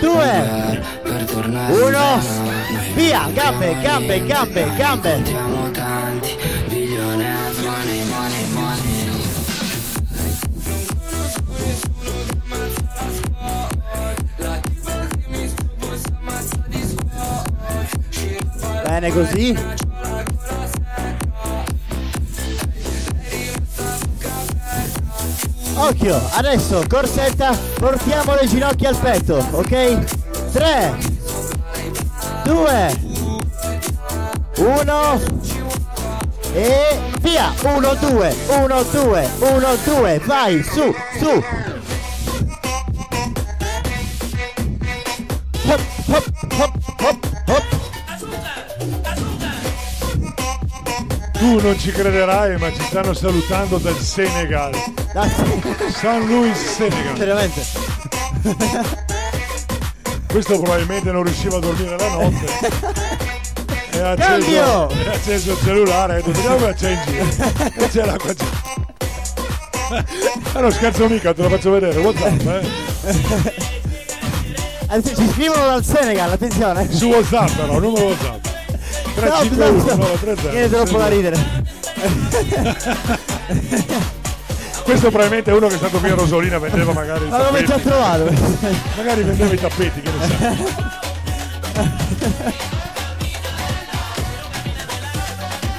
2, 0.00 0.82
1, 1.70 2.22
via! 2.94 3.26
Gambe, 3.32 3.80
gambe, 3.80 4.26
gambe, 4.26 4.70
gambe. 4.76 5.73
Bene 18.94 19.10
così. 19.10 19.58
Occhio, 25.74 26.22
adesso 26.30 26.84
corsetta, 26.88 27.58
portiamo 27.74 28.36
le 28.36 28.46
ginocchia 28.46 28.90
al 28.90 28.96
petto, 28.96 29.44
ok? 29.50 29.98
3, 30.52 30.98
2, 32.44 33.00
1 34.58 35.20
e 36.52 37.00
via! 37.18 37.52
1, 37.64 37.94
2, 37.94 38.36
1, 38.46 38.82
2, 38.92 39.28
1, 39.40 39.76
2, 39.86 40.18
vai, 40.24 40.62
su, 40.62 40.94
su! 41.18 41.63
Non 51.64 51.78
ci 51.78 51.90
crederai, 51.92 52.58
ma 52.58 52.70
ci 52.72 52.82
stanno 52.82 53.14
salutando 53.14 53.78
dal 53.78 53.96
Senegal. 53.98 54.72
San 55.98 56.26
Luis, 56.26 56.58
Senegal. 56.74 57.14
Veramente. 57.16 57.62
Questo 60.30 60.58
probabilmente 60.60 61.10
non 61.10 61.22
riusciva 61.22 61.56
a 61.56 61.60
dormire 61.60 61.96
la 61.96 62.08
notte. 62.08 62.46
E 63.92 64.14
Cambio! 64.16 64.82
acceso, 64.88 65.08
ha 65.08 65.12
acceso 65.14 65.50
il 65.52 65.58
cellulare 65.62 66.12
ha 66.12 66.16
detto 66.16 66.32
vediamo 66.32 66.56
cosa 66.56 66.72
c'è 66.74 66.90
in 66.90 67.00
giro. 67.06 67.24
E 67.76 67.88
c'è 67.88 68.04
l'acqua. 68.04 68.34
c'è- 68.34 68.44
Ah, 70.52 70.60
non 70.60 70.72
scherzo 70.72 71.08
mica, 71.08 71.32
te 71.32 71.42
lo 71.42 71.48
faccio 71.48 71.70
vedere, 71.70 71.98
Whatsapp, 72.00 72.40
eh. 72.46 73.52
Anzi, 74.88 75.14
ci 75.14 75.28
scrivono 75.30 75.64
dal 75.66 75.84
Senegal, 75.84 76.30
attenzione. 76.32 76.92
Su 76.92 77.06
Whatsapp 77.06 77.50
però, 77.52 77.78
numero 77.78 78.06
Whatsapp. 78.06 78.43
No, 79.24 79.38
351 79.38 79.82
no, 79.82 79.84
no. 79.84 79.96
930. 79.96 80.50
Viene 80.50 80.68
troppo 80.68 80.98
da 80.98 81.08
ridere. 81.08 81.36
Questo 84.84 85.08
probabilmente 85.08 85.50
è 85.50 85.54
uno 85.54 85.66
che 85.68 85.74
è 85.74 85.78
stato 85.78 85.98
qui 85.98 86.10
a 86.10 86.14
Rosolina 86.14 86.58
vendeva 86.58 86.92
magari 86.92 87.26
Ma 87.26 87.38
l'avevo 87.38 87.64
già 87.64 87.78
tappeti. 87.78 87.88
trovato. 87.88 88.30
Magari 88.96 89.22
vendeva 89.22 89.52
i 89.54 89.58
tappeti, 89.60 90.00
che 90.02 90.10
ne 90.10 90.36
sai. 90.38 90.56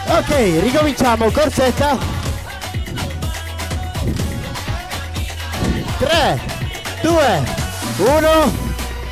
Ok, 0.08 0.62
ricominciamo, 0.62 1.30
corsetta. 1.32 1.98
3, 5.98 6.40
2, 7.02 7.44
1, 7.98 8.54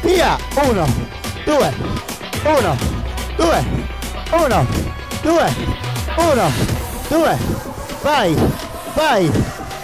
via! 0.01 0.37
1, 0.55 0.85
2, 1.45 1.73
1, 2.43 2.77
2, 3.37 3.65
1, 4.33 4.67
2, 5.21 5.55
1, 6.17 6.51
2, 7.09 7.37
vai, 8.01 8.35
vai, 8.95 9.31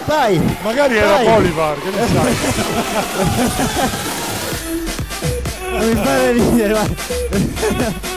vai. 0.06 0.58
Magari 0.62 0.96
era 0.96 1.12
vai. 1.12 1.24
Bolivar, 1.24 1.76
che 1.78 1.90
ne 1.90 2.06
sai. 2.12 2.36
Non 5.70 5.88
mi 5.88 5.94
fare 5.94 6.32
ridere, 6.32 6.72
vai. 6.74 6.96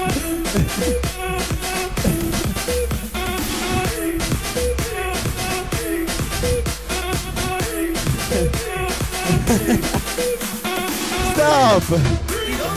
Stop! 11.34 12.00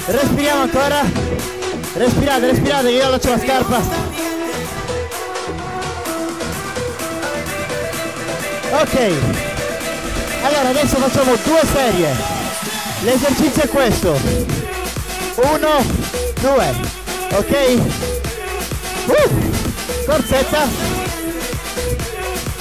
Respiriamo 0.06 0.62
ancora. 0.62 1.55
Respirate, 1.97 2.47
respirate, 2.47 2.89
che 2.89 2.93
io 2.93 3.06
allaccio 3.06 3.31
la 3.31 3.39
scarpa. 3.39 3.81
Ok. 8.70 9.12
Allora 10.43 10.68
adesso 10.68 10.97
facciamo 10.97 11.35
due 11.43 11.60
serie. 11.73 12.14
L'esercizio 13.01 13.62
è 13.62 13.68
questo. 13.68 14.20
Uno, 15.36 15.85
due, 16.40 16.74
ok? 17.32 17.81
Uh, 19.06 20.05
corsetta. 20.05 20.68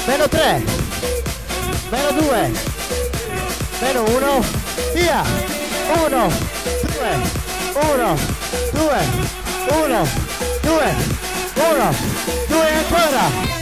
Meno 0.05 0.29
tre. 0.29 0.63
Meno 1.89 2.11
due. 2.21 2.51
Meno 3.81 4.03
uno. 4.03 4.45
Via. 4.93 5.23
Uno, 6.05 6.31
due, 6.81 7.19
uno, 7.73 8.34
due, 8.71 8.99
uno, 9.71 10.07
due, 10.61 10.95
uno, 11.55 11.95
due 12.47 12.69
ancora. 12.73 13.53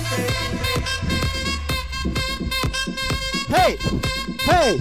Hey, 3.55 3.77
hey, 4.47 4.79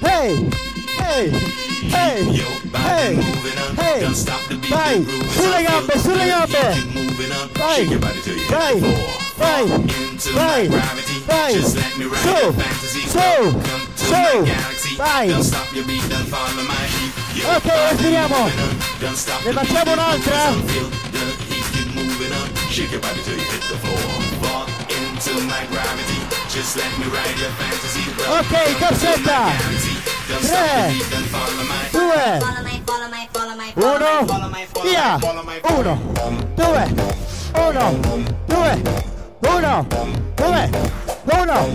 hey, 0.00 0.48
hey, 0.98 1.30
hey, 1.90 2.14
hey, 2.74 3.12
hey, 3.76 4.00
vai, 4.68 5.04
sulle 5.34 5.62
gambe, 5.62 5.98
sulle 5.98 6.26
gambe, 6.26 6.62
vai, 7.58 7.86
vai, 8.56 8.80
vai, 9.36 9.64
vai, 10.32 10.68
vai, 11.26 11.54
su, 11.62 11.78
su, 13.10 13.60
su, 13.96 14.22
vai. 14.96 15.28
Ok, 17.46 17.66
respiriamo 17.90 18.48
Ne 19.44 19.52
facciamo 19.52 19.92
un'altra. 19.92 20.52
Ok, 28.28 28.78
cassetta. 28.78 29.40
3, 30.40 30.94
2, 31.90 32.38
1, 33.74 34.26
via. 34.82 35.18
1, 35.62 35.98
2, 36.54 36.94
1, 37.54 37.98
2, 38.46 38.82
1, 39.40 39.86
2, 40.34 40.70
1, 41.24 41.68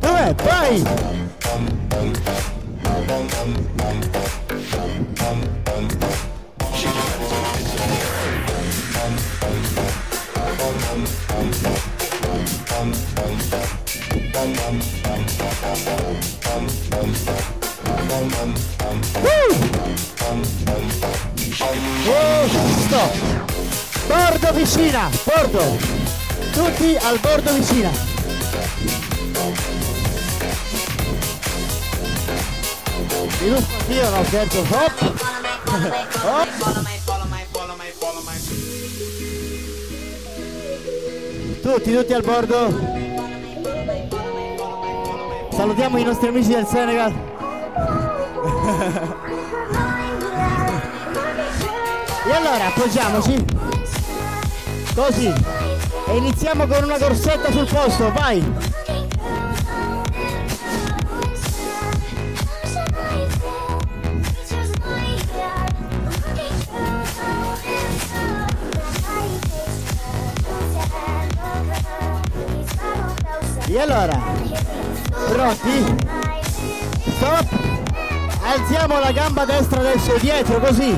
2, 0.00 0.34
vai. 0.44 0.82
Bordo 24.52 24.64
vicina, 24.64 25.10
bordo. 25.24 25.78
Tutti 26.52 26.96
al 27.00 27.18
bordo 27.20 27.52
vicina. 27.54 27.90
Sviluppo 33.30 33.74
anch'io, 33.78 34.10
no 34.10 34.24
scherzo. 34.24 34.58
Hop. 34.58 35.12
Hop. 36.24 36.48
Tutti, 41.62 41.94
tutti 41.94 42.12
al 42.12 42.22
bordo. 42.22 42.90
Salutiamo 45.50 45.96
i 45.96 46.04
nostri 46.04 46.28
amici 46.28 46.50
del 46.50 46.66
Senegal. 46.66 47.30
E 52.24 52.32
allora 52.32 52.66
appoggiamoci. 52.66 53.71
Così. 54.94 55.32
E 56.06 56.16
iniziamo 56.16 56.66
con 56.66 56.84
una 56.84 56.98
corsetta 56.98 57.50
sul 57.50 57.66
posto, 57.66 58.12
vai. 58.12 58.44
E 73.66 73.80
allora, 73.80 74.20
pronti? 75.30 75.96
Stop! 77.16 77.46
Alziamo 78.42 78.98
la 79.00 79.12
gamba 79.12 79.46
destra 79.46 79.80
adesso 79.80 80.18
dietro 80.18 80.60
così. 80.60 80.94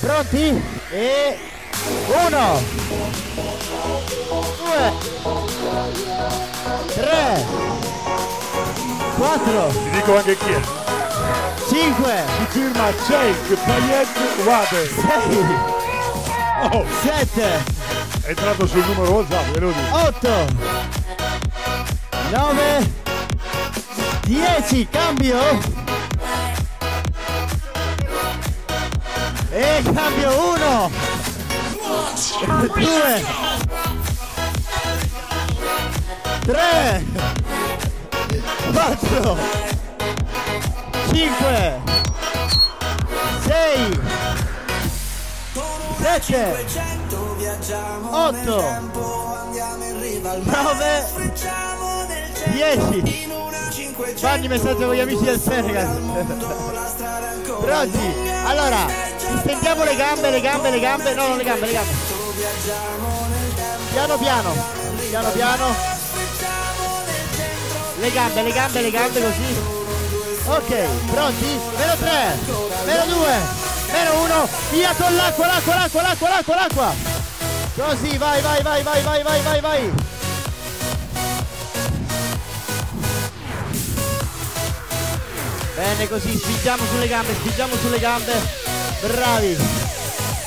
Pronti? 0.00 0.62
E 0.90 1.38
uno, 2.26 2.60
due, 4.66 4.92
tre, 6.94 7.44
quattro, 9.16 9.68
Ti 9.68 9.90
dico 9.90 10.16
anche 10.16 10.36
chi 10.36 10.50
è. 10.50 10.60
cinque, 11.68 12.24
Si 12.38 12.58
firma 12.58 12.90
Jake 13.06 13.54
Payet 13.64 14.08
Water. 14.44 14.86
sei, 14.88 15.74
Oh, 16.72 16.84
sette, 17.02 17.64
è 18.22 18.28
entrato 18.30 18.66
sul 18.66 18.84
numero 18.86 19.12
WhatsApp, 19.12 19.50
ve 19.52 19.60
lo 19.60 19.68
dico. 19.70 19.96
8 19.96 20.46
9 22.30 22.92
10 24.22 24.88
cambio. 24.90 25.38
E 29.52 29.82
cambio 29.94 30.50
1 30.54 30.90
2 32.74 33.45
3 36.46 37.04
4 38.72 39.36
5 41.12 41.82
6 43.40 44.00
7 46.00 46.64
8 48.10 48.64
9 50.44 51.04
10 52.52 53.34
Fanni 54.14 54.46
messaggio 54.46 54.86
con 54.86 54.94
gli 54.94 55.00
amici 55.00 55.24
del 55.24 55.40
Senegal. 55.40 55.98
Pronti? 57.42 58.30
Allora 58.44 58.86
Stendiamo 59.40 59.82
le 59.82 59.96
gambe, 59.96 60.30
le 60.30 60.40
gambe, 60.40 60.70
le 60.70 60.78
gambe. 60.78 61.12
No, 61.14 61.26
non 61.26 61.38
le 61.38 61.44
gambe, 61.44 61.66
le 61.66 61.72
gambe. 61.72 61.92
Piano 63.90 64.16
piano. 64.16 64.54
Piano 65.10 65.30
piano 65.30 65.95
Le 67.98 68.10
gambe, 68.12 68.42
le 68.42 68.52
gambe, 68.52 68.82
le 68.82 68.90
gambe 68.90 69.20
così 69.20 69.56
Ok, 70.46 70.88
pronti? 71.10 71.60
Meno 71.78 71.96
3 71.96 72.38
Meno 72.84 73.04
2 73.06 73.28
Meno 73.92 74.22
1 74.22 74.48
Via 74.72 74.94
con 74.94 75.14
l'acqua, 75.16 75.46
l'acqua, 75.46 75.74
l'acqua, 75.74 76.02
l'acqua, 76.02 76.28
l'acqua, 76.28 76.54
l'acqua 76.54 76.94
Così, 77.74 78.16
vai, 78.16 78.40
vai, 78.42 78.62
vai, 78.62 78.82
vai, 78.82 79.02
vai, 79.02 79.22
vai, 79.22 79.42
vai, 79.42 79.60
vai 79.60 79.92
Bene 85.76 86.08
così, 86.08 86.38
spingiamo 86.38 86.82
sulle 86.90 87.06
gambe, 87.06 87.34
spingiamo 87.34 87.76
sulle 87.76 87.98
gambe. 87.98 88.32
Bravi. 89.02 89.85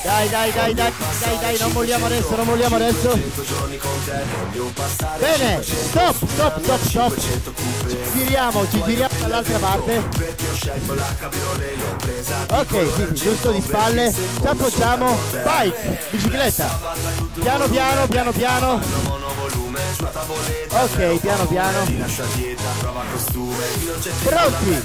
Dai, 0.02 0.28
dai, 0.30 0.50
dai, 0.50 0.72
dai, 0.74 0.92
dai, 1.20 1.38
dai, 1.38 1.58
non 1.58 1.72
molliamo 1.72 2.06
adesso, 2.06 2.34
non 2.34 2.46
molliamo 2.46 2.76
adesso. 2.76 3.18
Bene, 5.18 5.62
stop, 5.62 6.14
stop, 6.26 6.62
stop, 6.62 6.80
stop. 6.86 7.14
Giriamo, 8.14 8.66
ci 8.70 8.82
giriamo 8.82 9.14
dall'altra 9.20 9.58
parte. 9.58 10.02
Ok, 12.48 12.86
sì, 12.94 13.12
giusto 13.12 13.50
di 13.50 13.60
spalle. 13.60 14.10
Ci 14.12 14.46
appoggiamo. 14.46 15.18
Bike, 15.32 16.00
bicicletta. 16.10 16.78
Piano 17.38 17.68
piano, 17.68 18.06
piano 18.06 18.32
piano. 18.32 18.80
Ok, 19.70 21.20
piano 21.20 21.46
piano. 21.46 21.78
Pronti? 24.24 24.82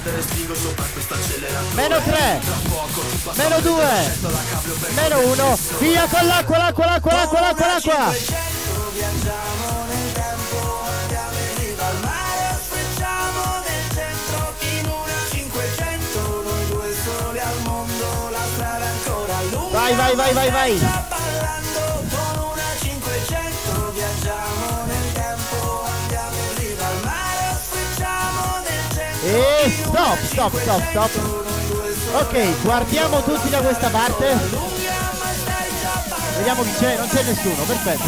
Meno 1.74 2.00
3, 2.02 2.40
meno 3.34 3.60
2, 3.60 4.16
meno 4.94 5.18
1, 5.18 5.58
via 5.80 6.06
con 6.06 6.26
l'acqua, 6.26 6.58
l'acqua, 6.58 6.86
l'acqua, 6.86 7.12
l'acqua, 7.12 7.40
l'acqua, 7.40 7.66
l'acqua. 7.66 8.14
Vai, 19.72 19.94
vai, 19.94 20.16
vai, 20.16 20.32
vai, 20.32 20.50
vai. 20.50 21.25
Stop, 30.06 30.22
stop, 30.24 30.60
stop, 30.60 30.82
stop. 30.90 31.10
Ok, 32.12 32.62
guardiamo 32.62 33.22
tutti 33.22 33.48
da 33.48 33.58
questa 33.58 33.88
parte. 33.88 34.38
Vediamo 36.36 36.62
chi 36.62 36.72
c'è, 36.78 36.96
non 36.96 37.08
c'è 37.08 37.22
nessuno, 37.24 37.62
perfetto. 37.64 38.04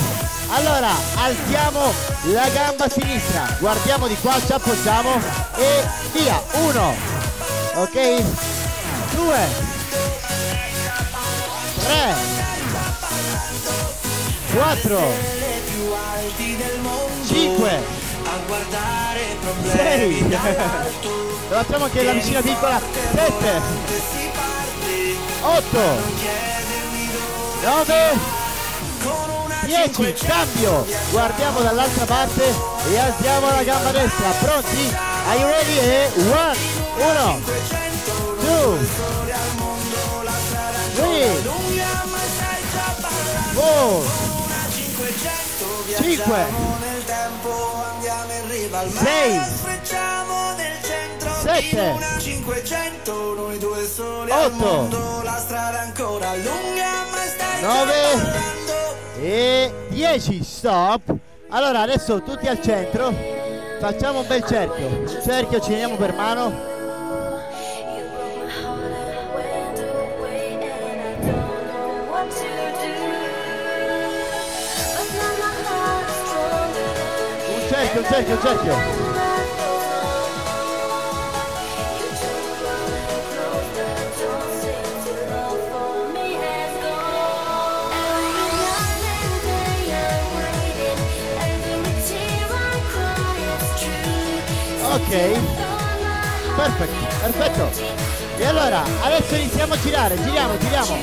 Allora, 0.51 0.91
alziamo 1.17 1.93
la 2.33 2.49
gamba 2.51 2.89
sinistra, 2.89 3.57
guardiamo 3.59 4.07
di 4.07 4.17
qua, 4.21 4.37
ci 4.45 4.53
appoggiamo 4.53 5.21
e 5.57 5.85
via. 6.13 6.41
Uno, 6.53 6.95
ok? 7.75 8.23
Due, 9.15 9.39
tre, 11.83 12.15
quattro, 14.55 15.13
cinque, 17.27 17.83
sei. 19.71 20.29
Lo 21.49 21.57
facciamo 21.57 21.85
anche 21.85 22.03
la 22.03 22.13
vicina 22.13 22.41
piccola. 22.41 22.81
Sette, 23.15 23.61
otto, 25.43 26.03
nove. 27.63 28.37
10, 29.69 30.15
cambio, 30.15 30.87
guardiamo 31.11 31.61
dall'altra 31.61 32.07
parte 32.07 32.55
e 32.91 32.99
alziamo 32.99 33.51
la 33.51 33.63
gamba 33.63 33.91
destra, 33.91 34.31
pronti? 34.41 34.97
Are 35.29 35.39
you 35.39 35.47
ready? 35.47 35.79
E 35.79 36.11
1, 36.15 36.55
1, 36.97 37.43
2, 38.41 38.89
3, 40.95 41.43
4, 43.55 44.03
5, 46.01 46.47
vedeva 48.69 48.83
il 48.83 48.93
mare 48.93 49.45
sfrecciamo 49.45 50.55
nel 50.57 50.77
centro 50.83 51.33
7 51.41 52.21
500 52.21 53.35
noi 53.35 53.59
due 53.59 53.87
soli 53.87 54.31
8 54.31 55.23
la 55.23 55.37
strada 55.39 55.81
ancora 55.81 56.35
lunga 56.35 57.05
ma 57.11 57.27
stai 57.27 57.63
9 57.63 58.57
e 59.21 59.73
10 59.89 60.45
stop. 60.45 61.13
Allora 61.49 61.81
adesso 61.81 62.23
tutti 62.23 62.47
al 62.47 62.63
centro. 62.63 63.13
Facciamo 63.81 64.21
un 64.21 64.27
bel 64.29 64.45
cerchio. 64.45 65.09
Cerchio 65.25 65.59
ci 65.59 65.71
teniamo 65.71 65.97
per 65.97 66.15
mano. 66.15 66.78
Cerchio 77.79 78.03
cerchio 78.09 78.39
cerchio 78.43 79.07
Ok, 94.91 95.11
perfetto, 96.57 97.07
perfetto. 97.21 97.71
E 98.39 98.47
allora, 98.47 98.83
adesso 99.03 99.35
iniziamo 99.37 99.75
a 99.75 99.79
girare, 99.79 100.17
giriamo, 100.23 100.59
giriamo. 100.59 100.97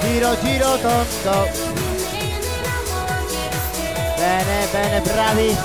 Giro, 0.00 0.36
giro, 0.40 0.78
tondo. 0.78 1.87
Bene, 4.18 4.66
bene, 4.72 5.00
bravi. 5.02 5.56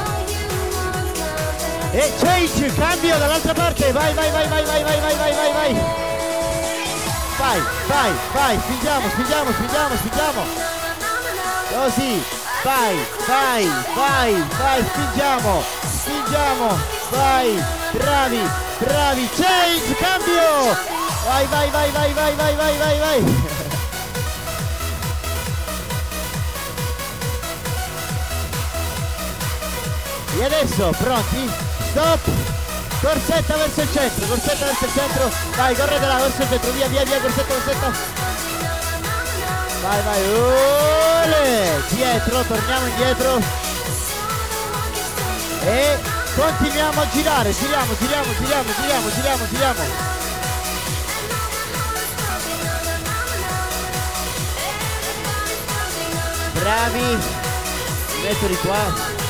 E 1.92 2.14
change, 2.20 2.72
cambio 2.76 3.18
dall'altra 3.18 3.54
parte, 3.56 3.92
vai, 3.92 4.14
vai, 4.14 4.30
vai, 4.30 4.48
vai, 4.48 4.64
vai, 4.64 4.84
vai, 4.84 5.00
vai, 5.02 5.16
vai, 5.16 5.34
vai, 5.34 5.54
vai. 5.54 5.76
Vai, 7.38 7.62
vai, 7.88 8.14
vai, 8.32 8.60
spingiamo, 8.60 9.10
spingiamo, 9.10 9.52
spingiamo, 9.54 9.96
spingiamo. 9.98 10.44
Così, 11.70 12.24
vai, 12.64 13.08
vai, 13.28 13.66
vai, 13.96 14.48
vai, 14.58 14.84
spingiamo, 14.84 15.64
spingiamo, 15.84 16.80
vai, 17.10 17.66
bravi, 17.92 18.50
bravi, 18.80 19.30
change, 19.36 19.96
cambio, 19.96 20.78
vai, 21.26 21.48
vai, 21.48 21.72
vai, 21.72 21.92
vai, 21.92 22.14
vai, 22.14 22.36
vai, 22.36 22.56
vai, 22.56 22.78
vai, 22.78 23.00
vai. 23.00 23.63
E 30.38 30.44
adesso, 30.44 30.94
pronti? 30.98 31.50
Stop! 31.90 32.20
Corsetta 33.02 33.56
verso 33.58 33.82
il 33.82 33.90
centro, 33.92 34.26
corsetta 34.26 34.66
verso 34.66 34.86
il 34.86 34.92
centro, 34.94 35.30
vai, 35.58 35.76
correte 35.76 36.06
là 36.06 36.16
verso 36.16 36.42
il 36.42 36.48
centro, 36.48 36.72
via, 36.72 36.88
via, 36.88 37.04
via, 37.04 37.20
corsetta, 37.20 37.54
corsetta. 37.54 37.92
Vai, 39.82 40.02
vai, 40.04 40.24
ole! 40.24 41.84
Dietro, 41.90 42.42
torniamo 42.44 42.88
indietro. 42.88 43.42
E 45.66 45.98
continuiamo 46.36 47.02
a 47.02 47.08
girare, 47.12 47.54
giriamo, 47.54 47.96
giriamo, 48.00 48.34
giriamo, 48.38 48.70
giriamo, 48.80 49.10
giriamo, 49.12 49.48
giriamo. 49.50 49.82
Bravi. 56.54 57.18
Di 58.48 58.56
qua. 58.58 59.23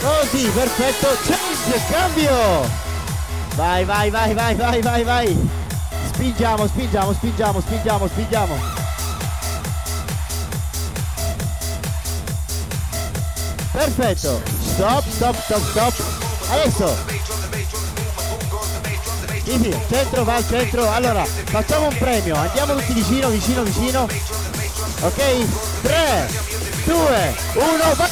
Così, 0.00 0.48
perfetto. 0.48 1.08
Change, 1.26 1.84
cambio. 1.90 2.68
Vai, 3.54 3.84
vai, 3.84 4.10
vai, 4.10 4.34
vai, 4.34 4.54
vai, 4.54 4.82
vai, 4.82 5.04
vai. 5.04 5.48
Spingiamo, 6.12 6.66
spingiamo, 6.66 7.12
spingiamo, 7.12 7.60
spingiamo, 7.60 8.06
spingiamo. 8.06 8.58
Perfetto. 13.72 14.42
Stop, 14.74 15.04
stop, 15.10 15.36
stop, 15.42 15.70
stop. 15.70 15.94
Adesso. 16.50 16.96
Sì, 19.44 19.76
centro, 19.88 20.24
va 20.24 20.34
al 20.36 20.46
centro. 20.46 20.90
Allora, 20.90 21.24
facciamo 21.24 21.86
un 21.88 21.96
premio. 21.96 22.34
Andiamo 22.36 22.74
tutti 22.74 22.92
vicino, 22.94 23.28
vicino, 23.28 23.62
vicino. 23.62 24.08
Ok? 25.00 25.46
3, 25.82 26.30
2, 26.84 27.34
1, 27.54 27.94
vai! 27.94 28.10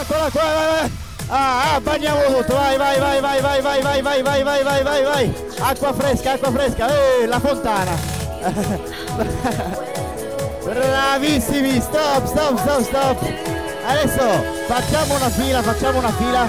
Eccola 0.00 0.30
qua, 0.30 0.42
vai, 0.42 0.66
vai! 0.66 0.95
Ah, 1.28 1.74
ah, 1.74 1.80
bagniamo 1.80 2.22
tutto, 2.22 2.54
vai, 2.54 2.78
vai, 2.78 3.00
vai, 3.00 3.20
vai, 3.20 3.40
vai, 3.40 3.60
vai, 3.60 3.82
vai, 3.82 4.00
vai, 4.00 4.22
vai, 4.22 4.44
vai, 4.44 4.62
vai, 4.62 4.82
vai, 4.84 5.04
vai! 5.04 5.34
Acqua 5.58 5.92
fresca, 5.92 6.32
acqua 6.34 6.52
fresca, 6.52 6.86
eh, 6.86 7.26
la 7.26 7.40
fontana! 7.40 7.98
Bravissimi, 10.62 11.80
stop, 11.80 12.26
stop, 12.26 12.58
stop, 12.60 12.82
stop! 12.82 13.18
Adesso 13.88 14.44
facciamo 14.68 15.14
una 15.16 15.28
fila, 15.30 15.62
facciamo 15.62 15.98
una 15.98 16.12
fila. 16.12 16.48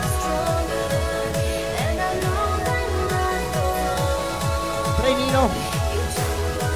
Trenino. 5.01 5.49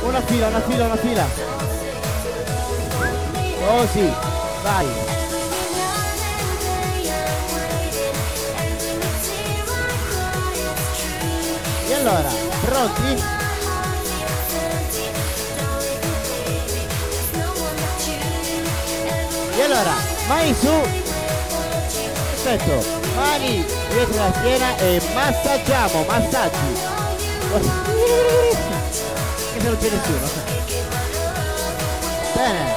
Una 0.04 0.22
fila, 0.22 0.48
una 0.48 0.62
fila, 0.62 0.86
una 0.86 0.98
fila. 0.98 1.26
Così, 3.60 4.14
vai. 4.64 5.21
E 11.92 11.94
allora, 11.94 12.30
pronti? 12.62 13.24
E 19.58 19.62
allora, 19.62 19.94
mani 20.26 20.56
su. 20.58 20.72
Perfetto. 22.44 22.86
Mani 23.14 23.66
dietro 23.90 24.16
la 24.16 24.34
schiena 24.38 24.78
e 24.78 25.02
massaggiamo, 25.14 26.06
massaggi. 26.08 26.80
Che 29.52 29.62
non 29.62 29.78
c'è 29.78 29.90
nessuno. 29.90 30.30
Bene. 32.36 32.74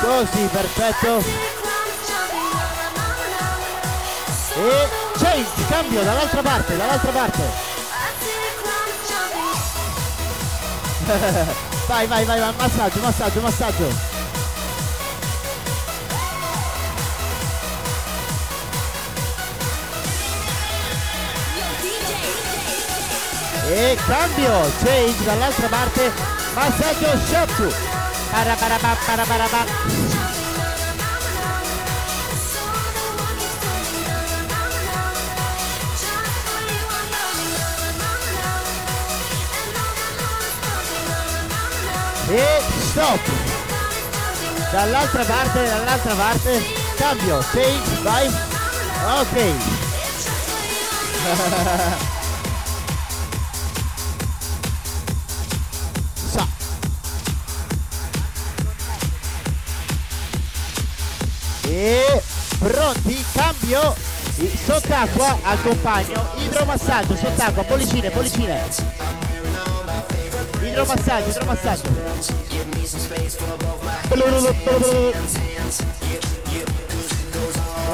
Così, 0.00 0.48
perfetto. 0.50 1.53
E 4.56 4.88
change, 5.18 5.66
cambio 5.68 6.04
dall'altra 6.04 6.42
parte, 6.42 6.76
dall'altra 6.76 7.10
parte. 7.10 7.42
vai, 11.88 12.06
vai, 12.06 12.24
vai, 12.24 12.40
vai, 12.40 12.54
massaggio, 12.56 13.00
massaggio, 13.00 13.40
massaggio. 13.40 13.88
E 23.66 23.98
cambio, 24.06 24.72
change 24.84 25.24
dall'altra 25.24 25.68
parte, 25.68 26.12
massaggio 26.54 27.08
shatsu. 27.28 27.94
E 42.34 42.62
stop. 42.80 43.20
Dall'altra 44.72 45.22
parte, 45.24 45.64
dall'altra 45.68 46.14
parte. 46.14 46.64
Cambio, 46.96 47.38
change, 47.52 48.02
vai. 48.02 48.26
Ok. 49.20 49.54
E 61.68 62.22
pronti, 62.58 63.24
cambio. 63.32 63.94
Sott'acqua 64.64 65.38
al 65.44 65.62
compagno, 65.62 66.32
idromassaggio, 66.38 67.14
sott'acqua, 67.14 67.62
pollicine, 67.62 68.10
pollicine. 68.10 68.93
Idromassaggio, 70.74 71.30
idromassaggio. 71.30 71.88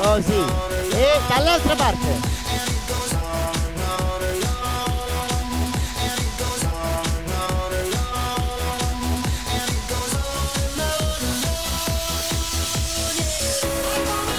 Così. 0.00 0.44
E 0.92 1.20
dall'altra 1.28 1.74
parte. 1.74 2.06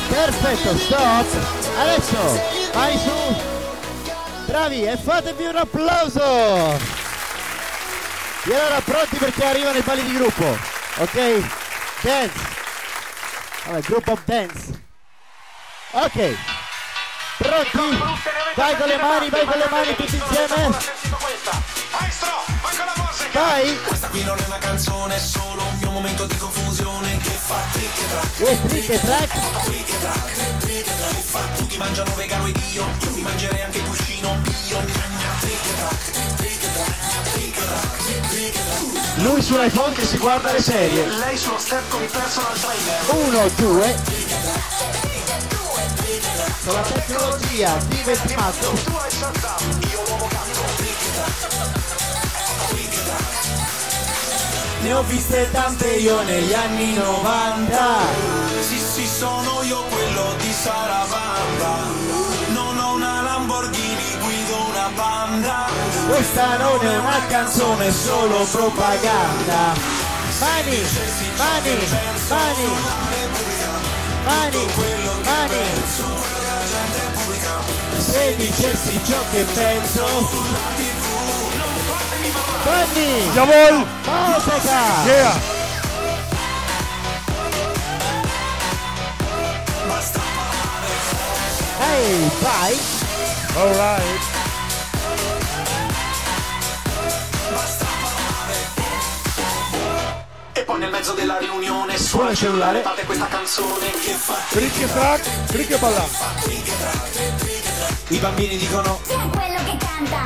Perfetto, 0.09 0.77
stop. 0.79 1.25
Adesso 1.79 2.41
vai 2.73 2.97
su. 2.97 3.35
Bravi 4.47 4.83
e 4.83 4.97
fatevi 4.97 5.45
un 5.45 5.57
applauso. 5.57 6.90
E 8.43 8.55
allora 8.55 8.81
pronti 8.81 9.17
perché 9.17 9.45
arrivano 9.45 9.77
i 9.77 9.81
balli 9.81 10.03
di 10.03 10.13
gruppo. 10.13 10.57
Ok? 10.97 11.43
Dance. 12.01 12.49
Group 13.81 14.07
of 14.07 14.19
dance. 14.25 14.83
Ok. 15.91 16.35
Pronti? 17.37 18.03
Vai 18.55 18.75
con 18.75 18.87
le 18.87 18.97
mani, 18.97 19.29
vai 19.29 19.45
con 19.45 19.57
le 19.57 19.67
mani 19.69 19.95
tutti 19.95 20.15
insieme. 20.15 20.77
Vai. 23.31 23.81
Questa 23.83 24.07
qui 24.07 24.23
non 24.23 24.37
è 24.37 24.43
una 24.45 24.57
canzone, 24.57 25.15
è 25.15 25.19
solo 25.19 25.61
un 25.61 25.77
mio 25.77 25.91
momento 25.91 26.25
di 26.25 26.35
confusione 26.37 27.17
che 27.19 27.29
fa 27.29 27.61
trick 27.71 27.97
e 27.97 28.07
track. 28.09 28.39
E 28.39 28.67
trick 28.67 28.89
e 28.89 28.99
track. 28.99 29.63
Trick 29.63 29.89
e 29.89 29.99
track, 29.99 30.57
trick 30.57 30.87
e 30.87 30.95
track. 30.97 31.21
Fa 31.21 31.39
tutti 31.55 31.77
mangiano 31.77 32.13
vegano 32.15 32.47
ed 32.47 32.57
io, 32.73 32.89
io 33.01 33.11
mi 33.11 33.21
mangerei 33.21 33.61
anche 33.61 33.77
il 33.77 33.85
cuscino. 33.85 34.35
Gnagna, 34.67 35.29
trick 35.39 35.65
e 35.65 35.75
track, 35.75 36.35
trick 36.35 36.63
e 36.63 36.73
track, 36.73 37.00
Lui 39.17 39.41
sull'iPhone 39.41 39.93
che 39.93 40.05
si 40.05 40.17
guarda 40.17 40.51
le 40.51 40.61
serie. 40.61 41.05
Lei 41.05 41.37
sullo 41.37 41.59
step 41.59 41.87
con 41.89 42.01
il 42.01 42.09
personal 42.09 42.59
trainer. 42.59 43.25
Uno, 43.25 43.47
due. 43.55 43.95
Con 46.65 46.73
la 46.73 46.81
tecnologia 46.81 47.77
di 47.87 48.01
Ventimato. 48.03 48.71
Tu 48.83 48.95
hai 48.95 49.11
Shazam, 49.11 49.79
io 49.91 50.03
l'uomo. 50.07 50.29
Ne 54.81 54.93
ho 54.93 55.03
viste 55.03 55.47
tante 55.51 55.87
io 55.97 56.23
negli 56.23 56.53
anni 56.53 56.95
90 56.95 57.97
Sì, 58.61 58.79
sì, 58.79 59.05
sono 59.05 59.61
io 59.61 59.83
quello 59.83 60.33
di 60.39 60.51
Saravanda. 60.51 62.21
Banda. 64.95 65.67
Questa 66.07 66.57
non 66.57 66.85
è 66.85 66.97
una 66.97 67.25
canzone, 67.27 67.87
è 67.87 67.91
solo 67.91 68.45
propaganda. 68.45 69.73
Mani, 70.39 70.81
mani, 71.37 71.77
mani, 72.27 72.69
mani, 74.25 74.67
mani. 75.23 75.59
Se 77.97 78.35
dicessi 78.35 78.99
ciò 79.05 79.19
che 79.31 79.43
penso. 79.53 80.05
Mani, 82.65 83.31
Jawohl! 83.33 83.99
musica. 84.41 85.05
Yeah! 85.05 85.39
Ehi, 91.79 92.31
vai. 92.41 92.73
Alright. 93.55 94.30
E 100.61 100.63
poi 100.63 100.77
nel 100.77 100.91
mezzo 100.91 101.13
della 101.13 101.39
riunione 101.39 101.97
suona 101.97 102.29
il 102.29 102.37
cellulare, 102.37 102.81
fate 102.83 103.03
questa 103.05 103.25
canzone 103.25 103.89
che 103.89 104.11
fa 104.11 104.37
Trick 104.49 104.79
e 104.79 104.93
track, 104.93 105.45
trick 105.45 105.71
e 105.71 105.77
ballare. 105.77 106.07
I 108.09 108.17
bambini 108.19 108.57
dicono 108.57 109.01
quello 109.07 109.59
che 109.63 109.75
canta. 109.79 110.25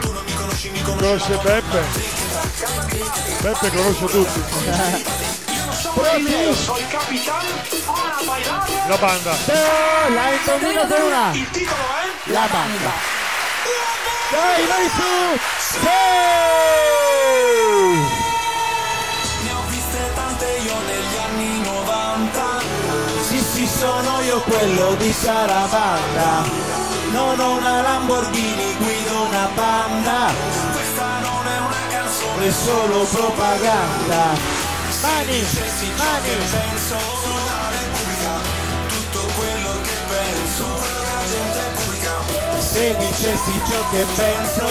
Conosce 0.84 1.38
Peppe? 1.38 1.84
Peppe 3.44 3.70
conosce 3.70 4.06
tutti. 4.08 4.44
Io 6.28 6.54
sono 6.54 6.80
il 6.80 6.88
capitano, 6.90 7.48
ora 7.86 8.18
bailare. 8.26 8.74
La 8.90 8.98
banda. 8.98 9.38
La 10.10 10.32
indovinate 10.34 10.96
una. 10.96 11.32
Il 11.32 11.50
titolo 11.50 11.80
è 11.80 12.32
La 12.34 12.48
banda. 12.52 12.92
Dai, 14.32 14.66
vai 14.68 14.90
su. 14.90 15.40
Sì. 15.80 16.24
Quello 24.66 24.96
di 24.96 25.12
Sarabanda 25.12 26.44
Non 27.12 27.40
ho 27.40 27.58
una 27.58 27.82
Lamborghini, 27.82 28.76
guido 28.78 29.22
una 29.28 29.48
banda 29.54 30.34
Questa 30.74 31.20
non 31.22 31.46
è 31.46 31.60
una 31.60 31.82
canzone, 31.90 32.48
È 32.48 32.52
solo 32.52 33.04
propaganda 33.04 34.64
Mani, 35.02 35.46
mani. 35.98 36.30
penso 36.50 36.98
sulla 37.22 37.70
Repubblica. 37.70 38.34
Tutto 38.88 39.20
quello 39.38 39.82
che 39.84 39.98
penso, 40.08 40.66
la 40.66 41.22
gente 41.30 41.60
pubblica. 41.76 42.60
Se 42.60 42.96
dicessi 42.98 43.62
ciò 43.70 43.90
che 43.92 44.06
penso 44.16 44.66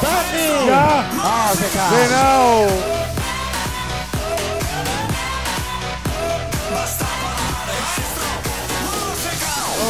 Danni. 0.00 0.66
Ja. 0.66 1.04
Musica. 1.12 1.88
Genau. 1.90 3.09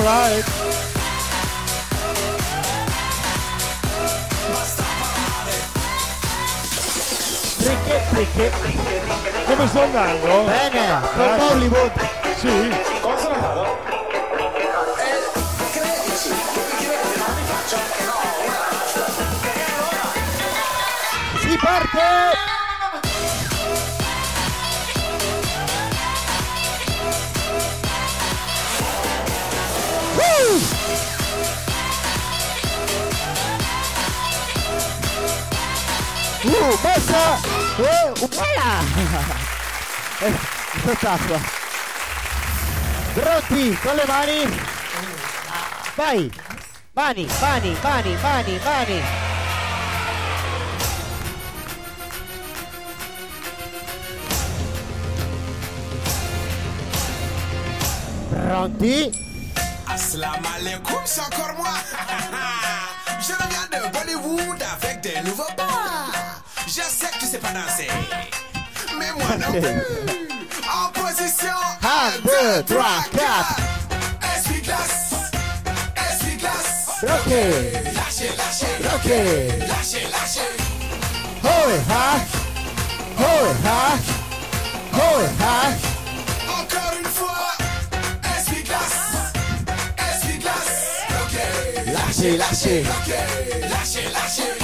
Alright. 0.00 0.44
Tricche, 8.08 8.50
tricche. 8.60 9.02
Come 9.44 9.68
sto 9.68 9.82
andando? 9.82 10.44
Bene, 10.44 11.00
con 11.14 11.36
Bollywood. 11.36 11.92
Sì? 12.38 12.70
Come 13.02 13.18
sono 13.18 13.34
andato? 13.34 13.78
Eh, 21.92 22.59
Uh, 36.42 36.72
messa! 36.82 37.36
Uh, 37.76 38.14
voilà! 38.32 38.80
Eh, 40.22 40.34
sott'acqua. 40.84 41.38
Pronti, 43.14 43.76
con 43.82 43.94
le 43.96 44.04
mani. 44.06 44.44
Vai! 45.96 46.30
Mani, 46.94 47.26
mani, 47.40 47.76
mani, 47.82 48.16
mani, 48.22 48.58
mani. 48.64 49.02
Pronti? 58.30 59.10
Assalamu 59.88 60.46
alaikum, 60.58 61.00
c'est 61.04 61.22
encore 61.22 61.54
moi. 61.56 61.68
Je 63.20 63.32
reviens 63.32 63.68
de 63.70 63.92
Bollywood 63.92 64.62
avec 64.62 65.00
des 65.02 65.20
nouveaux 65.22 65.52
pas. 65.56 66.09
j'accepte 66.74 67.14
que 67.14 67.20
tu 67.20 67.26
sais 67.26 67.38
pas 67.38 67.52
danser. 67.52 67.88
Mais 68.98 69.12
moi 69.12 69.36
non 69.36 69.60
plus. 69.60 69.60
En 70.72 70.92
position 70.92 71.56
1, 71.82 72.20
2, 72.54 72.62
3, 72.62 72.84
4. 73.12 73.56
Esprit 74.36 74.60
glace. 74.60 75.10
Esprit 75.96 76.36
glace. 76.36 76.86
Roquez. 77.02 77.72
Lâchez, 77.96 78.30
lâchez. 78.38 78.88
Roquez. 78.88 79.58
Lâchez, 79.66 80.06
lâchez. 80.12 80.50
Hoé, 81.42 81.74
hack. 81.90 82.28
Hoé, 83.18 83.50
ha. 83.64 83.98
Hoé, 84.92 85.26
ha. 85.40 85.72
Encore 86.60 86.92
une 87.00 87.10
fois. 87.10 87.48
Esprit 88.38 88.62
glace. 88.62 89.32
Esprit 89.98 90.38
glace. 90.38 91.00
Roquez. 91.18 91.92
Lâchez, 91.92 92.36
lâchez. 92.36 92.84
Roquez. 92.84 93.68
Lâchez, 93.68 94.08
lâchez. 94.12 94.59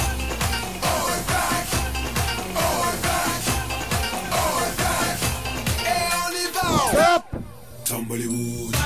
Y 6.97 8.27
va. 8.27 8.76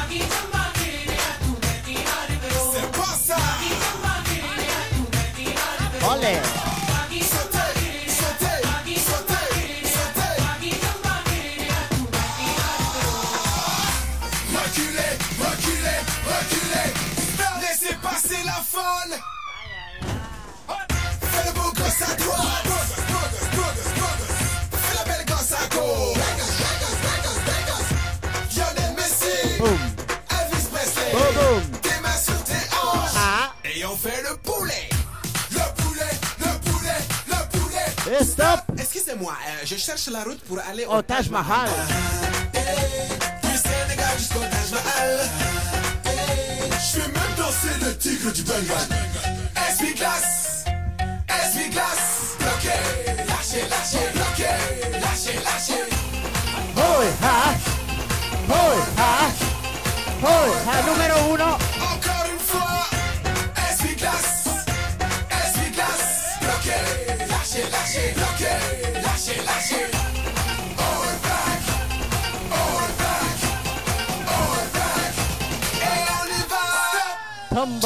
Hey, 38.11 38.25
stop! 38.25 38.59
Excusez-moi, 38.77 39.31
euh, 39.31 39.65
je 39.65 39.77
cherche 39.77 40.09
la 40.09 40.25
route 40.25 40.41
pour 40.41 40.59
aller 40.69 40.83
au, 40.83 40.89
oh, 40.91 40.97
au 40.97 41.01
Taj 41.01 41.29
Mahal. 41.29 41.69
Du 42.51 43.57
Sénégal 43.57 44.17
jusqu'au 44.17 44.39
Taj 44.39 44.71
Mahal. 44.71 45.19
Je 46.03 46.99
vais 46.99 47.07
même 47.07 47.35
danser 47.37 47.69
le 47.81 47.97
tigre 47.97 48.33
du 48.33 48.43
Bengale. 48.43 48.89
SB 49.55 49.93
Glass! 49.95 50.65
SB 51.29 51.69
Glass! 51.69 52.35
Bloqué! 52.37 52.75
Lâchez, 53.29 53.63
lâchez, 53.69 54.11
bloqué! 54.13 54.49
Lâchez, 54.99 55.39
lâchez! 55.45 55.85
Hoy, 56.75 57.07
ha! 57.23 57.53
Hoy, 58.49 58.77
ha! 58.97 59.29
Hoy, 60.21 60.51
ha! 60.67 60.81
Numéro 60.91 61.37
1! 61.37 61.70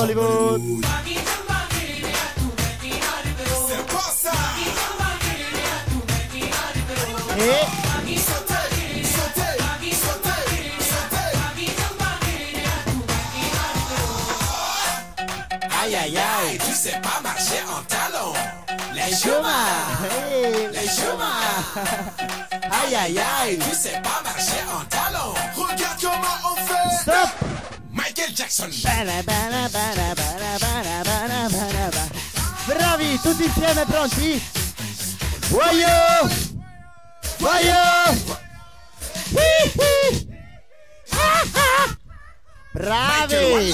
E 0.07 0.13
sautez, 8.17 9.03
sautez. 9.03 9.57
Aïe 15.81 15.95
aïe 15.95 16.17
aïe 16.17 16.57
Tu 16.59 16.71
sais 16.71 16.91
pas 17.01 17.19
marcher 17.23 17.63
en 17.67 17.81
talon. 17.83 18.33
Les 18.93 19.15
Chuma 19.15 19.65
Hey, 20.03 20.67
les 20.71 20.87
chômeurs. 20.87 21.65
Aïe 22.83 22.95
aïe 22.95 23.19
aïe 23.41 23.57
Tu 23.57 23.75
sais 23.75 24.01
pas 24.03 24.21
marcher 24.23 24.63
en 24.71 24.85
talon. 24.85 25.33
Regarde 25.55 25.99
comment 25.99 26.51
on 26.51 26.55
fait. 26.57 26.95
Stop 27.01 27.54
Michael 27.95 28.33
Jackson. 28.33 28.71
Bravi, 32.65 33.19
tutti 33.21 33.45
insieme 33.45 33.85
pronti? 33.85 34.43
Hi, 39.31 39.71
hi. 39.79 40.27
Ah, 41.11 41.43
ah. 41.53 41.97
Bravi! 42.73 43.73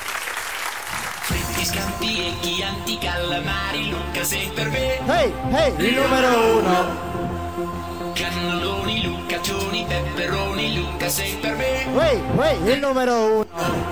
Freddi 1.31 1.65
scampi 1.65 2.27
e 2.27 2.33
chianti 2.41 2.97
calamari, 2.97 3.89
Luca 3.89 4.21
sei 4.21 4.51
per 4.53 4.69
me. 4.69 4.99
Hey, 5.07 5.31
hey, 5.51 5.73
il 5.77 5.93
numero 5.95 6.57
uno! 6.57 7.09
Cannelloni, 8.13 9.03
lucaccioni, 9.03 9.85
peperoni, 9.87 10.75
Luca 10.75 11.07
sei 11.07 11.37
per 11.39 11.55
me. 11.55 11.85
Wey, 11.93 12.21
wey, 12.35 12.73
il 12.73 12.79
numero 12.79 13.15
uno! 13.15 13.45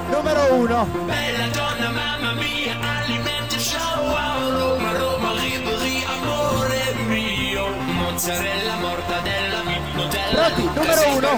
Numero 0.10 0.54
uno! 0.54 0.84
Bella 1.06 1.48
donna, 1.54 1.90
mamma 1.92 2.34
mia, 2.34 2.78
alimenti 3.04 3.58
show, 3.58 4.10
Roma, 4.58 4.98
Roma, 4.98 5.32
Ribéry, 5.32 6.04
amore 6.08 6.94
mio. 7.08 7.68
Mozzarella, 7.86 8.76
mortadella, 8.82 9.62
Nutella, 9.94 10.52
Pronti, 10.52 10.70
numero 10.78 11.16
uno. 11.16 11.30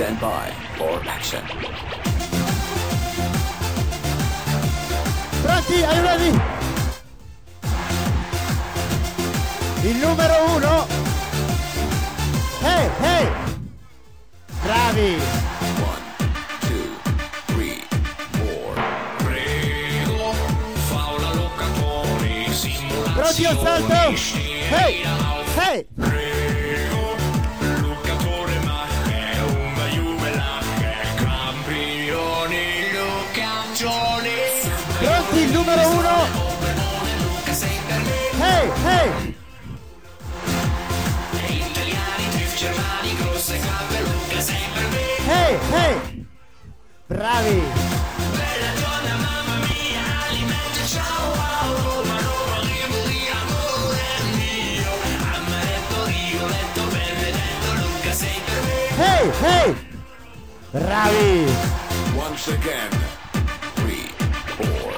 Stand 0.00 0.18
by 0.18 0.50
for 0.78 0.98
action. 1.06 1.44
Pronti? 5.42 5.84
Are 5.84 5.94
you 5.94 6.02
ready? 6.02 6.40
Il 9.82 9.96
numero 9.98 10.54
uno! 10.56 10.86
Hey, 12.62 12.88
hey! 13.02 13.28
Bravi! 14.62 15.18
Prego, 19.18 20.32
fa 20.88 21.12
una 21.14 21.34
locatore, 21.34 22.50
simulazioni. 22.52 23.12
Pronti 23.12 23.44
al 23.44 23.58
salto? 23.58 23.92
Hey! 24.70 25.04
Hey! 25.56 26.29
Per 44.74 44.88
me 44.88 45.08
Hey, 45.26 45.58
hey! 45.72 46.26
Bravi! 47.06 47.62
Bella 48.36 48.72
donna 48.80 49.16
mamma 49.16 49.56
mia 49.66 50.04
alimenti 50.28 50.86
ciao 50.86 51.26
wow, 51.30 51.68
Roma, 51.82 52.16
Roma, 52.20 52.56
Rivoli, 52.60 53.22
amore 53.40 54.08
mio 54.34 54.92
Amaretto, 55.34 55.98
Rigoletto, 56.06 56.82
Benedetto 56.90 57.70
Luca 57.80 58.12
sei 58.12 58.40
per 58.44 58.60
me 58.66 58.80
Hey, 59.02 59.24
hey! 59.42 59.88
Bravi! 60.72 61.52
Once 62.14 62.48
again, 62.52 62.90
three, 63.74 64.08
four. 64.56 64.92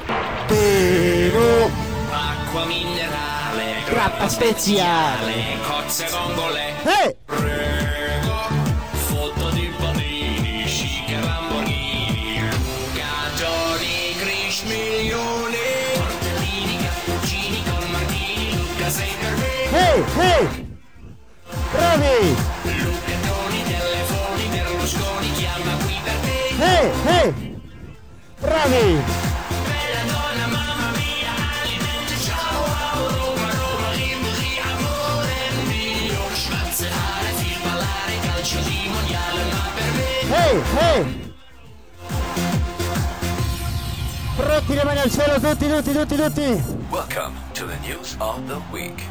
Bevo! 0.47 1.71
Acqua 2.11 2.65
minerale, 2.65 3.32
K 4.03 4.27
speziale. 4.27 5.57
Cozze 5.65 6.07
vongole. 6.09 6.73
Eh! 6.83 7.15
Prego, 7.25 8.49
foto 9.07 9.49
di 9.51 9.73
panini, 9.79 10.65
chic 10.65 11.09
e 11.09 11.15
bambolini, 11.19 12.41
milioni, 14.63 15.57
tortellini, 15.95 16.77
cappuccini 16.83 17.63
con 17.63 17.89
Luca 18.57 18.89
sei 18.89 19.15
telefoni, 23.63 24.47
Berlusconi, 24.51 25.31
chiama 25.31 25.75
qui 25.85 25.95
per 26.03 26.15
te. 26.23 26.55
Ehi, 26.59 26.91
ehi! 27.07 27.61
Bravi! 28.39 29.22
Ehi! 40.53 41.31
Pronti 44.35 44.73
le 44.73 44.83
mani 44.83 44.99
al 44.99 45.11
cielo 45.11 45.39
tutti, 45.39 45.67
tutti, 45.67 45.91
tutti, 45.91 46.15
tutti! 46.15 46.63
Welcome 46.89 47.35
to 47.53 47.65
the 47.65 47.77
news 47.87 48.15
of 48.19 48.39
the 48.47 48.59
week. 48.71 49.01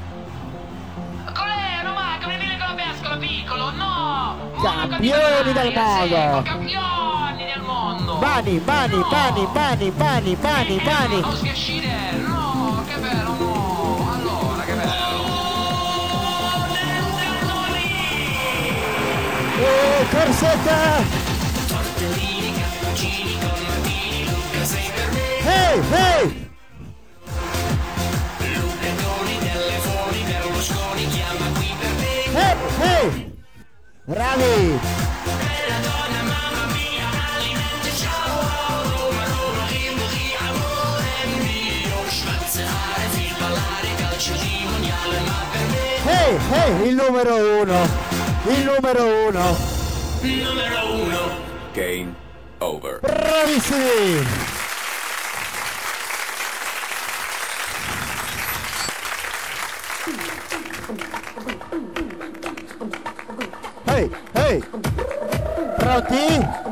Colè, 1.33 1.83
Roma, 1.85 2.19
come 2.21 2.37
viene 2.39 2.59
con 2.59 2.69
la 2.69 2.75
pescola, 2.75 3.17
piccolo, 3.17 3.71
no! 3.71 4.37
Campioni 4.63 5.53
del 5.53 5.73
mondo! 5.73 6.43
Campioni 6.43 7.45
del 7.45 7.63
mondo! 7.63 8.15
Bani, 8.17 8.59
bani, 8.59 9.05
bani, 9.09 9.47
bani, 9.53 9.91
bani, 9.91 10.37
bani, 10.37 10.81
bani! 10.85 11.21
Non 11.21 11.37
schiacciare, 11.37 12.17
no, 12.19 12.85
che 12.87 12.97
bello, 12.99 13.35
no! 13.39 14.13
Allora, 14.13 14.63
che 14.63 14.75
bello! 14.75 14.91
E 19.65 20.07
corsetta! 20.11 21.22
Tortellini, 22.03 22.53
con 23.39 23.59
Martini, 23.63 24.25
Luca! 24.27 24.61
Ehi, 25.45 25.81
ehi! 25.93 26.51
Lucchetoni, 28.59 29.39
telefoni, 29.39 30.21
Berlusconi 30.25 31.07
chiama 31.07 31.47
qui! 31.55 31.71
Ehi, 32.35 32.59
ehi! 32.83 33.33
Bravi! 34.05 34.81
Bella 35.23 35.79
donna, 35.87 36.23
mamma 36.23 36.65
mia, 36.75 37.09
alimenti, 37.37 37.91
ciao, 37.97 38.35
Roma, 38.91 39.25
Roma, 39.25 39.65
rimri, 39.69 40.35
amore 40.43 41.23
mio! 41.39 41.99
Spazzare, 42.09 43.07
film, 43.13 43.39
ballare, 43.39 43.95
calcio 43.97 44.33
di 44.33 44.67
mondiale, 44.69 45.21
ma 45.21 45.39
per 45.53 46.87
il 46.89 46.95
numero 46.97 47.61
uno! 47.63 47.89
Il 48.49 48.65
numero 48.65 49.29
uno! 49.29 49.57
Numero 50.21 50.95
uno! 50.95 51.52
Game 51.75 52.15
over. 52.61 53.01
Bravissimi! 53.01 54.27
Ehi, 63.89 64.11
ehi! 64.35 64.61
Pronti? 65.79 66.72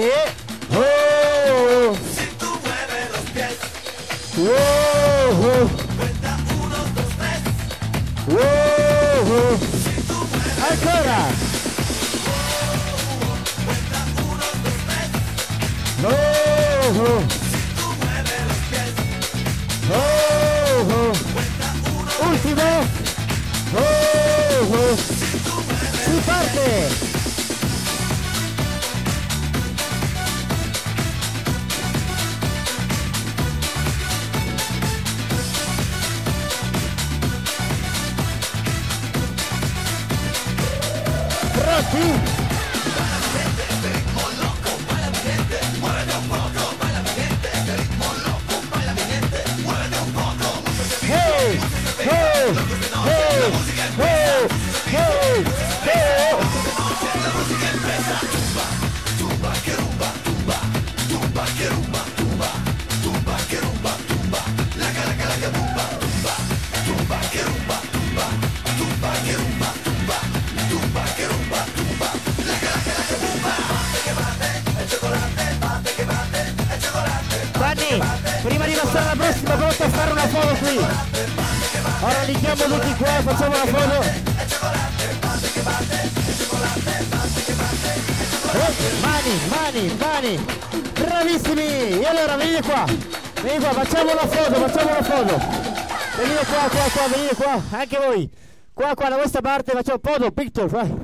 Oh! 0.00 0.37
Foto. 95.18 95.38
Venite 96.16 96.44
qua, 96.46 96.68
qua, 96.68 96.88
qua, 96.92 97.08
venite 97.08 97.34
qua. 97.34 97.62
Anche 97.70 97.98
voi. 97.98 98.30
Qua, 98.72 98.94
qua, 98.94 99.08
da 99.08 99.16
questa 99.16 99.40
parte 99.40 99.72
facciamo 99.72 99.98
foto, 100.00 100.30
picture, 100.30 100.66
vai. 100.68 100.94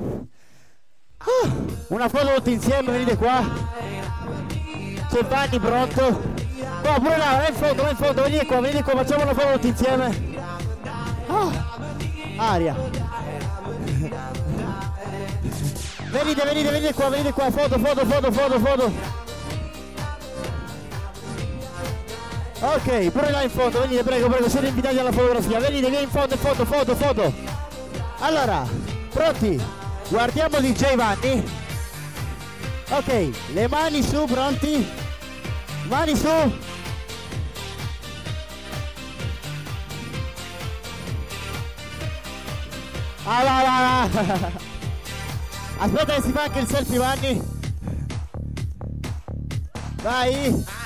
Ah, 1.17 1.49
Una 1.87 2.07
foto 2.07 2.33
tutti 2.35 2.51
insieme, 2.53 2.91
venite 2.91 3.17
qua. 3.17 3.43
C'è 5.09 5.23
Vanni 5.23 5.59
pronto. 5.59 6.33
Qua, 6.81 6.99
pure 6.99 7.17
là, 7.17 7.37
là 7.37 7.47
in 7.49 7.55
fondo, 7.55 7.81
là 7.83 7.89
in 7.89 7.95
fondo, 7.95 8.21
venite 8.23 8.45
qua, 8.45 8.59
venite 8.61 8.83
qua, 8.83 8.95
facciamo 8.95 9.23
una 9.23 9.33
foto 9.33 9.51
tutti 9.53 9.67
insieme. 9.67 10.33
Ah, 11.27 11.51
aria. 12.37 12.75
Venite, 16.11 16.43
venite, 16.43 16.69
venite 16.69 16.93
qua, 16.93 17.09
venite 17.09 17.31
qua, 17.33 17.51
foto, 17.51 17.77
foto, 17.77 18.05
foto, 18.05 18.31
foto, 18.31 18.59
foto. 18.59 19.04
Ok, 22.87 23.09
pure 23.09 23.31
là 23.31 23.41
in 23.41 23.49
fondo, 23.49 23.79
venite, 23.81 24.03
prego, 24.03 24.29
prego, 24.29 24.47
siete 24.47 24.67
invitati 24.67 24.99
alla 24.99 25.11
fotografia. 25.11 25.59
Venite, 25.59 25.89
vieni 25.89 26.03
in 26.03 26.09
fondo, 26.09 26.37
foto, 26.37 26.65
foto, 26.65 26.95
foto. 26.95 27.33
Allora, 28.19 28.63
pronti? 29.09 29.59
Guardiamo 30.07 30.59
DJ 30.59 30.93
Vanni. 30.93 31.43
Ok, 32.89 33.29
le 33.53 33.67
mani 33.67 34.03
su, 34.03 34.25
pronti? 34.25 34.87
Mani 35.87 36.15
su. 36.15 36.27
Ah, 43.23 43.43
va, 43.43 43.63
va, 43.63 44.09
va. 44.21 44.51
Aspetta 45.79 46.13
che 46.13 46.21
si 46.21 46.31
fa 46.31 46.43
anche 46.43 46.59
il 46.59 46.67
selfie 46.67 46.97
Vanni. 46.99 47.41
Vai. 50.03 50.83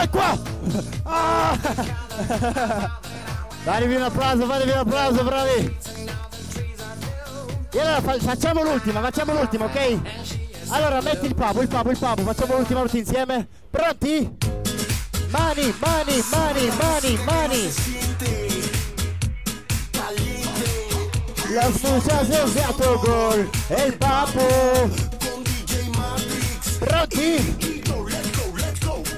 Ah, 0.00 0.08
qua. 0.08 0.38
Ah. 1.02 1.58
Datevi 3.64 3.96
un 3.96 4.02
applauso, 4.02 4.46
fatevi 4.46 4.70
un 4.70 4.78
applauso, 4.78 5.24
bravi. 5.24 5.76
E 7.72 7.80
allora 7.80 8.00
fa- 8.00 8.18
facciamo 8.20 8.62
l'ultima, 8.62 9.00
facciamo 9.00 9.32
l'ultima, 9.32 9.64
ok? 9.64 9.98
Allora 10.68 11.00
metti 11.00 11.26
il 11.26 11.34
papo, 11.34 11.62
il 11.62 11.68
papo, 11.68 11.90
il 11.90 11.98
papo, 11.98 12.22
facciamo 12.22 12.56
l'ultima 12.56 12.82
tutti 12.82 12.98
insieme. 12.98 13.48
Pronti? 13.70 14.36
Mani, 15.30 15.74
mani, 15.80 16.22
mani, 16.30 16.70
mani, 16.80 17.18
mani. 17.24 17.74
La 21.50 21.72
sfuccia 21.72 22.24
si 22.24 22.30
è 22.30 22.42
usato 22.42 23.00
gol 23.04 23.50
e 23.66 23.82
il 23.82 23.96
papo. 23.96 24.90
Pronti? 26.78 27.67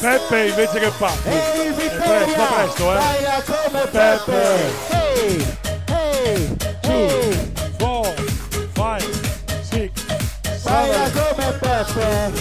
Peppe 0.00 0.46
invece 0.48 0.78
che 0.78 0.90
Papo. 0.96 1.28
E 1.28 1.66
il 1.66 1.74
È 1.76 1.90
presto, 1.90 2.46
presto, 2.54 2.92
eh. 2.92 2.96
baila 2.96 3.42
come 3.44 3.86
Peppe. 3.86 4.58
Hey, 4.88 5.56
hey, 5.88 6.56
hey. 6.82 7.52
Four, 7.76 8.06
five, 8.72 9.04
six, 9.60 9.90
Baila 10.62 11.06
seven. 11.06 11.34
come 11.34 11.52
Peppe. 11.52 12.32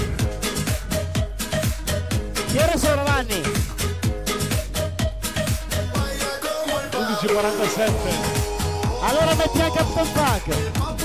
Che 2.52 2.64
ore 2.64 2.78
sono 2.78 3.04
Vanni? 3.04 3.42
11.47. 6.92 7.92
Allora 9.02 9.34
metti 9.36 9.60
anche 9.62 9.78
Captain 9.78 10.06
Funk. 10.06 10.99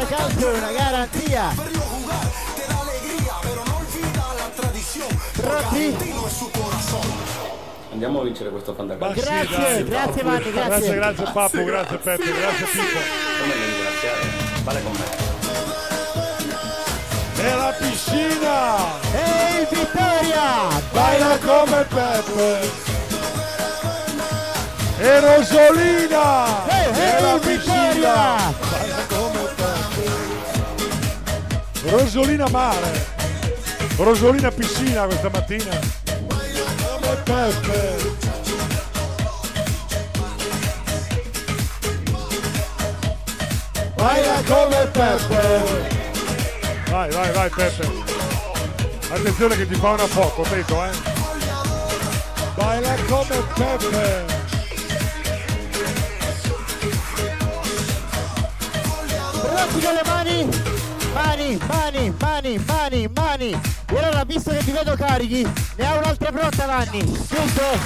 Fantacalcio 0.00 0.52
è 0.52 0.58
una 0.58 0.72
garanzia. 0.72 1.52
Verlo 1.54 1.80
jugar 1.80 2.26
te 2.54 2.66
da 2.66 2.80
alegría, 2.80 3.34
pero 3.42 3.62
no 3.64 3.76
olvida 3.76 4.24
la 4.38 4.48
tradición. 4.56 5.08
Argentino 5.44 6.26
es 6.26 6.32
su 6.32 6.50
corazón. 6.50 7.06
Andiamo 7.92 8.20
a 8.20 8.24
vincere 8.24 8.50
questo 8.50 8.74
fantacalcio. 8.74 9.20
Grazie, 9.20 9.56
dai. 9.58 9.84
grazie 9.84 10.22
Vanni, 10.22 10.52
Grazie, 10.52 10.52
grazie. 10.52 10.94
grazie 10.94 11.24
Papo, 11.32 11.64
grazie 11.64 11.96
Peppe, 11.98 12.24
grazie 12.24 12.66
Pippo. 12.66 12.98
Come 13.40 13.54
mi 13.54 13.64
ringraziare? 13.64 14.20
Vale 14.64 14.82
con 14.82 14.92
me. 14.92 15.28
E 17.42 17.54
la 17.54 17.74
piscina! 17.78 18.76
E 19.14 19.60
il 19.62 19.68
Vittoria 19.70 20.68
Baila 20.92 21.38
come 21.38 21.84
Peppe! 21.88 22.70
E 24.98 25.20
Rosolina! 25.20 26.66
E, 26.68 27.20
la 27.22 27.32
il 27.34 27.40
Vittoria! 27.40 28.69
Rosolina 31.82 32.46
mare! 32.48 33.06
Rosolina 33.96 34.50
piscina 34.50 35.06
questa 35.06 35.30
mattina! 35.30 35.78
Come 36.78 37.16
Peppe! 37.24 38.18
Baila 43.96 44.42
come 44.46 44.86
Peppe! 44.92 45.88
Vai, 46.90 47.10
vai, 47.10 47.32
vai 47.32 47.50
Peppe! 47.50 47.88
Attenzione 49.10 49.56
che 49.56 49.66
ti 49.66 49.74
fa 49.74 49.90
una 49.90 50.06
foto, 50.06 50.42
vedo, 50.50 50.84
eh! 50.84 50.90
Baila 52.56 52.94
come 53.08 53.42
Peppe! 53.54 54.38
Con 59.72 59.94
le 59.94 60.02
mani? 60.04 60.79
Mani, 61.14 61.58
mani, 61.68 62.14
mani, 62.20 62.58
mani, 62.66 63.08
mani. 63.08 63.60
E 63.92 63.98
allora, 63.98 64.24
visto 64.24 64.50
che 64.50 64.58
ti 64.64 64.70
vedo 64.70 64.94
carichi, 64.96 65.42
ne 65.76 65.86
ha 65.86 65.96
un'altra 65.98 66.30
pronta 66.30 66.66
Vanni, 66.66 67.04
giusto? 67.04 67.78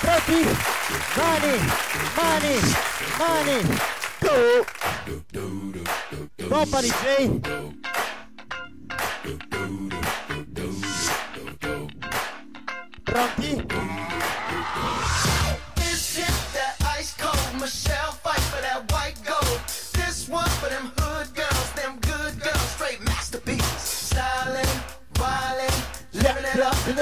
Pronti? 0.00 0.46
Mani, 1.16 1.58
mani, 2.16 2.54
mani. 3.18 3.78
Go! 4.20 4.64
Pompa 6.48 6.80
DJ. 6.80 7.40
Pronti? 13.04 13.91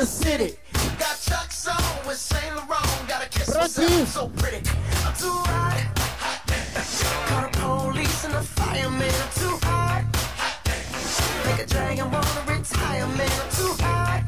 The 0.00 0.06
city. 0.06 0.56
Got 0.98 1.20
Chuck's 1.20 1.68
on 1.68 2.06
with 2.06 2.16
Saint 2.16 2.56
Laurent, 2.56 3.06
gotta 3.06 3.28
kiss 3.28 3.54
myself, 3.54 4.08
so 4.08 4.28
pretty. 4.28 4.56
I'm 5.04 5.12
too 5.12 5.28
hot. 5.44 5.76
Call 7.28 7.42
the 7.42 7.92
police 7.92 8.24
and 8.24 8.32
the 8.32 8.40
fireman, 8.40 9.12
I'm 9.12 9.30
too 9.36 9.58
hot. 9.66 10.04
Make 11.44 11.60
a 11.60 11.66
dragon 11.66 12.10
wanna 12.10 12.42
retire, 12.48 13.06
man, 13.08 13.30
I'm 13.42 13.50
too 13.52 13.74
hot. 13.84 14.24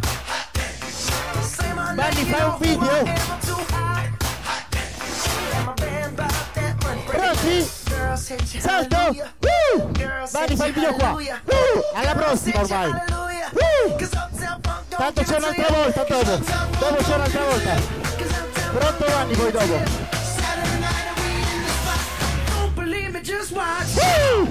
Say 1.43 1.73
my 1.73 1.94
Vanni, 1.94 2.16
name, 2.16 2.32
fai 2.35 2.43
un 2.43 2.59
video? 2.59 2.93
I'm 2.93 3.40
too 3.40 3.65
hot. 3.73 4.09
And 5.57 5.66
my 5.66 5.74
band 5.74 6.16
bought 6.19 6.55
that 6.55 6.82
money. 6.85 7.03
Girls 7.89 8.28
hit 8.28 8.55
you, 8.55 8.61
Salto! 8.61 9.15
Woo! 9.40 9.93
Girls 9.94 10.36
hit 10.36 10.51
you, 10.51 10.57
video 10.57 10.93
hallelujah. 10.99 11.40
Woo! 11.47 11.82
Alla 11.94 12.15
prossima 12.15 12.61
ormai. 12.61 12.93
Woo! 13.55 14.32
Tanto 14.97 15.23
c'è 15.23 15.36
un'altra 15.36 15.66
volta 15.69 16.05
dopo. 16.05 16.39
Dopo 16.78 17.02
c'è 17.02 17.14
un'altra 17.14 17.44
volta. 17.44 17.74
Pronto 18.73 19.05
Vanni 19.06 19.35
poi 19.35 19.51
dopo. 19.51 20.10
Woo! 23.94 24.48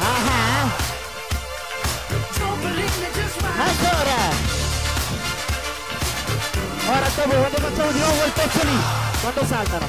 Ah 0.00 0.70
Ancora! 3.58 4.20
Ora 6.88 7.08
dopo 7.14 7.28
quando 7.28 7.56
facciamo 7.56 7.92
di 7.92 7.98
nuovo 7.98 8.24
il 8.24 8.32
pezzo 8.32 8.64
lì, 8.64 8.78
quando 9.20 9.44
saltano. 9.44 9.86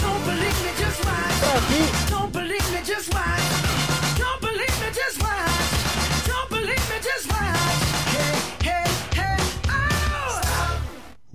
Don't 0.00 0.24
believe 0.24 0.62
me 0.62 0.72
just 0.76 1.04
why! 1.04 1.34
Pronti? 1.40 3.33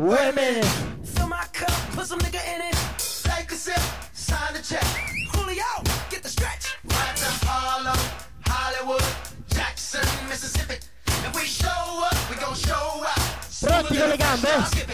Wait 0.10 0.28
a 0.28 0.34
minute. 0.34 0.66
Fill 1.04 1.28
my 1.28 1.46
cup, 1.54 1.70
put 1.92 2.08
some 2.08 2.18
nigga 2.18 2.42
in 2.56 2.62
it. 2.62 2.76
Take 2.98 3.52
a 3.52 3.54
sip, 3.54 3.80
sign 4.12 4.54
the 4.56 4.60
check. 4.60 4.84
Julio, 5.32 5.64
get 6.10 6.24
the 6.24 6.30
stretch. 6.30 6.76
Right 6.86 7.16
to 7.16 7.46
Harlem, 7.46 7.96
Hollywood, 8.48 9.06
Jackson, 9.54 10.02
Mississippi. 10.28 10.80
If 11.06 11.36
we 11.36 11.44
show 11.46 11.70
up, 11.70 12.18
we 12.28 12.38
gon' 12.38 12.56
show 12.56 13.04
up. 13.06 13.22
Pronti 13.62 14.00
con 14.00 14.10
le 14.10 14.18
gambe? 14.18 14.89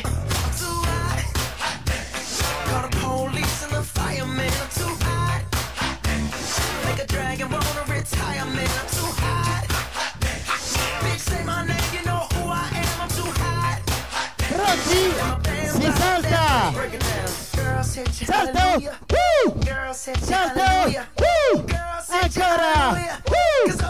Hallelujah. 18.25 18.97
Woo! 19.09 19.51
Girls 19.63 20.05
hit 20.05 20.19
you, 20.19 20.25
Salto! 20.27 20.59
hallelujah. 20.59 21.07
Woo! 21.19 21.61
Girls 21.63 22.09
hit 22.11 22.35
you, 22.35 22.43
Ancora! 22.43 22.75
hallelujah. 22.75 23.23
Woo! 23.29 23.71
'Cause 23.71 23.81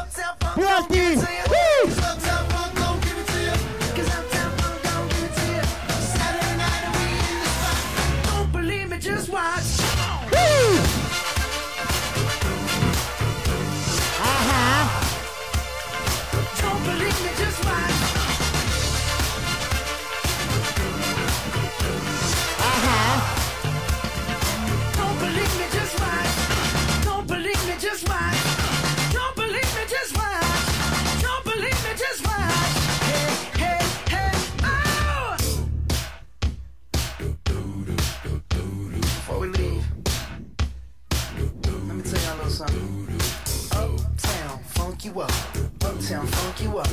up. 46.78 46.88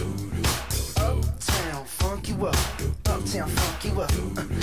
Uptown, 0.96 1.84
funk 1.84 2.28
you 2.28 2.46
up. 2.46 2.56
Uptown, 3.06 3.48
funk 3.48 3.84
you 3.84 4.00
up. 4.00 4.10
I 4.10 4.61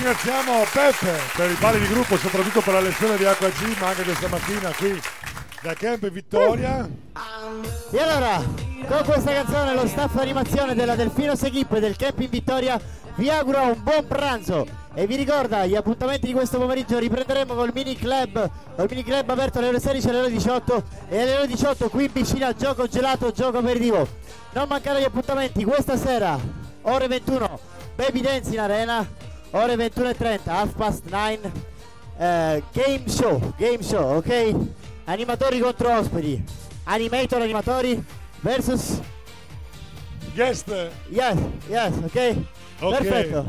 ringraziamo 0.00 0.64
Peppe 0.72 1.20
per 1.36 1.50
i 1.50 1.54
pali 1.54 1.78
di 1.78 1.86
gruppo, 1.88 2.16
soprattutto 2.16 2.62
per 2.62 2.72
la 2.72 2.80
lezione 2.80 3.18
di 3.18 3.24
Acqua 3.26 3.50
G, 3.50 3.78
ma 3.78 3.88
anche 3.88 4.02
questa 4.02 4.28
mattina 4.28 4.72
qui 4.74 4.98
da 5.60 5.74
Camp 5.74 6.08
Vittoria. 6.08 6.88
E 7.90 8.00
allora, 8.00 8.42
con 8.86 9.04
questa 9.04 9.30
canzone 9.30 9.74
lo 9.74 9.86
staff 9.86 10.16
animazione 10.16 10.74
della 10.74 10.94
Delfino 10.94 11.34
Equip 11.34 11.76
del 11.78 11.96
Camp 11.96 12.18
in 12.20 12.30
Vittoria 12.30 12.80
vi 13.16 13.28
augura 13.28 13.60
un 13.60 13.82
buon 13.82 14.06
pranzo 14.06 14.66
e 14.94 15.06
vi 15.06 15.16
ricorda 15.16 15.66
gli 15.66 15.76
appuntamenti 15.76 16.28
di 16.28 16.32
questo 16.32 16.56
pomeriggio 16.56 16.98
riprenderemo 16.98 17.52
col 17.52 17.70
mini 17.74 17.94
club, 17.94 18.50
col 18.76 18.86
mini 18.88 19.04
club 19.04 19.28
aperto 19.28 19.58
alle 19.58 19.68
ore 19.68 19.80
16 19.80 20.06
e 20.06 20.10
alle 20.10 20.20
ore 20.20 20.30
18 20.30 20.84
e 21.10 21.20
alle 21.20 21.36
ore 21.36 21.46
18 21.46 21.90
qui 21.90 22.04
in 22.04 22.12
piscina 22.12 22.54
gioco 22.54 22.86
gelato, 22.86 23.32
gioco 23.32 23.58
aperitivo. 23.58 24.08
Non 24.52 24.66
mancare 24.66 25.00
gli 25.00 25.04
appuntamenti 25.04 25.62
questa 25.62 25.98
sera, 25.98 26.38
ore 26.82 27.06
21, 27.06 27.60
Baby 27.96 28.22
Dance 28.22 28.50
in 28.50 28.60
arena, 28.60 29.06
ore 29.50 29.74
21.30, 29.74 30.40
half 30.46 30.74
past 30.74 31.04
9, 31.08 31.52
eh, 32.18 32.62
game 32.72 33.08
show, 33.08 33.54
game 33.56 33.82
show, 33.82 34.16
ok? 34.16 34.54
Animatori 35.04 35.58
contro 35.58 35.96
ospiti, 35.96 36.42
animator 36.84 37.40
animatori 37.42 38.02
versus 38.40 39.00
Guest. 40.34 40.90
Yes, 41.08 41.38
yes, 41.68 41.92
ok? 42.04 42.36
Ok. 42.80 42.98
Perfetto. 42.98 43.44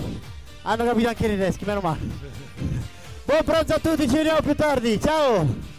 Hanno 0.63 0.85
capito 0.85 1.07
anche 1.07 1.25
i 1.25 1.29
tedeschi, 1.29 1.65
meno 1.65 1.79
male. 1.79 1.99
Buon 3.23 3.43
pranzo 3.43 3.75
a 3.75 3.79
tutti, 3.79 4.07
ci 4.09 4.15
vediamo 4.15 4.41
più 4.41 4.55
tardi. 4.55 4.99
Ciao! 4.99 5.69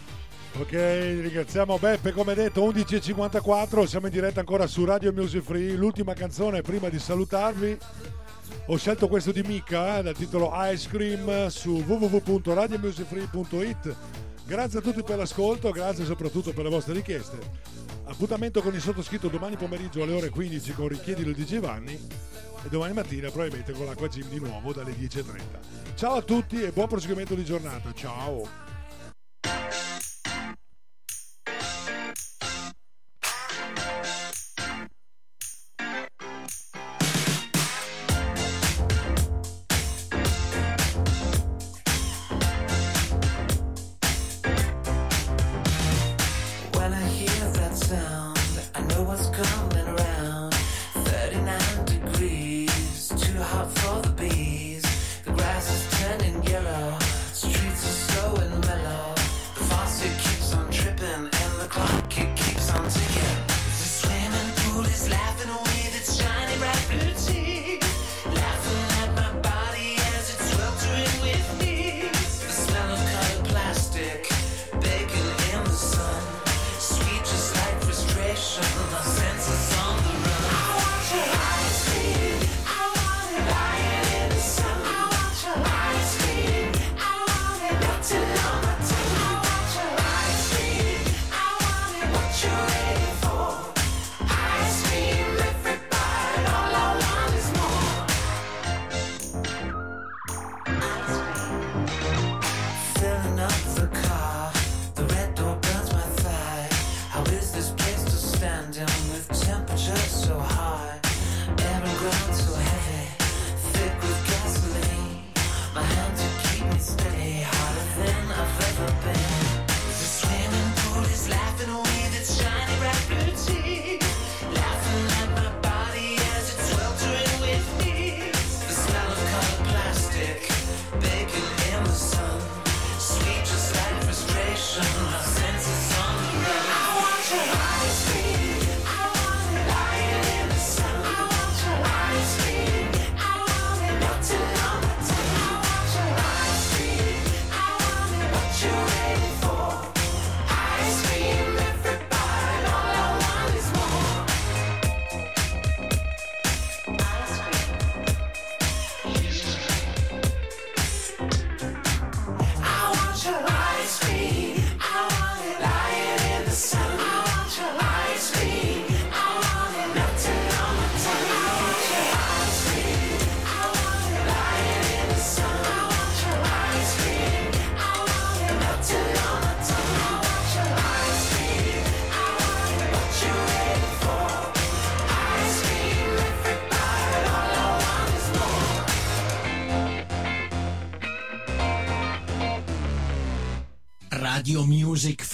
Ok, 0.59 0.71
ringraziamo 0.71 1.79
Beppe, 1.79 2.11
come 2.11 2.35
detto 2.35 2.61
11.54, 2.61 3.85
siamo 3.85 4.05
in 4.05 4.13
diretta 4.13 4.39
ancora 4.39 4.67
su 4.67 4.85
Radio 4.85 5.11
Music 5.11 5.41
Free, 5.41 5.73
l'ultima 5.73 6.13
canzone 6.13 6.61
prima 6.61 6.89
di 6.89 6.99
salutarvi. 6.99 7.77
Ho 8.67 8.77
scelto 8.77 9.07
questo 9.07 9.31
di 9.31 9.41
Mika 9.41 9.99
eh, 9.99 10.03
dal 10.03 10.15
titolo 10.15 10.51
Ice 10.53 10.87
Cream 10.89 11.47
su 11.47 11.83
www.radiomusicfree.it. 11.85 13.95
Grazie 14.45 14.79
a 14.79 14.81
tutti 14.81 15.03
per 15.03 15.17
l'ascolto, 15.17 15.71
grazie 15.71 16.05
soprattutto 16.05 16.53
per 16.53 16.63
le 16.63 16.69
vostre 16.69 16.93
richieste. 16.93 17.37
Appuntamento 18.05 18.61
con 18.61 18.73
il 18.73 18.81
sottoscritto 18.81 19.29
domani 19.29 19.55
pomeriggio 19.55 20.03
alle 20.03 20.13
ore 20.13 20.29
15 20.29 20.73
con 20.73 20.89
Richiedilo 20.89 21.31
di 21.31 21.45
Giovanni 21.45 21.93
e 21.93 22.69
domani 22.69 22.93
mattina 22.93 23.29
probabilmente 23.29 23.71
con 23.71 23.85
l'Acqua 23.85 24.07
Gym 24.07 24.27
di 24.29 24.39
nuovo 24.39 24.73
dalle 24.73 24.91
10.30. 24.91 25.95
Ciao 25.95 26.15
a 26.15 26.21
tutti 26.21 26.61
e 26.61 26.71
buon 26.71 26.87
proseguimento 26.87 27.35
di 27.35 27.45
giornata. 27.45 27.93
Ciao! 27.93 28.47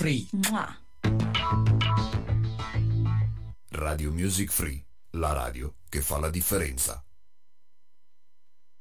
Free. 0.09 0.27
Mua. 0.49 0.75
Radio 3.69 4.11
Music 4.11 4.49
Free, 4.49 4.83
la 5.11 5.33
radio 5.33 5.75
che 5.87 6.01
fa 6.01 6.17
la 6.17 6.31
differenza. 6.31 6.98